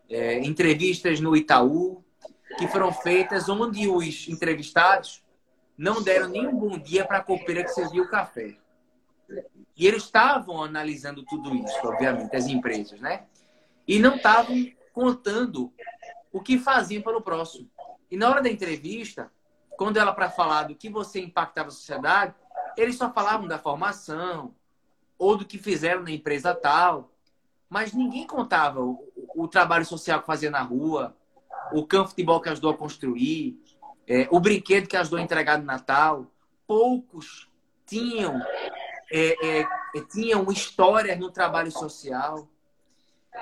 é, 0.10 0.40
entrevistas 0.40 1.20
no 1.20 1.36
Itaú, 1.36 2.04
que 2.58 2.68
foram 2.68 2.94
feitas 2.94 3.50
onde 3.50 3.88
os 3.88 4.28
entrevistados 4.28 5.24
não 5.76 6.04
deram 6.04 6.30
nenhum 6.30 6.56
bom 6.56 6.78
dia 6.78 7.04
para 7.04 7.18
a 7.18 7.24
copeira 7.24 7.64
que 7.64 7.70
serviu 7.70 8.04
o 8.04 8.10
café. 8.10 8.56
E 9.76 9.88
eles 9.88 10.04
estavam 10.04 10.64
analisando 10.64 11.24
tudo 11.24 11.54
isso, 11.56 11.80
obviamente, 11.84 12.36
as 12.36 12.48
empresas, 12.48 13.00
né? 13.00 13.26
E 13.88 14.00
não 14.00 14.16
estavam 14.16 14.56
contando 14.94 15.74
o 16.32 16.42
que 16.42 16.58
faziam 16.58 17.02
pelo 17.02 17.22
próximo. 17.22 17.70
E 18.10 18.16
na 18.16 18.30
hora 18.30 18.42
da 18.42 18.50
entrevista, 18.50 19.32
quando 19.78 19.98
ela 19.98 20.14
para 20.14 20.30
falar 20.30 20.64
do 20.64 20.76
que 20.76 20.90
você 20.90 21.20
impactava 21.20 21.70
a 21.70 21.72
sociedade, 21.72 22.36
eles 22.78 22.96
só 22.96 23.12
falavam 23.12 23.48
da 23.48 23.58
formação 23.58 24.54
ou 25.18 25.38
do 25.38 25.46
que 25.46 25.58
fizeram 25.58 26.04
na 26.04 26.12
empresa 26.12 26.54
tal, 26.54 27.12
mas 27.70 27.94
ninguém 27.94 28.28
contava 28.28 28.82
o, 28.82 29.12
o 29.36 29.48
trabalho 29.48 29.86
social 29.86 30.20
que 30.20 30.28
fazia 30.28 30.52
na 30.52 30.62
rua, 30.62 31.16
o 31.72 31.86
campo 31.86 32.06
de 32.06 32.10
futebol 32.12 32.42
que 32.42 32.50
ajudou 32.50 32.72
a 32.72 32.78
construir, 32.78 33.60
é, 34.08 34.28
o 34.30 34.40
brinquedo 34.40 34.88
que 34.88 34.98
ajudou 34.98 35.20
a 35.20 35.22
entregar 35.22 35.58
no 35.58 35.66
Natal. 35.66 36.28
Poucos 36.68 37.50
tinham 37.86 38.42
é, 39.14 39.60
é, 39.60 39.68
tinham 40.12 40.52
histórias 40.52 41.20
no 41.20 41.30
trabalho 41.30 41.72
social. 41.72 42.48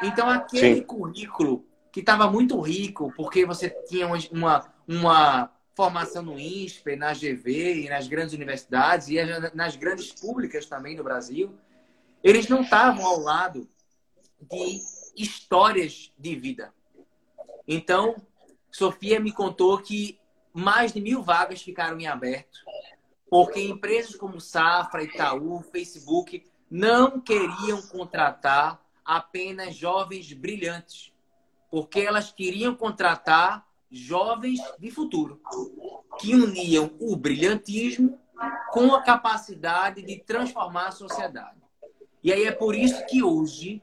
Então 0.04 0.30
aquele 0.30 0.76
Sim. 0.76 0.84
currículo 0.84 1.66
que 1.92 2.02
estava 2.02 2.30
muito 2.30 2.60
rico, 2.60 3.14
porque 3.16 3.46
você 3.46 3.70
tinha 3.70 4.08
uma, 4.32 4.74
uma 4.86 5.52
formação 5.74 6.24
no 6.24 6.38
INSPER, 6.38 6.98
na 6.98 7.14
GV 7.14 7.86
e 7.86 7.90
nas 7.90 8.08
grandes 8.08 8.34
universidades 8.34 9.08
e 9.08 9.18
nas 9.54 9.76
grandes 9.78 10.12
públicas 10.12 10.66
também 10.66 10.96
do 10.96 11.04
Brasil, 11.04 11.58
eles 12.22 12.48
não 12.50 12.62
estavam 12.62 13.06
ao 13.06 13.20
lado 13.20 13.68
de 14.42 14.82
histórias 15.16 16.12
de 16.18 16.36
vida. 16.36 16.74
Então, 17.68 18.16
Sofia 18.72 19.20
me 19.20 19.32
contou 19.32 19.78
que 19.78 20.20
mais 20.54 20.92
de 20.92 21.02
mil 21.02 21.24
vagas 21.24 21.62
ficaram 21.62 22.00
em 22.00 22.08
aberto, 22.08 22.60
porque 23.32 23.62
empresas 23.62 24.14
como 24.14 24.42
Safra, 24.42 25.06
Itaú, 25.06 25.62
Facebook 25.72 26.44
não 26.70 27.22
queriam 27.22 27.82
contratar 27.84 28.84
apenas 29.06 29.74
jovens 29.74 30.34
brilhantes, 30.34 31.14
porque 31.70 32.02
elas 32.02 32.34
queriam 32.34 32.76
contratar 32.76 33.66
jovens 33.90 34.60
de 34.78 34.92
futuro, 34.92 35.42
que 36.20 36.36
uniam 36.36 36.92
o 37.00 37.16
brilhantismo 37.16 38.20
com 38.70 38.94
a 38.94 39.02
capacidade 39.02 40.02
de 40.02 40.18
transformar 40.18 40.88
a 40.88 40.92
sociedade. 40.92 41.62
E 42.22 42.34
aí 42.34 42.44
é 42.44 42.52
por 42.52 42.76
isso 42.76 43.06
que 43.06 43.24
hoje 43.24 43.82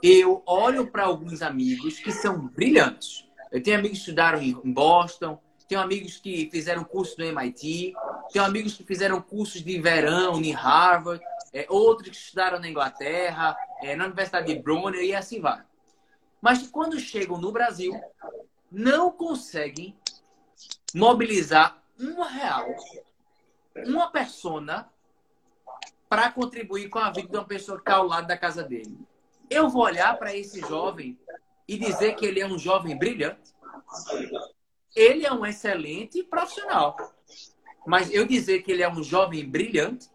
eu 0.00 0.44
olho 0.46 0.86
para 0.92 1.06
alguns 1.06 1.42
amigos 1.42 1.98
que 1.98 2.12
são 2.12 2.46
brilhantes. 2.46 3.28
Eu 3.50 3.60
tenho 3.60 3.78
amigos 3.80 3.98
que 3.98 4.04
estudaram 4.04 4.40
em 4.40 4.72
Boston, 4.72 5.40
tenho 5.70 5.80
amigos 5.80 6.16
que 6.16 6.50
fizeram 6.50 6.82
curso 6.82 7.14
no 7.16 7.24
MIT, 7.24 7.94
tenho 8.32 8.44
amigos 8.44 8.74
que 8.74 8.82
fizeram 8.82 9.22
cursos 9.22 9.62
de 9.62 9.80
verão 9.80 10.40
em 10.40 10.50
Harvard, 10.50 11.24
é, 11.52 11.64
outros 11.68 12.08
que 12.08 12.16
estudaram 12.16 12.58
na 12.58 12.68
Inglaterra, 12.68 13.56
é, 13.80 13.94
na 13.94 14.06
Universidade 14.06 14.52
de 14.52 14.60
Brunel 14.60 15.00
e 15.00 15.14
assim 15.14 15.40
vai. 15.40 15.62
Mas 16.42 16.66
quando 16.66 16.98
chegam 16.98 17.38
no 17.38 17.52
Brasil, 17.52 17.92
não 18.68 19.12
conseguem 19.12 19.96
mobilizar 20.92 21.80
um 22.00 22.20
real, 22.20 22.66
uma 23.86 24.10
persona, 24.10 24.90
para 26.08 26.32
contribuir 26.32 26.88
com 26.88 26.98
a 26.98 27.12
vida 27.12 27.28
de 27.28 27.36
uma 27.36 27.44
pessoa 27.44 27.78
que 27.78 27.82
está 27.82 27.94
ao 27.94 28.08
lado 28.08 28.26
da 28.26 28.36
casa 28.36 28.64
dele. 28.64 28.98
Eu 29.48 29.68
vou 29.68 29.84
olhar 29.84 30.18
para 30.18 30.34
esse 30.34 30.58
jovem 30.62 31.16
e 31.68 31.78
dizer 31.78 32.16
que 32.16 32.26
ele 32.26 32.40
é 32.40 32.46
um 32.46 32.58
jovem 32.58 32.98
brilhante. 32.98 33.54
Ele 34.94 35.24
é 35.24 35.32
um 35.32 35.46
excelente 35.46 36.22
profissional. 36.22 36.96
Mas 37.86 38.12
eu 38.12 38.26
dizer 38.26 38.62
que 38.62 38.72
ele 38.72 38.82
é 38.82 38.88
um 38.88 39.02
jovem 39.02 39.48
brilhante, 39.48 40.08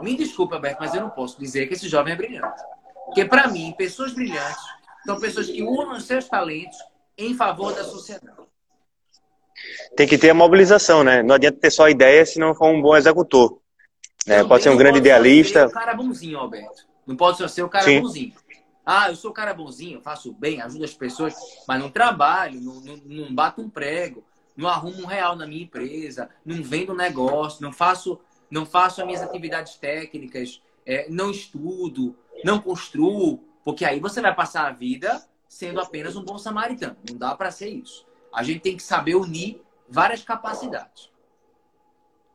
me 0.00 0.16
desculpa, 0.16 0.56
Alberto, 0.56 0.78
mas 0.80 0.94
eu 0.94 1.00
não 1.00 1.10
posso 1.10 1.38
dizer 1.38 1.66
que 1.66 1.74
esse 1.74 1.88
jovem 1.88 2.12
é 2.12 2.16
brilhante. 2.16 2.62
Porque, 3.06 3.24
para 3.24 3.48
mim, 3.48 3.74
pessoas 3.76 4.12
brilhantes 4.12 4.62
são 5.04 5.18
pessoas 5.18 5.46
que 5.46 5.62
usam 5.62 5.92
os 5.92 6.04
seus 6.04 6.28
talentos 6.28 6.78
em 7.16 7.34
favor 7.34 7.74
da 7.74 7.84
sociedade. 7.84 8.36
Tem 9.96 10.06
que 10.06 10.18
ter 10.18 10.30
a 10.30 10.34
mobilização, 10.34 11.02
né? 11.02 11.22
Não 11.22 11.34
adianta 11.34 11.58
ter 11.58 11.70
só 11.70 11.88
ideia 11.88 12.24
se 12.24 12.38
não 12.38 12.54
for 12.54 12.68
um 12.68 12.80
bom 12.80 12.96
executor. 12.96 13.60
Né? 14.26 14.44
Pode 14.44 14.62
ser 14.62 14.70
um 14.70 14.76
grande 14.76 14.98
idealista. 14.98 15.60
Ser 15.60 15.66
o 15.66 15.70
cara 15.78 15.94
bonzinho, 15.94 16.38
Alberto. 16.38 16.86
Não 17.06 17.16
pode 17.16 17.38
só 17.38 17.48
ser 17.48 17.62
o 17.62 17.68
cara 17.68 17.84
Sim. 17.84 18.00
bonzinho. 18.00 18.34
Ah, 18.90 19.10
eu 19.10 19.16
sou 19.16 19.32
o 19.32 19.34
cara 19.34 19.52
bonzinho, 19.52 20.00
faço 20.00 20.32
bem, 20.32 20.62
ajudo 20.62 20.82
as 20.82 20.94
pessoas, 20.94 21.34
mas 21.68 21.78
não 21.78 21.90
trabalho, 21.90 22.58
não, 22.58 22.80
não, 22.80 22.96
não 23.04 23.34
bato 23.34 23.60
um 23.60 23.68
prego, 23.68 24.24
não 24.56 24.66
arrumo 24.66 25.02
um 25.02 25.06
real 25.06 25.36
na 25.36 25.46
minha 25.46 25.62
empresa, 25.62 26.30
não 26.42 26.62
vendo 26.62 26.94
negócio, 26.94 27.62
não 27.62 27.70
faço, 27.70 28.18
não 28.50 28.64
faço 28.64 29.02
as 29.02 29.06
minhas 29.06 29.20
atividades 29.20 29.74
técnicas, 29.74 30.62
é, 30.86 31.06
não 31.10 31.30
estudo, 31.30 32.16
não 32.42 32.62
construo, 32.62 33.44
porque 33.62 33.84
aí 33.84 34.00
você 34.00 34.22
vai 34.22 34.34
passar 34.34 34.66
a 34.66 34.72
vida 34.72 35.22
sendo 35.46 35.82
apenas 35.82 36.16
um 36.16 36.24
bom 36.24 36.38
samaritano. 36.38 36.96
Não 37.10 37.18
dá 37.18 37.34
para 37.34 37.50
ser 37.50 37.68
isso. 37.68 38.06
A 38.32 38.42
gente 38.42 38.60
tem 38.60 38.74
que 38.74 38.82
saber 38.82 39.16
unir 39.16 39.60
várias 39.86 40.22
capacidades. 40.22 41.10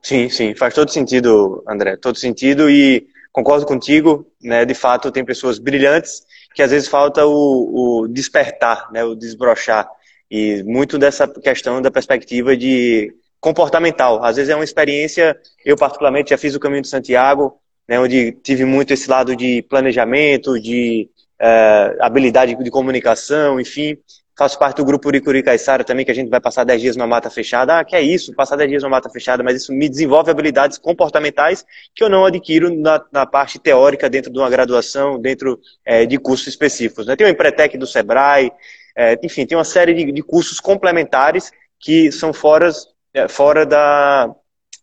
Sim, 0.04 0.30
sim, 0.30 0.54
faz 0.54 0.76
todo 0.76 0.92
sentido, 0.92 1.64
André, 1.68 1.98
todo 1.98 2.16
sentido 2.16 2.70
e 2.70 3.08
concordo 3.32 3.66
contigo, 3.66 4.32
né? 4.40 4.64
De 4.64 4.76
fato, 4.76 5.12
tem 5.12 5.26
pessoas 5.26 5.58
brilhantes 5.58 6.24
que 6.54 6.62
às 6.62 6.72
vezes 6.72 6.88
falta 6.88 7.26
o, 7.26 8.02
o 8.04 8.08
despertar, 8.08 8.92
né? 8.92 9.04
O 9.04 9.16
desbrochar 9.16 9.90
e 10.30 10.64
muito 10.64 10.98
dessa 10.98 11.28
questão 11.28 11.82
da 11.82 11.92
perspectiva 11.92 12.58
de 12.58 13.14
comportamental. 13.40 14.24
Às 14.24 14.38
vezes 14.38 14.50
é 14.50 14.56
uma 14.56 14.64
experiência, 14.64 15.38
eu 15.66 15.76
particularmente 15.76 16.32
já 16.32 16.38
fiz 16.38 16.56
o 16.56 16.60
caminho 16.60 16.82
de 16.82 16.88
Santiago, 16.88 17.60
né? 17.88 18.00
Onde 18.00 18.32
tive 18.32 18.66
muito 18.66 18.94
esse 18.94 19.10
lado 19.10 19.36
de 19.36 19.62
planejamento, 19.64 20.60
de 20.60 21.10
é, 21.40 21.98
habilidade 22.00 22.56
de 22.56 22.72
comunicação, 22.72 23.60
enfim. 23.60 23.98
Faço 24.36 24.58
parte 24.58 24.78
do 24.78 24.86
grupo 24.86 25.08
Uricuri 25.10 25.44
Caissara 25.44 25.84
também, 25.84 26.04
que 26.04 26.12
a 26.12 26.16
gente 26.16 26.30
vai 26.30 26.42
passar 26.42 26.64
10 26.64 26.82
dias 26.82 26.96
numa 26.96 27.06
mata 27.06 27.30
fechada. 27.30 27.80
Ah, 27.80 27.86
que 27.86 27.96
é 27.96 28.02
isso, 28.02 28.34
passar 28.34 28.56
10 28.56 28.70
dias 28.70 28.84
numa 28.84 28.98
mata 28.98 29.10
fechada, 29.10 29.44
mas 29.44 29.58
isso 29.58 29.72
me 29.72 29.88
desenvolve 29.88 30.32
habilidades 30.32 30.80
comportamentais 30.80 31.64
que 31.94 32.04
eu 32.04 32.10
não 32.10 32.26
adquiro 32.26 32.76
na, 32.76 33.04
na 33.12 33.26
parte 33.28 33.60
teórica 33.60 34.10
dentro 34.10 34.32
de 34.32 34.40
uma 34.40 34.50
graduação, 34.50 35.20
dentro 35.20 35.60
é, 35.86 36.06
de 36.06 36.18
cursos 36.18 36.48
específicos. 36.48 37.06
Né? 37.06 37.16
Tem 37.16 37.28
o 37.28 37.30
Empretec 37.30 37.78
do 37.78 37.86
Sebrae, 37.86 38.52
é, 38.96 39.20
enfim, 39.24 39.46
tem 39.46 39.58
uma 39.58 39.64
série 39.64 39.94
de, 39.94 40.12
de, 40.12 40.24
cursos 40.24 40.60
complementares 40.60 41.52
que 41.80 42.12
são 42.12 42.34
fora, 42.34 42.72
é, 43.14 43.28
fora 43.28 43.68
da, 43.68 44.34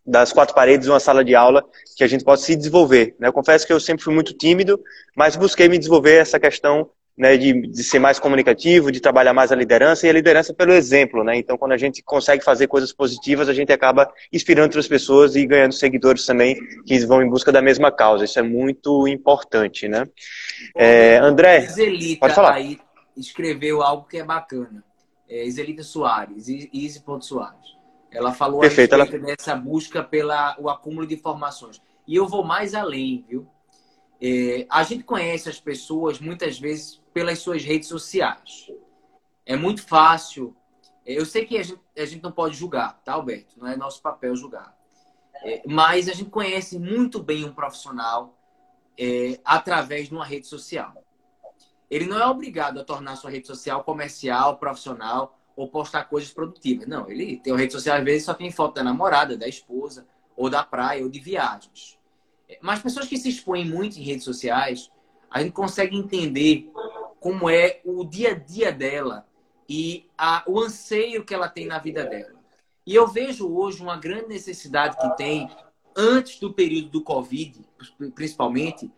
das 0.07 0.33
quatro 0.33 0.55
paredes 0.55 0.87
de 0.87 0.93
uma 0.93 1.01
sala 1.01 1.25
de 1.25 1.35
aula 1.35 1.65
que 1.97 2.05
a 2.05 2.07
gente 2.07 2.25
pode 2.25 2.43
se 2.43 2.55
desenvolver. 2.55 3.17
Né? 3.19 3.27
Eu 3.29 3.33
confesso 3.33 3.67
que 3.67 3.73
eu 3.73 3.81
sempre 3.81 4.05
fui 4.05 4.15
muito 4.15 4.33
tímido, 4.33 4.81
mas 5.17 5.35
busquei 5.35 5.69
me 5.69 5.79
desenvolver 5.79 6.17
essa 6.17 6.39
questão 6.39 6.89
né, 7.17 7.37
de, 7.37 7.53
de, 7.69 7.85
ser 7.85 7.99
mais 7.99 8.19
comunicativo, 8.19 8.91
de 8.91 9.01
trabalhar 9.01 9.35
mais 9.35 9.53
a 9.53 9.55
liderança 9.57 10.07
e 10.07 10.11
a 10.11 10.13
liderança 10.13 10.55
pelo 10.55 10.73
exemplo. 10.73 11.23
Né? 11.23 11.37
Então, 11.37 11.59
quando 11.59 11.73
a 11.73 11.77
gente 11.77 12.03
consegue 12.03 12.43
fazer 12.43 12.67
coisas 12.67 12.93
positivas, 12.93 13.49
a 13.49 13.53
gente 13.53 13.73
acaba 13.73 14.11
inspirando 14.33 14.67
outras 14.67 14.89
pessoas 14.89 15.37
e 15.37 15.47
ganhando 15.47 15.73
seguidores 15.73 16.25
também 16.25 16.57
que 16.87 16.99
vão 17.07 17.23
em 17.23 17.29
busca 17.29 17.53
da 17.53 17.61
mesma 17.61 17.93
causa. 17.93 18.25
Isso 18.25 18.39
é 18.39 18.43
muito 18.43 19.07
importante. 19.07 19.87
Né? 19.87 20.09
É, 20.77 21.19
André, 21.19 21.65
Iselita 21.65 22.21
pode 22.21 22.35
falar. 22.35 22.55
aí 22.55 22.81
escreveu 23.17 23.83
algo 23.83 24.07
que 24.07 24.19
é 24.19 24.25
bacana. 24.25 24.83
É, 25.29 25.45
Iselita 25.45 25.83
Soares, 25.83 26.49
Easy 26.49 27.03
Soares. 27.21 27.81
Ela 28.11 28.33
falou 28.33 28.61
Perfeito, 28.61 28.95
a 28.95 28.99
respeito 28.99 29.25
ela... 29.25 29.37
dessa 29.37 29.55
busca 29.55 30.03
pelo 30.03 30.33
acúmulo 30.69 31.07
de 31.07 31.15
informações. 31.15 31.81
E 32.07 32.17
eu 32.17 32.27
vou 32.27 32.43
mais 32.43 32.75
além, 32.75 33.25
viu? 33.29 33.47
É, 34.21 34.67
a 34.69 34.83
gente 34.83 35.05
conhece 35.05 35.49
as 35.49 35.61
pessoas 35.61 36.19
muitas 36.19 36.59
vezes 36.59 37.00
pelas 37.13 37.39
suas 37.39 37.65
redes 37.65 37.89
sociais. 37.89 38.71
É 39.45 39.57
muito 39.57 39.87
fácil. 39.87 40.57
É, 41.05 41.19
eu 41.19 41.27
sei 41.27 41.45
que 41.45 41.59
a 41.59 41.63
gente, 41.63 41.81
a 41.97 42.05
gente 42.05 42.23
não 42.23 42.33
pode 42.33 42.57
julgar, 42.57 43.01
tá, 43.05 43.15
Alberto? 43.15 43.59
Não 43.59 43.67
é 43.67 43.77
nosso 43.77 44.01
papel 44.01 44.37
julgar. 44.37 44.77
É, 45.43 45.63
mas 45.67 46.09
a 46.09 46.13
gente 46.13 46.31
conhece 46.31 46.79
muito 46.79 47.23
bem 47.23 47.45
um 47.45 47.53
profissional 47.53 48.39
é, 48.99 49.41
através 49.45 50.09
de 50.09 50.15
uma 50.15 50.25
rede 50.25 50.47
social. 50.47 50.93
ele 51.91 52.07
não 52.07 52.19
é 52.19 52.27
obrigado 52.27 52.79
a 52.79 52.85
tornar 52.85 53.17
sua 53.17 53.31
rede 53.31 53.47
social 53.47 53.83
comercial, 53.83 54.59
profissional 54.59 55.37
ou 55.57 55.69
postar 55.69 56.05
coisas 56.05 56.31
produtivas. 56.33 56.87
Não, 56.87 57.11
ele 57.11 57.39
tem 57.39 57.53
uma 57.53 57.59
rede 57.59 57.73
social, 57.73 57.99
às 57.99 58.05
vezes, 58.05 58.25
só 58.25 58.35
tem 58.35 58.51
foto 58.51 58.75
da 58.75 58.85
namorada, 58.85 59.37
da 59.37 59.49
esposa, 59.49 60.07
ou 60.37 60.49
da 60.49 60.63
praia, 60.63 61.03
ou 61.03 61.11
de 61.11 61.19
viagens. 61.19 61.99
Mas 62.63 62.81
pessoas 62.81 63.07
que 63.07 63.17
se 63.17 63.29
expõem 63.29 63.65
muito 63.65 63.99
em 63.99 64.03
redes 64.03 64.25
sociais, 64.25 64.91
a 65.31 65.43
gente 65.43 65.53
consegue 65.53 65.97
entender 65.97 66.71
como 67.21 67.49
é 67.49 67.81
o 67.85 68.05
dia 68.05 68.33
a 68.33 68.35
dia 68.35 68.73
dela 68.73 69.27
e 69.69 70.09
a, 70.19 70.43
o 70.49 70.59
anseio 70.59 71.25
que 71.25 71.35
ela 71.35 71.49
tem 71.49 71.67
na 71.67 71.79
vida 71.79 72.05
dela. 72.05 72.41
E 72.87 72.95
eu 72.95 73.07
vejo 73.07 73.49
hoje 73.49 73.83
uma 73.83 73.97
grande 73.97 74.29
necessidade 74.29 74.97
que 74.97 75.17
tem, 75.17 75.49
antes 75.95 76.41
do 76.41 76.53
período 76.53 76.89
do 76.89 77.03
Covid, 77.05 77.61
principalmente, 78.15 78.91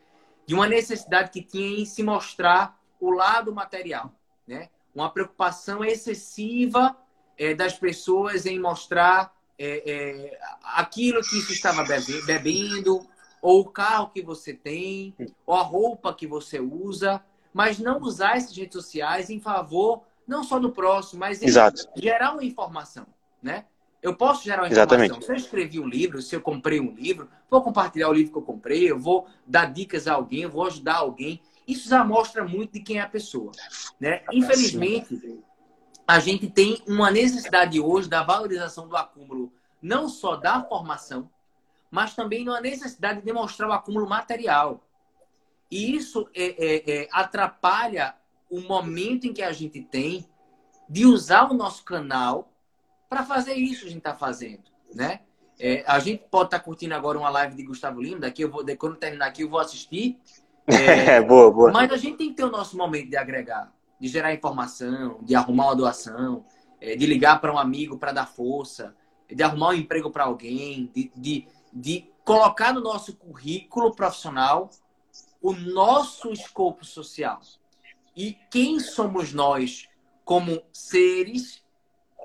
de 0.46 0.54
uma 0.54 0.66
necessidade 0.66 1.30
que 1.30 1.42
tinha 1.42 1.80
em 1.80 1.84
se 1.84 2.02
mostrar 2.02 2.80
o 3.00 3.10
lado 3.10 3.52
material, 3.52 4.12
né? 4.46 4.70
Uma 4.94 5.10
preocupação 5.10 5.84
excessiva 5.84 6.96
é, 7.36 7.54
das 7.54 7.78
pessoas 7.78 8.46
em 8.46 8.58
mostrar 8.58 9.34
é, 9.58 9.90
é, 9.90 10.38
aquilo 10.62 11.20
que 11.22 11.40
você 11.40 11.52
estava 11.52 11.84
bebendo, 12.26 13.06
ou 13.40 13.60
o 13.60 13.70
carro 13.70 14.10
que 14.10 14.22
você 14.22 14.54
tem, 14.54 15.14
ou 15.44 15.54
a 15.54 15.62
roupa 15.62 16.14
que 16.14 16.26
você 16.26 16.60
usa, 16.60 17.22
mas 17.52 17.78
não 17.78 18.00
usar 18.00 18.36
essas 18.36 18.56
redes 18.56 18.74
sociais 18.74 19.30
em 19.30 19.40
favor 19.40 20.02
não 20.26 20.44
só 20.44 20.58
do 20.58 20.70
próximo, 20.70 21.20
mas 21.20 21.42
em 21.42 21.46
Exato. 21.46 21.88
gerar 21.96 22.32
uma 22.32 22.44
informação, 22.44 23.06
né? 23.42 23.66
Eu 24.00 24.16
posso 24.16 24.42
gerar 24.42 24.62
uma 24.62 24.68
informação. 24.68 24.96
Exatamente. 24.96 25.24
Se 25.24 25.30
eu 25.30 25.36
escrevi 25.36 25.78
um 25.78 25.86
livro, 25.86 26.20
se 26.20 26.34
eu 26.34 26.40
comprei 26.40 26.80
um 26.80 26.92
livro, 26.92 27.28
vou 27.48 27.62
compartilhar 27.62 28.08
o 28.08 28.12
livro 28.12 28.32
que 28.32 28.38
eu 28.38 28.42
comprei, 28.42 28.90
eu 28.90 28.98
vou 28.98 29.26
dar 29.46 29.66
dicas 29.66 30.08
a 30.08 30.14
alguém, 30.14 30.42
eu 30.42 30.50
vou 30.50 30.66
ajudar 30.66 30.96
alguém. 30.96 31.40
Isso 31.66 31.88
já 31.88 32.04
mostra 32.04 32.44
muito 32.44 32.72
de 32.72 32.80
quem 32.80 32.98
é 32.98 33.02
a 33.02 33.08
pessoa. 33.08 33.52
Né? 34.00 34.22
Infelizmente, 34.32 35.40
a 36.06 36.18
gente 36.18 36.50
tem 36.50 36.82
uma 36.86 37.12
necessidade 37.12 37.80
hoje 37.80 38.08
da 38.08 38.24
valorização 38.24 38.88
do 38.88 38.96
acúmulo, 38.96 39.52
não 39.80 40.08
só 40.08 40.34
da 40.34 40.60
formação, 40.64 41.30
mas 41.88 42.14
também 42.14 42.48
uma 42.48 42.60
necessidade 42.60 43.20
de 43.20 43.24
demonstrar 43.24 43.68
o 43.68 43.72
acúmulo 43.72 44.08
material. 44.08 44.82
E 45.72 45.96
isso 45.96 46.28
é, 46.34 46.44
é, 46.62 46.92
é, 46.92 47.08
atrapalha 47.10 48.14
o 48.50 48.60
momento 48.60 49.26
em 49.26 49.32
que 49.32 49.40
a 49.40 49.52
gente 49.52 49.80
tem 49.80 50.28
de 50.86 51.06
usar 51.06 51.50
o 51.50 51.54
nosso 51.54 51.82
canal 51.82 52.52
para 53.08 53.24
fazer 53.24 53.54
isso 53.54 53.80
que 53.80 53.86
a 53.86 53.88
gente 53.88 53.98
está 54.00 54.14
fazendo, 54.14 54.64
né? 54.94 55.20
É, 55.58 55.82
a 55.86 55.98
gente 55.98 56.24
pode 56.30 56.48
estar 56.48 56.58
tá 56.58 56.64
curtindo 56.64 56.94
agora 56.94 57.18
uma 57.18 57.30
live 57.30 57.56
de 57.56 57.62
Gustavo 57.62 58.02
Lima, 58.02 58.20
daqui 58.20 58.42
eu 58.42 58.50
vou, 58.50 58.62
quando 58.76 58.96
terminar 58.96 59.28
aqui 59.28 59.44
eu 59.44 59.48
vou 59.48 59.60
assistir. 59.60 60.20
É, 60.66 61.22
boa, 61.24 61.50
boa. 61.50 61.72
Mas 61.72 61.90
a 61.90 61.96
gente 61.96 62.18
tem 62.18 62.28
que 62.28 62.36
ter 62.36 62.44
o 62.44 62.50
nosso 62.50 62.76
momento 62.76 63.08
de 63.08 63.16
agregar, 63.16 63.72
de 63.98 64.08
gerar 64.08 64.34
informação, 64.34 65.20
de 65.22 65.34
arrumar 65.34 65.68
uma 65.68 65.76
doação, 65.76 66.44
é, 66.82 66.94
de 66.96 67.06
ligar 67.06 67.40
para 67.40 67.50
um 67.50 67.58
amigo 67.58 67.96
para 67.96 68.12
dar 68.12 68.26
força, 68.26 68.94
de 69.26 69.42
arrumar 69.42 69.70
um 69.70 69.74
emprego 69.74 70.10
para 70.10 70.24
alguém, 70.24 70.90
de, 70.94 71.10
de, 71.16 71.46
de 71.72 72.12
colocar 72.26 72.74
no 72.74 72.82
nosso 72.82 73.16
currículo 73.16 73.94
profissional 73.94 74.68
o 75.42 75.52
nosso 75.52 76.32
escopo 76.32 76.84
social. 76.84 77.40
E 78.16 78.36
quem 78.50 78.78
somos 78.78 79.32
nós 79.32 79.88
como 80.24 80.62
seres 80.72 81.62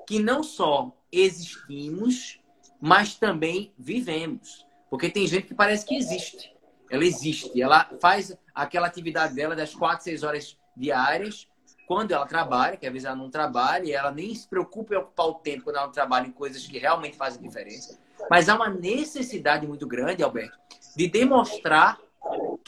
que 0.06 0.18
não 0.18 0.42
só 0.42 0.96
existimos, 1.10 2.40
mas 2.80 3.16
também 3.16 3.72
vivemos. 3.78 4.66
Porque 4.88 5.10
tem 5.10 5.26
gente 5.26 5.48
que 5.48 5.54
parece 5.54 5.84
que 5.84 5.96
existe. 5.96 6.54
Ela 6.90 7.04
existe. 7.04 7.60
Ela 7.60 7.90
faz 8.00 8.36
aquela 8.54 8.86
atividade 8.86 9.34
dela 9.34 9.54
das 9.54 9.74
quatro, 9.74 10.04
seis 10.04 10.22
horas 10.22 10.56
diárias, 10.76 11.48
quando 11.86 12.12
ela 12.12 12.26
trabalha, 12.26 12.76
que 12.76 12.86
às 12.86 12.92
vezes 12.92 13.06
ela 13.06 13.16
não 13.16 13.30
trabalha, 13.30 13.84
e 13.84 13.92
ela 13.92 14.10
nem 14.10 14.34
se 14.34 14.46
preocupa 14.46 14.94
em 14.94 14.98
ocupar 14.98 15.26
o 15.26 15.34
tempo 15.34 15.64
quando 15.64 15.76
ela 15.76 15.88
trabalha 15.88 16.26
em 16.26 16.32
coisas 16.32 16.66
que 16.66 16.78
realmente 16.78 17.16
fazem 17.16 17.42
diferença. 17.42 17.98
Mas 18.30 18.48
há 18.48 18.54
uma 18.54 18.68
necessidade 18.68 19.66
muito 19.66 19.86
grande, 19.86 20.22
Alberto, 20.22 20.58
de 20.96 21.08
demonstrar 21.08 21.98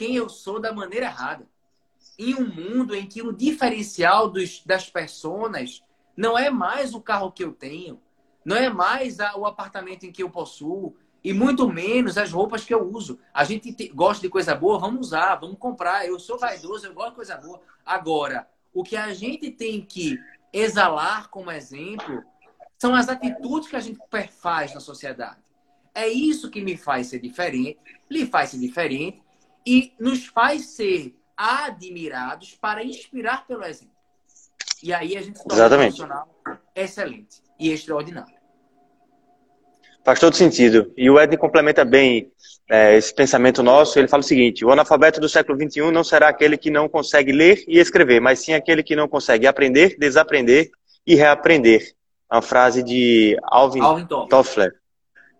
quem 0.00 0.16
eu 0.16 0.30
sou 0.30 0.58
da 0.58 0.72
maneira 0.72 1.04
errada. 1.04 1.46
Em 2.18 2.34
um 2.34 2.48
mundo 2.48 2.94
em 2.94 3.06
que 3.06 3.20
o 3.20 3.34
diferencial 3.34 4.30
dos, 4.30 4.64
das 4.64 4.88
pessoas 4.88 5.84
não 6.16 6.38
é 6.38 6.48
mais 6.48 6.94
o 6.94 7.02
carro 7.02 7.30
que 7.30 7.44
eu 7.44 7.52
tenho, 7.52 8.00
não 8.42 8.56
é 8.56 8.70
mais 8.70 9.20
a, 9.20 9.36
o 9.36 9.44
apartamento 9.44 10.04
em 10.04 10.10
que 10.10 10.22
eu 10.22 10.30
possuo, 10.30 10.96
e 11.22 11.34
muito 11.34 11.68
menos 11.70 12.16
as 12.16 12.32
roupas 12.32 12.64
que 12.64 12.72
eu 12.72 12.82
uso. 12.82 13.18
A 13.34 13.44
gente 13.44 13.74
te, 13.74 13.88
gosta 13.88 14.22
de 14.22 14.30
coisa 14.30 14.54
boa, 14.54 14.78
vamos 14.78 15.08
usar, 15.08 15.34
vamos 15.34 15.58
comprar. 15.58 16.06
Eu 16.06 16.18
sou 16.18 16.38
vaidoso, 16.38 16.86
eu 16.86 16.94
gosto 16.94 17.10
de 17.10 17.16
coisa 17.16 17.36
boa. 17.36 17.60
Agora, 17.84 18.48
o 18.72 18.82
que 18.82 18.96
a 18.96 19.12
gente 19.12 19.50
tem 19.50 19.84
que 19.84 20.18
exalar 20.50 21.28
como 21.28 21.50
exemplo 21.50 22.24
são 22.78 22.94
as 22.94 23.06
atitudes 23.10 23.68
que 23.68 23.76
a 23.76 23.80
gente 23.80 24.00
faz 24.30 24.72
na 24.72 24.80
sociedade. 24.80 25.36
É 25.94 26.08
isso 26.08 26.50
que 26.50 26.62
me 26.62 26.78
faz 26.78 27.08
ser 27.08 27.18
diferente, 27.18 27.78
lhe 28.08 28.24
faz 28.24 28.50
ser 28.50 28.58
diferente 28.58 29.22
e 29.66 29.92
nos 29.98 30.26
faz 30.26 30.66
ser 30.70 31.14
admirados 31.36 32.54
para 32.60 32.84
inspirar 32.84 33.46
pelo 33.46 33.64
exemplo. 33.64 33.94
E 34.82 34.92
aí 34.92 35.16
a 35.16 35.22
gente 35.22 35.38
se 35.38 35.44
torna 35.44 35.62
Exatamente. 35.62 36.02
um 36.02 36.06
profissional 36.06 36.62
excelente 36.74 37.42
e 37.58 37.70
extraordinário. 37.70 38.40
Faz 40.02 40.18
todo 40.18 40.34
sentido. 40.34 40.92
E 40.96 41.10
o 41.10 41.20
Ed 41.20 41.36
complementa 41.36 41.84
bem 41.84 42.32
é, 42.68 42.96
esse 42.96 43.14
pensamento 43.14 43.62
nosso. 43.62 43.98
Ele 43.98 44.08
fala 44.08 44.22
o 44.22 44.26
seguinte: 44.26 44.64
o 44.64 44.70
analfabeto 44.70 45.20
do 45.20 45.28
século 45.28 45.58
XXI 45.58 45.90
não 45.90 46.02
será 46.02 46.28
aquele 46.28 46.56
que 46.56 46.70
não 46.70 46.88
consegue 46.88 47.32
ler 47.32 47.62
e 47.68 47.78
escrever, 47.78 48.20
mas 48.20 48.38
sim 48.38 48.54
aquele 48.54 48.82
que 48.82 48.96
não 48.96 49.06
consegue 49.06 49.46
aprender, 49.46 49.96
desaprender 49.98 50.70
e 51.06 51.14
reaprender. 51.14 51.94
Uma 52.32 52.40
frase 52.40 52.82
de 52.82 53.36
Alvin, 53.42 53.80
Alvin 53.80 54.06
Toffler. 54.06 54.79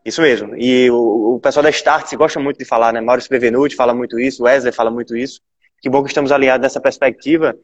Isso 0.05 0.23
mesmo. 0.23 0.57
E 0.57 0.91
o, 0.91 1.37
o 1.37 1.41
pessoal 1.41 1.63
da 1.63 1.71
Start 1.71 2.15
gosta 2.15 2.41
muito 2.41 2.59
de 2.59 2.65
falar, 2.65 2.93
né? 2.93 3.01
Maurício 3.01 3.31
Bevenuti 3.31 3.77
fala 3.77 3.95
muito 3.95 4.19
isso, 4.19 4.45
Wesley 4.45 4.73
fala 4.73 4.91
muito 4.91 5.17
isso. 5.17 5.41
Que 5.81 5.89
bom 5.89 6.03
que 6.03 6.09
estamos 6.09 6.33
alinhados 6.33 6.63
nessa 6.63 6.81
perspectiva 6.81 7.55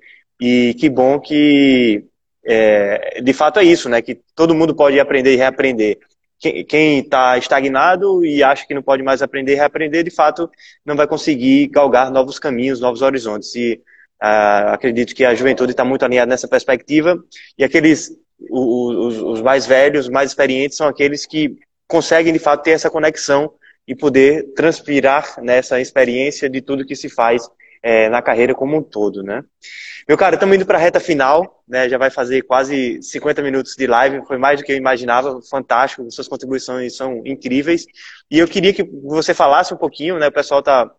e 0.40 0.74
que 0.78 0.88
bom 0.88 1.18
que, 1.18 2.04
é, 2.44 3.20
de 3.22 3.32
fato, 3.32 3.58
é 3.58 3.64
isso, 3.64 3.88
né? 3.88 4.02
Que 4.02 4.20
todo 4.34 4.54
mundo 4.54 4.74
pode 4.74 5.00
aprender 5.00 5.32
e 5.32 5.36
reaprender. 5.36 5.98
Quem 6.38 6.98
está 6.98 7.38
estagnado 7.38 8.22
e 8.22 8.42
acha 8.42 8.66
que 8.66 8.74
não 8.74 8.82
pode 8.82 9.02
mais 9.02 9.22
aprender 9.22 9.52
e 9.52 9.56
reaprender, 9.56 10.04
de 10.04 10.10
fato, 10.10 10.50
não 10.84 10.94
vai 10.94 11.06
conseguir 11.06 11.68
galgar 11.68 12.10
novos 12.10 12.38
caminhos, 12.38 12.78
novos 12.78 13.00
horizontes. 13.00 13.54
E 13.54 13.80
uh, 14.22 14.68
acredito 14.72 15.14
que 15.14 15.24
a 15.24 15.34
juventude 15.34 15.70
está 15.70 15.82
muito 15.82 16.04
alinhada 16.04 16.28
nessa 16.28 16.46
perspectiva. 16.46 17.18
E 17.56 17.64
aqueles, 17.64 18.10
os, 18.50 19.16
os 19.16 19.40
mais 19.40 19.66
velhos, 19.66 20.10
mais 20.10 20.30
experientes, 20.30 20.76
são 20.76 20.86
aqueles 20.86 21.24
que 21.24 21.56
conseguem, 21.86 22.32
de 22.32 22.38
fato, 22.38 22.62
ter 22.62 22.72
essa 22.72 22.90
conexão 22.90 23.52
e 23.86 23.94
poder 23.94 24.52
transpirar 24.54 25.36
nessa 25.40 25.80
experiência 25.80 26.50
de 26.50 26.60
tudo 26.60 26.84
que 26.84 26.96
se 26.96 27.08
faz 27.08 27.48
é, 27.82 28.08
na 28.08 28.20
carreira 28.20 28.54
como 28.54 28.76
um 28.76 28.82
todo, 28.82 29.22
né? 29.22 29.44
Meu 30.08 30.16
cara, 30.16 30.34
estamos 30.34 30.56
indo 30.56 30.66
para 30.66 30.78
a 30.78 30.80
reta 30.80 31.00
final, 31.00 31.62
né? 31.68 31.88
Já 31.88 31.98
vai 31.98 32.10
fazer 32.10 32.42
quase 32.42 33.00
50 33.02 33.42
minutos 33.42 33.74
de 33.76 33.86
live, 33.86 34.26
foi 34.26 34.38
mais 34.38 34.58
do 34.58 34.64
que 34.64 34.72
eu 34.72 34.76
imaginava, 34.76 35.40
fantástico, 35.42 36.08
suas 36.10 36.28
contribuições 36.28 36.96
são 36.96 37.22
incríveis. 37.24 37.86
E 38.30 38.38
eu 38.38 38.48
queria 38.48 38.72
que 38.72 38.82
você 39.04 39.34
falasse 39.34 39.72
um 39.72 39.76
pouquinho, 39.76 40.18
né? 40.18 40.28
O 40.28 40.32
pessoal 40.32 40.62
tá 40.62 40.90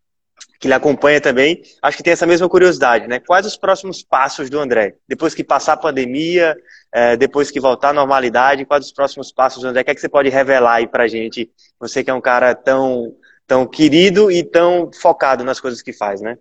que 0.60 0.68
lhe 0.68 0.74
acompanha 0.74 1.22
também, 1.22 1.62
acho 1.82 1.98
que 1.98 2.04
tem 2.04 2.14
essa 2.14 2.26
mesma 2.26 2.50
curiosidade, 2.50 3.08
né? 3.08 3.20
Quais 3.20 3.46
os 3.46 3.56
próximos 3.56 4.04
passos 4.04 4.50
do 4.50 4.60
André? 4.60 4.96
Depois 5.08 5.36
que 5.36 5.44
passar 5.44 5.74
a 5.74 5.78
pandemia, 5.78 6.58
é, 6.92 7.16
depois 7.16 7.52
que 7.52 7.60
voltar 7.60 7.90
à 7.90 7.94
normalidade, 7.94 8.66
quais 8.66 8.86
os 8.86 8.92
próximos 8.92 9.32
passos 9.32 9.62
do 9.62 9.68
André? 9.68 9.82
O 9.82 9.86
que 9.86 9.92
é 9.92 9.96
que 9.96 10.02
você 10.02 10.10
pode 10.10 10.30
revelar 10.30 10.76
aí 10.76 10.88
pra 10.88 11.08
gente? 11.08 11.52
Você 11.80 12.04
que 12.04 12.10
é 12.10 12.14
um 12.14 12.22
cara 12.22 12.56
tão, 12.56 13.16
tão 13.46 13.68
querido 13.68 14.32
e 14.32 14.44
tão 14.44 14.90
focado 15.00 15.44
nas 15.44 15.60
coisas 15.60 15.82
que 15.82 15.94
faz, 15.94 16.22
né? 16.22 16.38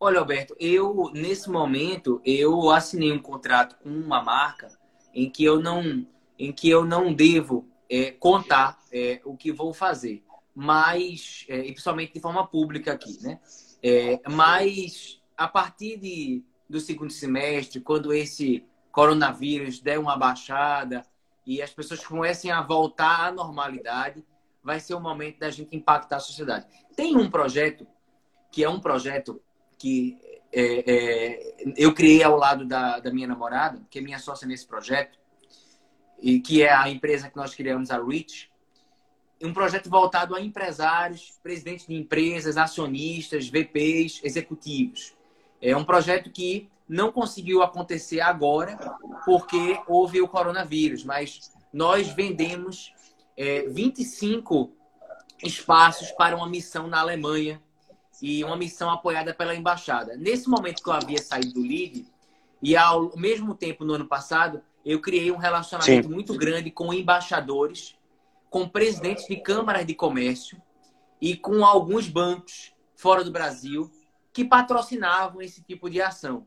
Olha, 0.00 0.20
Alberto, 0.20 0.54
eu 0.60 1.10
nesse 1.12 1.50
momento 1.50 2.20
eu 2.24 2.70
assinei 2.70 3.10
um 3.10 3.18
contrato 3.18 3.76
com 3.82 3.88
uma 3.88 4.22
marca 4.22 4.68
em 5.12 5.28
que 5.28 5.44
eu 5.44 5.58
não, 5.60 6.06
em 6.38 6.52
que 6.52 6.70
eu 6.70 6.84
não 6.84 7.12
devo 7.12 7.68
é, 7.90 8.12
contar 8.12 8.78
é, 8.92 9.20
o 9.24 9.36
que 9.36 9.50
vou 9.50 9.74
fazer, 9.74 10.22
mas 10.60 11.46
é, 11.48 11.60
e 11.60 11.70
principalmente 11.70 12.14
de 12.14 12.20
forma 12.20 12.44
pública 12.44 12.92
aqui, 12.92 13.16
né? 13.22 13.38
É, 13.80 14.20
mas 14.28 15.22
a 15.36 15.46
partir 15.46 15.96
de, 15.98 16.44
do 16.68 16.80
segundo 16.80 17.12
semestre, 17.12 17.80
quando 17.80 18.12
esse 18.12 18.66
coronavírus 18.90 19.78
der 19.78 20.00
uma 20.00 20.16
baixada 20.16 21.06
e 21.46 21.62
as 21.62 21.70
pessoas 21.70 22.04
comecem 22.04 22.50
a 22.50 22.60
voltar 22.60 23.28
à 23.28 23.30
normalidade, 23.30 24.24
vai 24.60 24.80
ser 24.80 24.94
o 24.94 25.00
momento 25.00 25.38
da 25.38 25.48
gente 25.48 25.76
impactar 25.76 26.16
a 26.16 26.20
sociedade. 26.20 26.66
Tem 26.96 27.16
um 27.16 27.30
projeto 27.30 27.86
que 28.50 28.64
é 28.64 28.68
um 28.68 28.80
projeto 28.80 29.40
que 29.78 30.18
é, 30.52 30.92
é, 30.92 31.72
eu 31.76 31.94
criei 31.94 32.24
ao 32.24 32.36
lado 32.36 32.66
da, 32.66 32.98
da, 32.98 33.12
minha 33.12 33.28
namorada, 33.28 33.80
que 33.88 34.00
é 34.00 34.02
minha 34.02 34.18
sócia 34.18 34.48
nesse 34.48 34.66
projeto, 34.66 35.16
e 36.20 36.40
que 36.40 36.64
é 36.64 36.72
a 36.72 36.90
empresa 36.90 37.30
que 37.30 37.36
nós 37.36 37.54
criamos, 37.54 37.92
a 37.92 38.02
Reach. 38.02 38.50
Um 39.42 39.52
projeto 39.52 39.88
voltado 39.88 40.34
a 40.34 40.40
empresários, 40.40 41.38
presidentes 41.42 41.86
de 41.86 41.94
empresas, 41.94 42.56
acionistas, 42.56 43.48
VPs, 43.48 44.20
executivos. 44.24 45.14
É 45.60 45.76
um 45.76 45.84
projeto 45.84 46.30
que 46.30 46.68
não 46.88 47.12
conseguiu 47.12 47.62
acontecer 47.62 48.20
agora 48.20 48.76
porque 49.24 49.80
houve 49.86 50.20
o 50.20 50.28
coronavírus, 50.28 51.04
mas 51.04 51.52
nós 51.72 52.08
vendemos 52.08 52.92
é, 53.36 53.68
25 53.68 54.72
espaços 55.44 56.10
para 56.12 56.36
uma 56.36 56.48
missão 56.48 56.88
na 56.88 57.00
Alemanha 57.00 57.62
e 58.20 58.42
uma 58.42 58.56
missão 58.56 58.90
apoiada 58.90 59.32
pela 59.32 59.54
embaixada. 59.54 60.16
Nesse 60.16 60.48
momento 60.48 60.82
que 60.82 60.88
eu 60.88 60.94
havia 60.94 61.18
saído 61.18 61.54
do 61.54 61.62
LID, 61.62 62.06
e 62.60 62.76
ao 62.76 63.16
mesmo 63.16 63.54
tempo 63.54 63.84
no 63.84 63.94
ano 63.94 64.06
passado, 64.06 64.60
eu 64.84 65.00
criei 65.00 65.30
um 65.30 65.36
relacionamento 65.36 66.08
Sim. 66.08 66.14
muito 66.14 66.34
grande 66.36 66.70
com 66.70 66.92
embaixadores, 66.92 67.96
com 68.50 68.68
presidentes 68.68 69.26
de 69.26 69.36
câmaras 69.36 69.86
de 69.86 69.94
comércio 69.94 70.60
e 71.20 71.36
com 71.36 71.64
alguns 71.64 72.08
bancos 72.08 72.72
fora 72.94 73.22
do 73.22 73.30
Brasil 73.30 73.90
que 74.32 74.44
patrocinavam 74.44 75.42
esse 75.42 75.62
tipo 75.62 75.90
de 75.90 76.00
ação. 76.00 76.46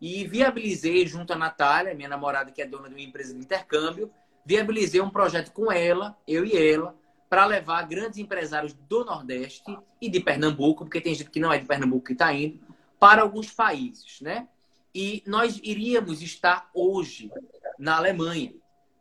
E 0.00 0.26
viabilizei 0.26 1.06
junto 1.06 1.32
à 1.32 1.36
Natália, 1.36 1.94
minha 1.94 2.08
namorada 2.08 2.50
que 2.50 2.60
é 2.60 2.66
dona 2.66 2.88
de 2.88 2.94
uma 2.94 3.00
empresa 3.00 3.32
de 3.32 3.40
intercâmbio, 3.40 4.10
viabilizei 4.44 5.00
um 5.00 5.10
projeto 5.10 5.52
com 5.52 5.70
ela, 5.70 6.18
eu 6.26 6.44
e 6.44 6.56
ela, 6.56 6.96
para 7.30 7.46
levar 7.46 7.86
grandes 7.86 8.18
empresários 8.18 8.74
do 8.74 9.04
Nordeste 9.04 9.76
e 10.00 10.10
de 10.10 10.20
Pernambuco, 10.20 10.84
porque 10.84 11.00
tem 11.00 11.14
gente 11.14 11.30
que 11.30 11.40
não 11.40 11.52
é 11.52 11.58
de 11.58 11.64
Pernambuco 11.64 12.06
que 12.06 12.12
está 12.12 12.32
indo, 12.32 12.60
para 12.98 13.22
alguns 13.22 13.50
países, 13.50 14.20
né? 14.20 14.48
E 14.94 15.22
nós 15.26 15.58
iríamos 15.62 16.20
estar 16.20 16.68
hoje 16.74 17.30
na 17.78 17.96
Alemanha. 17.96 18.52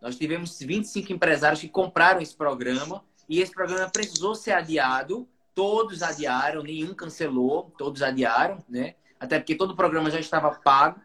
Nós 0.02 0.18
tivemos 0.18 0.60
25 0.60 1.14
empresários 1.14 1.62
que 1.62 1.70
compraram 1.70 2.20
esse 2.20 2.36
programa 2.36 3.04
e 3.30 3.40
esse 3.40 3.52
programa 3.52 3.88
precisou 3.88 4.34
ser 4.34 4.54
adiado. 4.54 5.28
Todos 5.54 6.02
adiaram, 6.02 6.64
nenhum 6.64 6.94
cancelou, 6.94 7.72
todos 7.78 8.02
adiaram, 8.02 8.58
né? 8.68 8.96
Até 9.20 9.38
porque 9.38 9.54
todo 9.54 9.72
o 9.72 9.76
programa 9.76 10.10
já 10.10 10.20
estava 10.20 10.50
pago. 10.52 11.00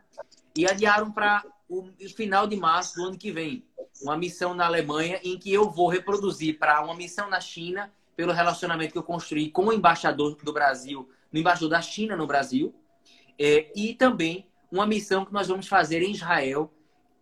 E 0.56 0.66
adiaram 0.66 1.12
para 1.12 1.44
o 1.68 1.90
final 2.16 2.46
de 2.46 2.56
março 2.56 2.96
do 2.96 3.04
ano 3.04 3.18
que 3.18 3.30
vem. 3.30 3.66
Uma 4.00 4.16
missão 4.16 4.54
na 4.54 4.64
Alemanha 4.64 5.20
em 5.22 5.38
que 5.38 5.52
eu 5.52 5.70
vou 5.70 5.88
reproduzir 5.88 6.58
para 6.58 6.82
uma 6.82 6.94
missão 6.94 7.28
na 7.28 7.40
China, 7.40 7.92
pelo 8.16 8.32
relacionamento 8.32 8.92
que 8.92 8.98
eu 8.98 9.02
construí 9.02 9.50
com 9.50 9.66
o 9.66 9.72
embaixador 9.72 10.36
do 10.36 10.52
Brasil, 10.52 11.06
no 11.30 11.38
embaixador 11.38 11.68
da 11.68 11.82
China 11.82 12.16
no 12.16 12.26
Brasil, 12.26 12.74
é, 13.38 13.70
e 13.76 13.92
também 13.92 14.48
uma 14.72 14.86
missão 14.86 15.24
que 15.24 15.32
nós 15.32 15.48
vamos 15.48 15.68
fazer 15.68 16.02
em 16.02 16.12
Israel 16.12 16.72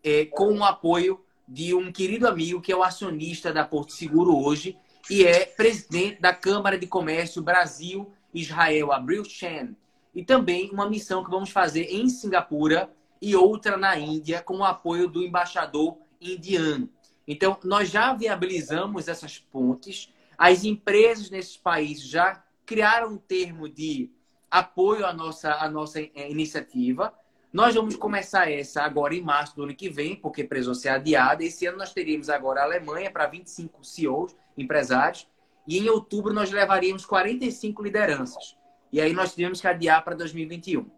é, 0.05 0.27
com 0.27 0.57
o 0.57 0.65
apoio 0.65 1.25
de 1.47 1.75
um 1.75 1.93
querido 1.93 2.27
amigo 2.27 2.61
que 2.61 2.73
é 2.73 2.77
o 2.77 2.83
acionista 2.83 3.53
da 3.53 3.65
Porto 3.65 3.93
Seguro 3.93 4.37
hoje 4.37 4.77
e 5.11 5.25
é 5.25 5.45
presidente 5.45 6.21
da 6.21 6.33
Câmara 6.33 6.79
de 6.79 6.87
Comércio 6.87 7.43
Brasil-Israel, 7.43 8.93
Abril 8.93 9.25
Chen. 9.25 9.77
E 10.15 10.25
também 10.25 10.71
uma 10.71 10.89
missão 10.89 11.23
que 11.25 11.31
vamos 11.31 11.51
fazer 11.51 11.85
em 11.91 12.09
Singapura 12.09 12.91
e 13.21 13.35
outra 13.35 13.77
na 13.77 13.99
Índia 13.99 14.43
com 14.43 14.59
o 14.59 14.65
apoio 14.65 15.09
do 15.09 15.23
embaixador 15.23 15.99
indiano. 16.21 16.89
Então, 17.27 17.59
nós 17.65 17.91
já 17.91 18.13
viabilizamos 18.15 19.09
essas 19.09 19.39
pontes. 19.39 20.13
As 20.37 20.65
empresas 20.65 21.31
nesses 21.31 21.57
países 21.57 22.07
já 22.07 22.43
criaram 22.67 23.15
um 23.15 23.17
termo 23.17 23.69
de 23.69 24.11
apoio 24.51 25.05
à 25.07 25.13
nossa, 25.13 25.55
à 25.55 25.69
nossa 25.69 26.01
é, 26.01 26.31
iniciativa. 26.31 27.13
Nós 27.55 27.73
vamos 27.73 27.95
começar 27.95 28.51
essa 28.51 28.83
agora 28.83 29.15
em 29.15 29.23
março 29.23 29.55
do 29.55 29.63
ano 29.63 29.77
que 29.77 29.89
vem, 29.89 30.17
porque 30.17 30.43
precisou 30.43 30.75
ser 30.75 30.89
adiada. 30.89 31.45
Esse 31.45 31.65
ano 31.67 31.79
nós 31.79 31.93
teríamos 31.93 32.29
agora 32.29 32.63
a 32.63 32.65
Alemanha 32.65 33.13
para 33.13 33.29
25 33.29 33.85
CEOs, 33.85 34.35
empresários, 34.59 35.29
e 35.65 35.79
em 35.79 35.89
outubro 35.89 36.33
nós 36.33 36.51
levaríamos 36.51 37.07
45 37.07 37.81
lideranças. 37.81 38.57
E 38.91 39.01
aí 39.01 39.13
nós 39.13 39.37
tivemos 39.37 39.61
que 39.61 39.69
adiar 39.69 40.03
para 40.03 40.17
2021. 40.17 40.91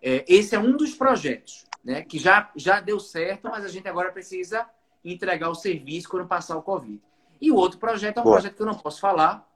É, 0.00 0.24
esse 0.26 0.54
é 0.54 0.58
um 0.58 0.78
dos 0.78 0.94
projetos, 0.94 1.66
né, 1.84 2.00
que 2.00 2.18
já, 2.18 2.50
já 2.56 2.80
deu 2.80 2.98
certo, 2.98 3.50
mas 3.50 3.62
a 3.62 3.68
gente 3.68 3.86
agora 3.86 4.10
precisa 4.10 4.66
entregar 5.04 5.50
o 5.50 5.54
serviço 5.54 6.08
quando 6.08 6.26
passar 6.26 6.56
o 6.56 6.62
Covid. 6.62 7.02
E 7.38 7.50
o 7.52 7.54
outro 7.56 7.78
projeto 7.78 8.16
é 8.16 8.20
um 8.20 8.24
Boa. 8.24 8.36
projeto 8.36 8.56
que 8.56 8.62
eu 8.62 8.66
não 8.66 8.74
posso 8.74 8.98
falar, 8.98 9.46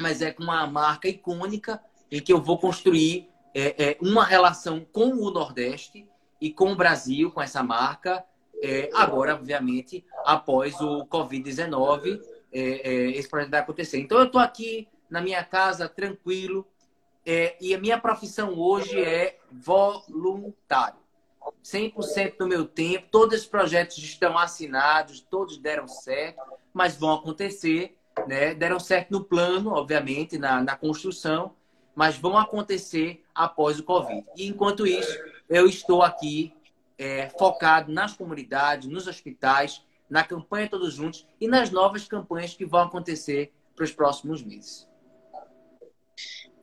mas 0.00 0.22
é 0.22 0.30
com 0.30 0.44
uma 0.44 0.64
marca 0.64 1.08
icônica 1.08 1.82
em 2.08 2.20
que 2.20 2.32
eu 2.32 2.40
vou 2.40 2.56
construir 2.56 3.27
é, 3.54 3.90
é, 3.90 3.98
uma 4.00 4.24
relação 4.24 4.84
com 4.92 5.10
o 5.10 5.30
Nordeste 5.30 6.08
e 6.40 6.52
com 6.52 6.72
o 6.72 6.76
Brasil, 6.76 7.30
com 7.30 7.42
essa 7.42 7.62
marca. 7.62 8.24
É, 8.62 8.90
agora, 8.92 9.34
obviamente, 9.34 10.04
após 10.24 10.80
o 10.80 11.06
Covid-19, 11.06 12.20
é, 12.52 12.60
é, 12.60 13.10
esse 13.10 13.28
projeto 13.28 13.50
vai 13.50 13.60
acontecer. 13.60 13.98
Então, 13.98 14.18
eu 14.18 14.24
estou 14.24 14.40
aqui 14.40 14.88
na 15.08 15.20
minha 15.20 15.42
casa, 15.44 15.88
tranquilo, 15.88 16.66
é, 17.24 17.56
e 17.60 17.74
a 17.74 17.78
minha 17.78 17.98
profissão 17.98 18.58
hoje 18.58 19.00
é 19.00 19.38
voluntário. 19.50 20.98
100% 21.62 22.36
do 22.38 22.46
meu 22.46 22.66
tempo, 22.66 23.08
todos 23.10 23.40
os 23.40 23.46
projetos 23.46 23.98
estão 23.98 24.36
assinados, 24.38 25.20
todos 25.20 25.58
deram 25.58 25.88
certo, 25.88 26.40
mas 26.72 26.96
vão 26.96 27.14
acontecer, 27.14 27.96
né? 28.26 28.54
Deram 28.54 28.78
certo 28.78 29.10
no 29.10 29.24
plano, 29.24 29.72
obviamente, 29.72 30.38
na, 30.38 30.62
na 30.62 30.76
construção, 30.76 31.54
mas 31.98 32.16
vão 32.16 32.38
acontecer 32.38 33.24
após 33.34 33.80
o 33.80 33.82
Covid. 33.82 34.24
E 34.36 34.46
enquanto 34.46 34.86
isso, 34.86 35.18
eu 35.50 35.66
estou 35.66 36.00
aqui 36.00 36.54
é, 36.96 37.28
focado 37.36 37.90
nas 37.90 38.16
comunidades, 38.16 38.88
nos 38.88 39.08
hospitais, 39.08 39.82
na 40.08 40.22
campanha 40.22 40.68
Todos 40.68 40.94
Juntos 40.94 41.26
e 41.40 41.48
nas 41.48 41.72
novas 41.72 42.06
campanhas 42.06 42.54
que 42.54 42.64
vão 42.64 42.82
acontecer 42.82 43.50
para 43.74 43.82
os 43.82 43.90
próximos 43.90 44.44
meses. 44.44 44.86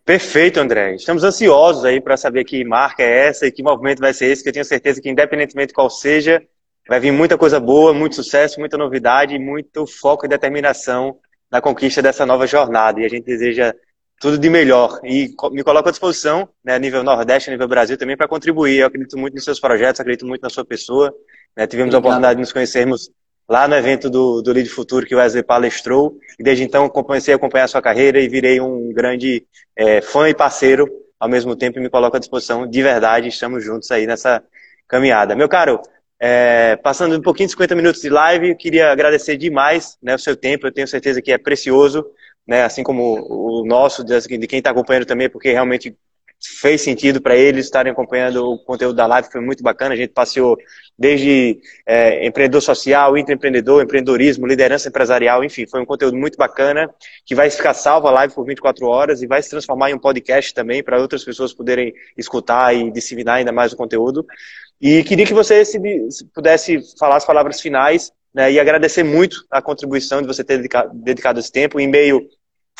Perfeito, 0.06 0.58
André. 0.58 0.96
Estamos 0.96 1.22
ansiosos 1.26 1.84
aí 1.84 2.00
para 2.00 2.16
saber 2.16 2.46
que 2.46 2.64
marca 2.64 3.04
é 3.04 3.28
essa 3.28 3.46
e 3.46 3.52
que 3.52 3.62
movimento 3.62 4.00
vai 4.00 4.14
ser 4.14 4.28
esse, 4.28 4.42
que 4.42 4.48
eu 4.48 4.54
tenho 4.54 4.64
certeza 4.64 5.02
que, 5.02 5.10
independentemente 5.10 5.74
qual 5.74 5.90
seja, 5.90 6.42
vai 6.88 7.02
vir 7.02 7.12
muita 7.12 7.38
coisa 7.38 7.60
boa, 7.60 7.94
muito 7.94 8.16
sucesso, 8.16 8.58
muita 8.58 8.78
novidade, 8.78 9.38
muito 9.38 9.86
foco 9.86 10.26
e 10.26 10.30
determinação 10.30 11.20
na 11.52 11.60
conquista 11.60 12.02
dessa 12.02 12.26
nova 12.26 12.48
jornada. 12.48 13.02
E 13.02 13.06
a 13.06 13.10
gente 13.10 13.26
deseja 13.26 13.76
tudo 14.20 14.38
de 14.38 14.50
melhor. 14.50 15.00
E 15.04 15.34
me 15.52 15.64
coloco 15.64 15.90
à 15.90 15.92
disposição, 15.92 16.48
né, 16.64 16.76
a 16.76 16.80
nível 16.80 17.04
Nordeste, 17.04 17.50
a 17.50 17.54
nível 17.54 17.68
Brasil 17.68 17.98
também, 17.98 18.18
para 18.18 18.28
contribuir. 18.28 18.80
Eu 18.80 18.88
acredito 18.88 19.18
muito 19.18 19.36
nos 19.36 19.44
seus 19.44 19.60
projetos, 19.60 20.00
acredito 20.00 20.26
muito 20.26 20.42
na 20.42 20.50
sua 20.50 20.66
pessoa. 20.66 21.14
Né, 21.56 21.68
tivemos 21.68 21.94
Obrigado. 21.94 21.96
a 21.96 22.00
oportunidade 22.00 22.36
de 22.36 22.42
nos 22.42 22.52
conhecermos 22.52 23.10
lá 23.48 23.68
no 23.68 23.76
evento 23.76 24.10
do, 24.10 24.42
do 24.42 24.52
Lead 24.52 24.70
Futuro 24.70 25.06
que 25.06 25.16
o 25.16 25.18
Wesley 25.18 25.44
palestrou. 25.44 26.18
E 26.40 26.44
desde 26.44 26.64
então 26.64 26.90
comecei 26.90 27.34
a 27.34 27.38
acompanhar 27.38 27.66
a 27.66 27.68
sua 27.68 27.82
carreira 27.82 28.20
e 28.20 28.28
virei 28.28 28.60
um 28.60 28.92
grande 28.94 29.46
é, 29.76 30.02
fã 30.02 30.30
e 30.30 30.34
parceiro 30.34 30.90
ao 31.20 31.30
mesmo 31.30 31.56
tempo 31.56 31.80
e 31.80 31.82
me 31.82 31.90
coloco 31.90 32.16
à 32.16 32.20
disposição 32.20 32.68
de 32.68 32.82
verdade. 32.82 33.28
Estamos 33.28 33.64
juntos 33.64 33.90
aí 33.92 34.06
nessa 34.08 34.44
caminhada. 34.88 35.36
Meu 35.36 35.50
caro, 35.50 35.82
é, 36.20 36.78
passando 36.78 37.18
um 37.18 37.22
pouquinho 37.22 37.48
de 37.48 37.52
50 37.52 37.76
minutos 37.76 38.02
de 38.02 38.10
live, 38.10 38.50
eu 38.50 38.56
queria 38.56 38.92
agradecer 38.92 39.38
demais 39.38 39.98
né, 40.02 40.16
o 40.16 40.20
seu 40.20 40.36
tempo. 40.36 40.66
Eu 40.66 40.72
tenho 40.72 40.88
certeza 40.88 41.22
que 41.22 41.32
é 41.32 41.38
precioso 41.38 42.06
né, 42.48 42.64
assim 42.64 42.84
como 42.84 43.26
o 43.30 43.66
nosso, 43.66 44.04
de 44.04 44.48
quem 44.48 44.60
está 44.60 44.72
acompanhando 44.72 45.06
também, 45.06 45.30
porque 45.30 45.52
realmente 45.52 45.98
fez 46.62 46.82
sentido 46.82 47.22
para 47.22 47.36
eles 47.36 47.66
estarem 47.66 47.92
acompanhando 47.92 48.46
o 48.46 48.60
conteúdo 48.60 48.96
da 48.96 49.06
live, 49.06 49.30
foi 49.32 49.42
muito 49.42 49.64
bacana. 49.64 49.94
A 49.94 49.98
gente 49.98 50.12
passeou 50.12 50.58
desde 50.98 51.60
é, 51.86 52.26
empreendedor 52.26 52.62
social, 52.62 53.18
intraempreendedor, 53.18 53.84
empreendedorismo, 53.84 54.46
liderança 54.46 54.90
empresarial, 54.90 55.44
enfim, 55.44 55.66
foi 55.66 55.82
um 55.82 55.86
conteúdo 55.86 56.18
muito 56.18 56.38
bacana 56.38 56.90
que 57.26 57.34
vai 57.34 57.50
ficar 57.50 57.74
salvo 57.74 58.08
a 58.08 58.12
live 58.12 58.34
por 58.34 58.46
24 58.46 58.86
horas 58.88 59.22
e 59.22 59.28
vai 59.28 59.42
se 59.42 59.50
transformar 59.50 59.90
em 59.90 59.94
um 59.94 60.00
podcast 60.00 60.54
também 60.54 60.84
para 60.84 61.00
outras 61.00 61.24
pessoas 61.24 61.54
poderem 61.54 61.94
escutar 62.18 62.76
e 62.76 62.92
disseminar 62.92 63.38
ainda 63.38 63.52
mais 63.52 63.74
o 63.74 63.78
conteúdo. 63.78 64.26
E 64.80 65.04
queria 65.04 65.26
que 65.26 65.34
você 65.34 65.64
se 65.64 65.80
pudesse 66.34 66.80
falar 66.98 67.18
as 67.18 67.26
palavras 67.26 67.62
finais 67.62 68.12
né, 68.36 68.52
e 68.52 68.60
agradecer 68.60 69.02
muito 69.02 69.46
a 69.50 69.62
contribuição 69.62 70.22
de 70.22 70.28
você 70.28 70.44
ter 70.44 70.58
dedicado, 70.58 70.92
dedicado 70.94 71.40
esse 71.40 71.50
tempo 71.50 71.80
em 71.80 71.88
meio 71.88 72.28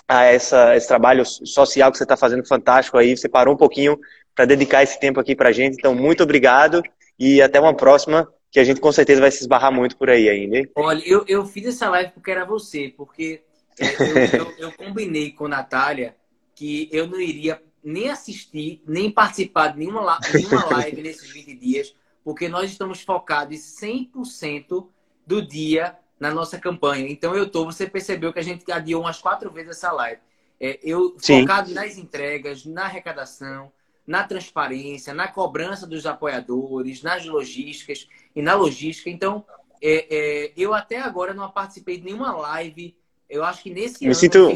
a 0.06 0.26
essa, 0.26 0.76
esse 0.76 0.86
trabalho 0.86 1.26
social 1.26 1.90
que 1.90 1.98
você 1.98 2.04
está 2.04 2.18
fazendo 2.18 2.46
fantástico 2.46 2.98
aí. 2.98 3.16
Você 3.16 3.30
parou 3.30 3.54
um 3.54 3.58
pouquinho 3.58 3.98
para 4.36 4.44
dedicar 4.44 4.84
esse 4.84 5.00
tempo 5.00 5.18
aqui 5.18 5.34
para 5.34 5.50
a 5.50 5.52
gente. 5.54 5.76
Então, 5.76 5.96
muito 5.96 6.24
obrigado 6.24 6.84
e 7.18 7.42
até 7.42 7.58
uma 7.58 7.74
próxima, 7.74 8.30
que 8.52 8.60
a 8.60 8.66
gente 8.66 8.82
com 8.82 8.92
certeza 8.92 9.22
vai 9.22 9.32
se 9.32 9.40
esbarrar 9.40 9.72
muito 9.72 9.96
por 9.96 10.10
aí 10.10 10.28
ainda. 10.28 10.58
Hein? 10.58 10.70
Olha, 10.76 11.02
eu, 11.08 11.24
eu 11.26 11.46
fiz 11.46 11.66
essa 11.68 11.90
live 11.90 12.12
porque 12.12 12.32
era 12.32 12.44
você, 12.44 12.94
porque 12.96 13.42
é, 13.80 14.38
eu, 14.38 14.40
eu, 14.40 14.54
eu 14.58 14.72
combinei 14.74 15.32
com 15.32 15.46
a 15.46 15.50
Natália 15.50 16.18
que 16.54 16.90
eu 16.92 17.08
não 17.08 17.20
iria 17.20 17.62
nem 17.82 18.10
assistir, 18.10 18.84
nem 18.86 19.10
participar 19.10 19.70
de 19.70 19.80
nenhuma, 19.80 20.20
nenhuma 20.34 20.66
live 20.66 21.02
nesses 21.02 21.30
20 21.32 21.56
dias, 21.56 21.96
porque 22.26 22.50
nós 22.50 22.70
estamos 22.70 23.02
focados 23.02 23.58
100% 23.82 24.88
do 25.26 25.42
dia 25.42 25.96
na 26.20 26.32
nossa 26.32 26.58
campanha. 26.58 27.08
Então 27.10 27.36
eu 27.36 27.50
tô, 27.50 27.66
você 27.66 27.88
percebeu 27.88 28.32
que 28.32 28.40
a 28.40 28.44
gente 28.44 28.70
adiou 28.72 29.02
umas 29.02 29.20
quatro 29.20 29.52
vezes 29.52 29.72
essa 29.72 29.92
live. 29.92 30.22
É, 30.60 30.80
eu 30.82 31.16
Sim. 31.18 31.42
focado 31.42 31.74
nas 31.74 31.98
entregas, 31.98 32.66
na 32.66 32.84
arrecadação, 32.84 33.72
na 34.08 34.24
transparência, 34.24 35.14
na 35.14 35.28
cobrança 35.28 35.86
dos 35.86 36.06
apoiadores, 36.06 37.02
nas 37.02 37.26
logísticas 37.26 38.08
e 38.36 38.42
na 38.42 38.54
logística. 38.54 39.10
Então, 39.10 39.44
é, 39.82 40.08
é, 40.10 40.54
eu 40.56 40.74
até 40.74 41.00
agora 41.00 41.34
não 41.34 41.50
participei 41.50 41.98
de 41.98 42.06
nenhuma 42.06 42.32
live. 42.32 42.96
Eu 43.30 43.44
acho 43.44 43.64
que 43.64 43.70
nesse 43.70 44.02
me 44.02 44.08
ano. 44.08 44.16
Sinto, 44.16 44.52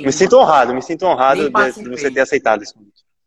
me 0.00 0.12
sinto 0.12 0.36
honrado, 0.38 0.74
me 0.74 0.82
sinto 0.82 1.04
honrado 1.04 1.50
de, 1.50 1.82
de, 1.82 1.88
você 1.88 2.10
ter 2.10 2.20
aceitado 2.20 2.62
isso. 2.62 2.74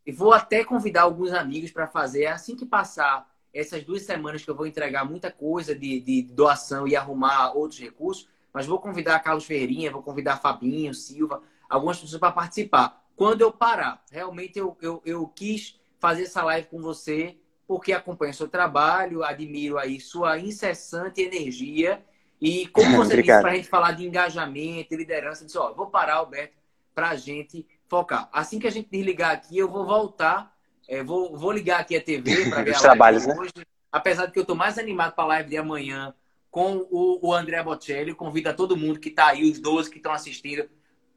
E 0.04 0.12
vou 0.12 0.32
até 0.32 0.64
convidar 0.64 1.02
alguns 1.02 1.32
amigos 1.32 1.70
para 1.70 1.86
fazer 1.86 2.26
assim 2.26 2.56
que 2.56 2.66
passar 2.66 3.26
essas 3.58 3.82
duas 3.82 4.02
semanas 4.02 4.44
que 4.44 4.50
eu 4.50 4.54
vou 4.54 4.66
entregar 4.66 5.04
muita 5.04 5.32
coisa 5.32 5.74
de, 5.74 6.00
de 6.00 6.22
doação 6.22 6.86
e 6.86 6.94
arrumar 6.94 7.52
outros 7.56 7.80
recursos, 7.80 8.28
mas 8.52 8.66
vou 8.66 8.78
convidar 8.78 9.18
Carlos 9.18 9.44
Ferreirinha, 9.44 9.90
vou 9.90 10.00
convidar 10.00 10.36
Fabinho, 10.36 10.94
Silva, 10.94 11.42
algumas 11.68 11.98
pessoas 11.98 12.20
para 12.20 12.30
participar. 12.30 13.04
Quando 13.16 13.40
eu 13.40 13.50
parar, 13.50 14.04
realmente 14.12 14.60
eu, 14.60 14.76
eu, 14.80 15.02
eu 15.04 15.26
quis 15.26 15.78
fazer 15.98 16.22
essa 16.22 16.42
live 16.44 16.68
com 16.68 16.80
você 16.80 17.36
porque 17.66 17.92
acompanho 17.92 18.32
seu 18.32 18.48
trabalho, 18.48 19.24
admiro 19.24 19.76
aí 19.76 20.00
sua 20.00 20.38
incessante 20.38 21.20
energia 21.20 22.02
e 22.40 22.68
como 22.68 22.96
você 22.96 23.16
disse 23.20 23.40
para 23.40 23.50
a 23.50 23.54
gente 23.56 23.68
falar 23.68 23.92
de 23.92 24.06
engajamento 24.06 24.94
liderança, 24.94 25.44
disse, 25.44 25.58
ó, 25.58 25.74
vou 25.74 25.88
parar, 25.88 26.14
Alberto, 26.14 26.56
para 26.94 27.10
a 27.10 27.16
gente 27.16 27.66
focar. 27.88 28.28
Assim 28.32 28.60
que 28.60 28.68
a 28.68 28.70
gente 28.70 28.88
desligar 28.88 29.32
aqui, 29.32 29.58
eu 29.58 29.68
vou 29.68 29.84
voltar 29.84 30.56
é, 30.88 31.02
vou, 31.02 31.36
vou 31.36 31.52
ligar 31.52 31.80
aqui 31.80 31.94
a 31.94 32.00
TV 32.02 32.48
para 32.48 32.62
ver 32.64 32.70
Os 32.70 32.78
a 32.78 32.80
trabalhos, 32.80 33.26
né? 33.26 33.36
hoje. 33.38 33.52
Apesar 33.92 34.26
de 34.26 34.32
que 34.32 34.38
eu 34.38 34.42
estou 34.42 34.56
mais 34.56 34.78
animado 34.78 35.14
para 35.14 35.24
a 35.24 35.28
live 35.28 35.50
de 35.50 35.56
amanhã 35.58 36.14
com 36.50 36.86
o, 36.90 37.28
o 37.28 37.34
André 37.34 37.62
Bocelli. 37.62 38.14
Convido 38.14 38.48
a 38.48 38.54
todo 38.54 38.76
mundo 38.76 38.98
que 38.98 39.10
está 39.10 39.28
aí, 39.28 39.48
os 39.50 39.60
12 39.60 39.90
que 39.90 39.98
estão 39.98 40.12
assistindo, 40.12 40.68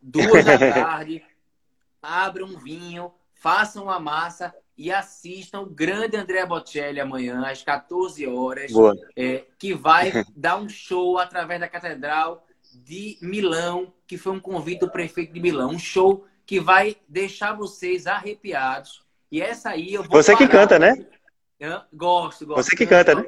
duas 0.01 0.43
da 0.43 0.57
tarde. 0.59 1.23
abram 2.01 2.47
um 2.47 2.59
vinho, 2.59 3.13
façam 3.33 3.89
a 3.89 3.99
massa 3.99 4.53
e 4.77 4.91
assistam 4.91 5.61
o 5.61 5.65
grande 5.65 6.17
André 6.17 6.45
Bocelli 6.45 6.99
amanhã, 6.99 7.45
às 7.45 7.63
14 7.63 8.27
horas, 8.27 8.71
é, 9.15 9.45
que 9.57 9.73
vai 9.73 10.11
dar 10.35 10.57
um 10.57 10.67
show 10.67 11.17
através 11.17 11.59
da 11.59 11.67
Catedral 11.67 12.45
de 12.73 13.17
Milão, 13.21 13.93
que 14.07 14.17
foi 14.17 14.33
um 14.33 14.39
convite 14.39 14.79
do 14.79 14.89
prefeito 14.91 15.33
de 15.33 15.39
Milão. 15.39 15.71
Um 15.71 15.79
show 15.79 16.25
que 16.45 16.59
vai 16.59 16.97
deixar 17.07 17.53
vocês 17.53 18.07
arrepiados 18.07 19.03
e 19.31 19.41
essa 19.41 19.69
aí 19.69 19.93
eu 19.93 20.03
vou. 20.03 20.21
Você 20.21 20.35
que 20.35 20.47
canta, 20.47 20.77
né? 20.77 20.93
Gosto, 21.93 22.45
gosto. 22.45 22.63
Você 22.63 22.75
que 22.75 22.87
canta, 22.87 23.15
né? 23.15 23.23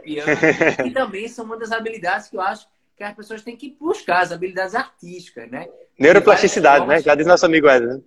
e 0.86 0.92
também 0.92 1.28
são 1.28 1.46
uma 1.46 1.58
das 1.58 1.72
habilidades 1.72 2.30
que 2.30 2.36
eu 2.36 2.42
acho 2.42 2.68
que 2.96 3.04
as 3.04 3.14
pessoas 3.14 3.42
têm 3.42 3.56
que 3.56 3.76
buscar, 3.80 4.22
as 4.22 4.32
habilidades 4.32 4.76
artísticas, 4.76 5.50
né? 5.50 5.68
Neuroplasticidade, 5.98 6.86
né? 6.88 7.02
Já 7.02 7.16
diz 7.16 7.28
nosso 7.28 7.46
amigo 7.46 7.68
Wesley. 7.68 7.96
Né? 7.96 8.02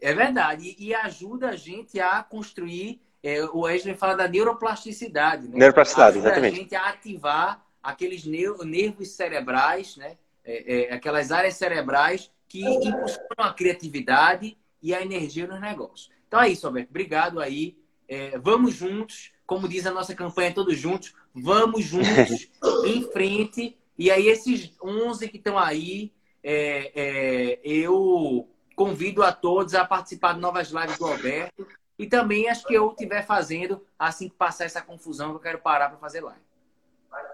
É 0.00 0.14
verdade. 0.14 0.74
E, 0.78 0.88
e, 0.88 0.94
ajuda 0.94 1.50
a 1.50 1.56
gente 1.56 2.00
a 2.00 2.22
construir. 2.22 3.00
É, 3.22 3.44
o 3.44 3.60
Wesley 3.60 3.94
fala 3.94 4.16
da 4.16 4.26
neuroplasticidade. 4.26 5.46
Né? 5.46 5.58
Neuroplasticidade, 5.58 6.16
ajuda 6.16 6.28
exatamente. 6.28 6.54
a 6.54 6.58
gente 6.62 6.74
a 6.74 6.88
ativar 6.88 7.64
aqueles 7.80 8.24
nervos 8.24 9.10
cerebrais, 9.10 9.96
né? 9.96 10.16
É, 10.44 10.90
é, 10.90 10.94
aquelas 10.94 11.30
áreas 11.30 11.54
cerebrais 11.54 12.30
que 12.48 12.64
impulsionam 12.64 13.44
a 13.44 13.54
criatividade 13.54 14.58
e 14.82 14.92
a 14.92 15.00
energia 15.00 15.46
nos 15.46 15.60
negócios. 15.60 16.10
Então 16.32 16.40
é 16.40 16.48
isso, 16.48 16.66
Alberto. 16.66 16.88
Obrigado 16.88 17.40
aí. 17.40 17.76
É, 18.08 18.38
vamos 18.38 18.74
juntos, 18.74 19.32
como 19.46 19.68
diz 19.68 19.86
a 19.86 19.90
nossa 19.90 20.14
campanha, 20.14 20.54
todos 20.54 20.78
juntos. 20.78 21.14
Vamos 21.34 21.84
juntos, 21.84 22.48
em 22.86 23.02
frente. 23.12 23.76
E 23.98 24.10
aí, 24.10 24.28
esses 24.28 24.72
11 24.82 25.28
que 25.28 25.36
estão 25.36 25.58
aí, 25.58 26.10
é, 26.42 26.90
é, 26.94 27.60
eu 27.62 28.48
convido 28.74 29.22
a 29.22 29.30
todos 29.30 29.74
a 29.74 29.84
participar 29.84 30.32
de 30.32 30.40
novas 30.40 30.70
lives 30.70 30.96
do 30.96 31.04
Alberto. 31.04 31.66
E 31.98 32.06
também 32.06 32.48
as 32.48 32.64
que 32.64 32.72
eu 32.72 32.88
estiver 32.92 33.26
fazendo, 33.26 33.84
assim 33.98 34.30
que 34.30 34.34
passar 34.34 34.64
essa 34.64 34.80
confusão, 34.80 35.34
eu 35.34 35.38
quero 35.38 35.58
parar 35.58 35.90
para 35.90 35.98
fazer 35.98 36.22
live. 36.22 36.40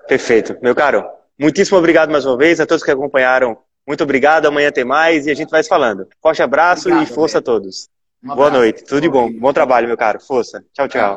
Perfeito. 0.09 0.57
Meu 0.61 0.75
caro, 0.75 1.09
muitíssimo 1.39 1.79
obrigado 1.79 2.11
mais 2.11 2.27
uma 2.27 2.37
vez 2.37 2.59
a 2.59 2.67
todos 2.67 2.83
que 2.83 2.91
acompanharam. 2.91 3.59
Muito 3.87 4.03
obrigado. 4.03 4.47
Amanhã 4.47 4.73
tem 4.73 4.85
mais 4.85 5.29
e 5.29 5.31
a 5.31 5.35
gente 5.35 5.51
vai 5.51 5.63
se 5.63 5.69
falando. 5.69 6.09
Forte 6.21 6.43
abraço 6.43 6.89
obrigado, 6.89 7.09
e 7.09 7.15
força 7.15 7.39
Alberto. 7.39 7.51
a 7.53 7.55
todos. 7.55 7.98
Um 8.23 8.35
Boa 8.35 8.51
noite, 8.51 8.85
tudo 8.85 9.01
de 9.03 9.09
bom. 9.09 9.33
Bom 9.33 9.53
trabalho, 9.53 9.87
meu 9.87 9.97
caro. 9.97 10.19
Força. 10.21 10.65
Tchau, 10.73 10.89
tchau. 10.89 11.17